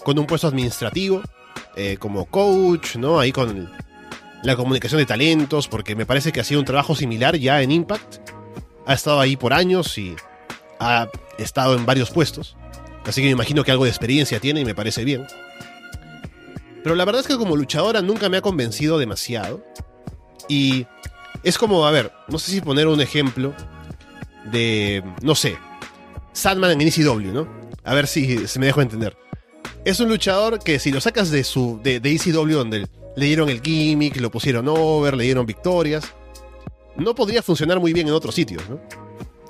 con 0.04 0.18
un 0.18 0.26
puesto 0.26 0.48
administrativo, 0.48 1.22
eh, 1.76 1.98
como 2.00 2.26
coach, 2.26 2.96
¿no? 2.96 3.20
Ahí 3.20 3.32
con 3.32 3.70
la 4.44 4.56
comunicación 4.56 5.00
de 5.00 5.06
talentos, 5.06 5.68
porque 5.68 5.96
me 5.96 6.06
parece 6.06 6.32
que 6.32 6.40
ha 6.40 6.44
sido 6.44 6.60
un 6.60 6.66
trabajo 6.66 6.96
similar 6.96 7.38
ya 7.38 7.62
en 7.62 7.72
Impact. 7.72 8.30
Ha 8.86 8.94
estado 8.94 9.20
ahí 9.20 9.38
por 9.38 9.54
años 9.54 9.98
y 9.98 10.16
ha 10.80 11.08
estado 11.38 11.76
en 11.76 11.86
varios 11.86 12.10
puestos. 12.10 12.58
Así 13.06 13.22
que 13.22 13.28
me 13.28 13.34
imagino 13.34 13.64
que 13.64 13.72
algo 13.72 13.84
de 13.84 13.90
experiencia 13.90 14.40
tiene 14.40 14.62
y 14.62 14.66
me 14.66 14.76
parece 14.76 15.04
bien. 15.04 15.26
Pero 16.84 16.96
la 16.96 17.06
verdad 17.06 17.22
es 17.22 17.28
que 17.28 17.38
como 17.38 17.56
luchadora 17.56 18.02
nunca 18.02 18.30
me 18.30 18.38
ha 18.38 18.42
convencido 18.42 18.98
demasiado. 18.98 19.64
Y 20.48 20.88
es 21.44 21.58
como, 21.58 21.86
a 21.86 21.92
ver, 21.92 22.12
no 22.28 22.40
sé 22.40 22.52
si 22.52 22.62
poner 22.62 22.88
un 22.88 23.02
ejemplo 23.02 23.54
de, 24.52 25.04
no 25.22 25.36
sé, 25.36 25.58
Sandman 26.34 26.72
en 26.72 26.88
ECW, 26.88 27.32
¿no? 27.32 27.48
A 27.84 27.94
ver 27.94 28.08
si 28.08 28.48
se 28.48 28.60
me 28.60 28.66
dejo 28.66 28.82
entender. 28.82 29.16
Es 29.84 30.00
un 30.00 30.10
luchador 30.10 30.60
que 30.60 30.78
si 30.78 30.92
lo 30.92 31.02
sacas 31.02 31.32
de 31.32 31.44
su 31.44 31.80
de, 31.82 32.00
de 32.00 32.12
ECW 32.14 32.52
donde 32.52 32.88
le 33.16 33.26
dieron 33.26 33.50
el 33.50 33.62
gimmick, 33.62 34.16
lo 34.18 34.30
pusieron 34.30 34.68
over, 34.68 35.18
le 35.18 35.24
dieron 35.24 35.46
victorias, 35.46 36.06
no 36.96 37.16
podría 37.16 37.42
funcionar 37.42 37.80
muy 37.80 37.92
bien 37.92 38.08
en 38.08 38.14
otros 38.14 38.36
sitios, 38.36 38.68
¿no? 38.70 38.80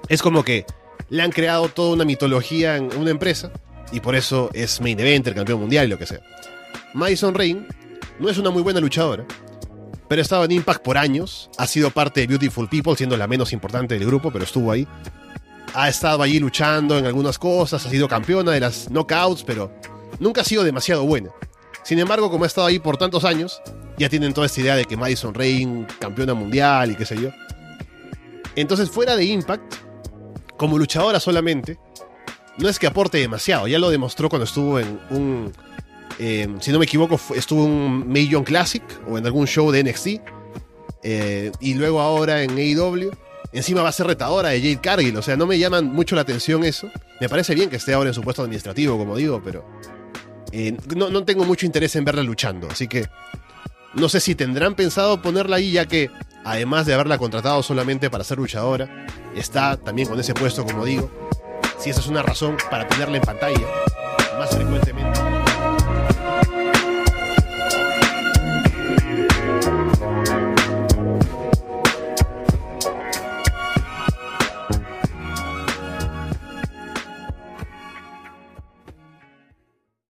Es 0.07 0.21
como 0.21 0.43
que 0.43 0.65
le 1.09 1.21
han 1.21 1.31
creado 1.31 1.67
toda 1.67 1.93
una 1.93 2.05
mitología 2.05 2.77
en 2.77 2.95
una 2.97 3.11
empresa 3.11 3.51
y 3.91 3.99
por 3.99 4.15
eso 4.15 4.49
es 4.53 4.79
main 4.79 4.99
event, 4.99 5.27
el 5.27 5.35
campeón 5.35 5.59
mundial 5.59 5.85
y 5.87 5.89
lo 5.89 5.97
que 5.97 6.05
sea. 6.05 6.21
Madison 6.93 7.35
Rain 7.35 7.67
no 8.19 8.29
es 8.29 8.37
una 8.37 8.51
muy 8.51 8.61
buena 8.61 8.79
luchadora, 8.79 9.25
pero 10.07 10.21
ha 10.21 10.23
estado 10.23 10.45
en 10.45 10.51
Impact 10.51 10.83
por 10.83 10.97
años, 10.97 11.49
ha 11.57 11.67
sido 11.67 11.91
parte 11.91 12.21
de 12.21 12.27
Beautiful 12.27 12.69
People, 12.69 12.95
siendo 12.95 13.17
la 13.17 13.27
menos 13.27 13.51
importante 13.51 13.95
del 13.95 14.05
grupo, 14.05 14.31
pero 14.31 14.45
estuvo 14.45 14.71
ahí. 14.71 14.87
Ha 15.73 15.89
estado 15.89 16.21
allí 16.21 16.39
luchando 16.39 16.97
en 16.97 17.05
algunas 17.05 17.37
cosas, 17.37 17.85
ha 17.85 17.89
sido 17.89 18.07
campeona 18.07 18.51
de 18.51 18.59
las 18.59 18.89
knockouts, 18.89 19.43
pero 19.43 19.71
nunca 20.21 20.39
ha 20.41 20.43
sido 20.45 20.63
demasiado 20.63 21.03
buena. 21.03 21.31
Sin 21.83 21.99
embargo, 21.99 22.31
como 22.31 22.45
ha 22.45 22.47
estado 22.47 22.67
ahí 22.67 22.79
por 22.79 22.95
tantos 22.97 23.25
años, 23.25 23.61
ya 23.97 24.07
tienen 24.07 24.33
toda 24.33 24.47
esta 24.47 24.61
idea 24.61 24.75
de 24.75 24.85
que 24.85 24.95
Madison 24.95 25.33
Rain, 25.33 25.85
campeona 25.99 26.33
mundial 26.33 26.91
y 26.91 26.95
qué 26.95 27.05
sé 27.05 27.19
yo. 27.19 27.29
Entonces, 28.55 28.89
fuera 28.89 29.15
de 29.15 29.25
Impact, 29.25 29.75
como 30.57 30.77
luchadora 30.77 31.19
solamente, 31.19 31.79
no 32.57 32.69
es 32.69 32.77
que 32.79 32.87
aporte 32.87 33.17
demasiado. 33.17 33.67
Ya 33.67 33.79
lo 33.79 33.89
demostró 33.89 34.29
cuando 34.29 34.45
estuvo 34.45 34.79
en 34.79 34.99
un. 35.09 35.51
eh, 36.19 36.47
si 36.59 36.71
no 36.71 36.77
me 36.79 36.85
equivoco, 36.85 37.19
estuvo 37.35 37.65
en 37.65 37.71
un 37.71 38.07
Million 38.07 38.43
Classic 38.43 38.83
o 39.09 39.17
en 39.17 39.25
algún 39.25 39.47
show 39.47 39.71
de 39.71 39.83
NXT. 39.83 40.07
eh, 41.03 41.51
y 41.59 41.73
luego 41.73 41.99
ahora 41.99 42.43
en 42.43 42.51
AEW. 42.51 43.11
Encima 43.53 43.81
va 43.81 43.89
a 43.89 43.91
ser 43.91 44.07
retadora 44.07 44.49
de 44.49 44.59
Jade 44.61 44.79
Cargill. 44.81 45.17
O 45.17 45.21
sea, 45.21 45.35
no 45.35 45.45
me 45.45 45.57
llaman 45.57 45.85
mucho 45.91 46.15
la 46.15 46.21
atención 46.21 46.63
eso. 46.63 46.89
Me 47.19 47.27
parece 47.27 47.53
bien 47.55 47.69
que 47.69 47.75
esté 47.77 47.93
ahora 47.93 48.09
en 48.09 48.13
su 48.13 48.21
puesto 48.21 48.43
administrativo, 48.43 48.97
como 48.97 49.15
digo, 49.17 49.41
pero. 49.43 49.65
Eh, 50.51 50.77
no, 50.95 51.09
no 51.09 51.23
tengo 51.23 51.45
mucho 51.45 51.65
interés 51.65 51.95
en 51.95 52.05
verla 52.05 52.23
luchando. 52.23 52.67
Así 52.69 52.87
que. 52.87 53.07
No 53.93 54.07
sé 54.07 54.21
si 54.21 54.35
tendrán 54.35 54.75
pensado 54.75 55.21
ponerla 55.21 55.57
ahí, 55.57 55.73
ya 55.73 55.85
que, 55.85 56.09
además 56.45 56.85
de 56.85 56.93
haberla 56.93 57.17
contratado 57.17 57.61
solamente 57.61 58.09
para 58.09 58.23
ser 58.23 58.37
luchadora, 58.37 59.05
está 59.35 59.75
también 59.75 60.07
con 60.07 60.17
ese 60.17 60.33
puesto, 60.33 60.65
como 60.65 60.85
digo. 60.85 61.11
Si 61.77 61.89
esa 61.89 61.99
es 61.99 62.07
una 62.07 62.21
razón 62.23 62.55
para 62.69 62.87
tenerla 62.87 63.17
en 63.17 63.23
pantalla 63.23 63.67
más 64.37 64.55
frecuentemente. 64.55 65.40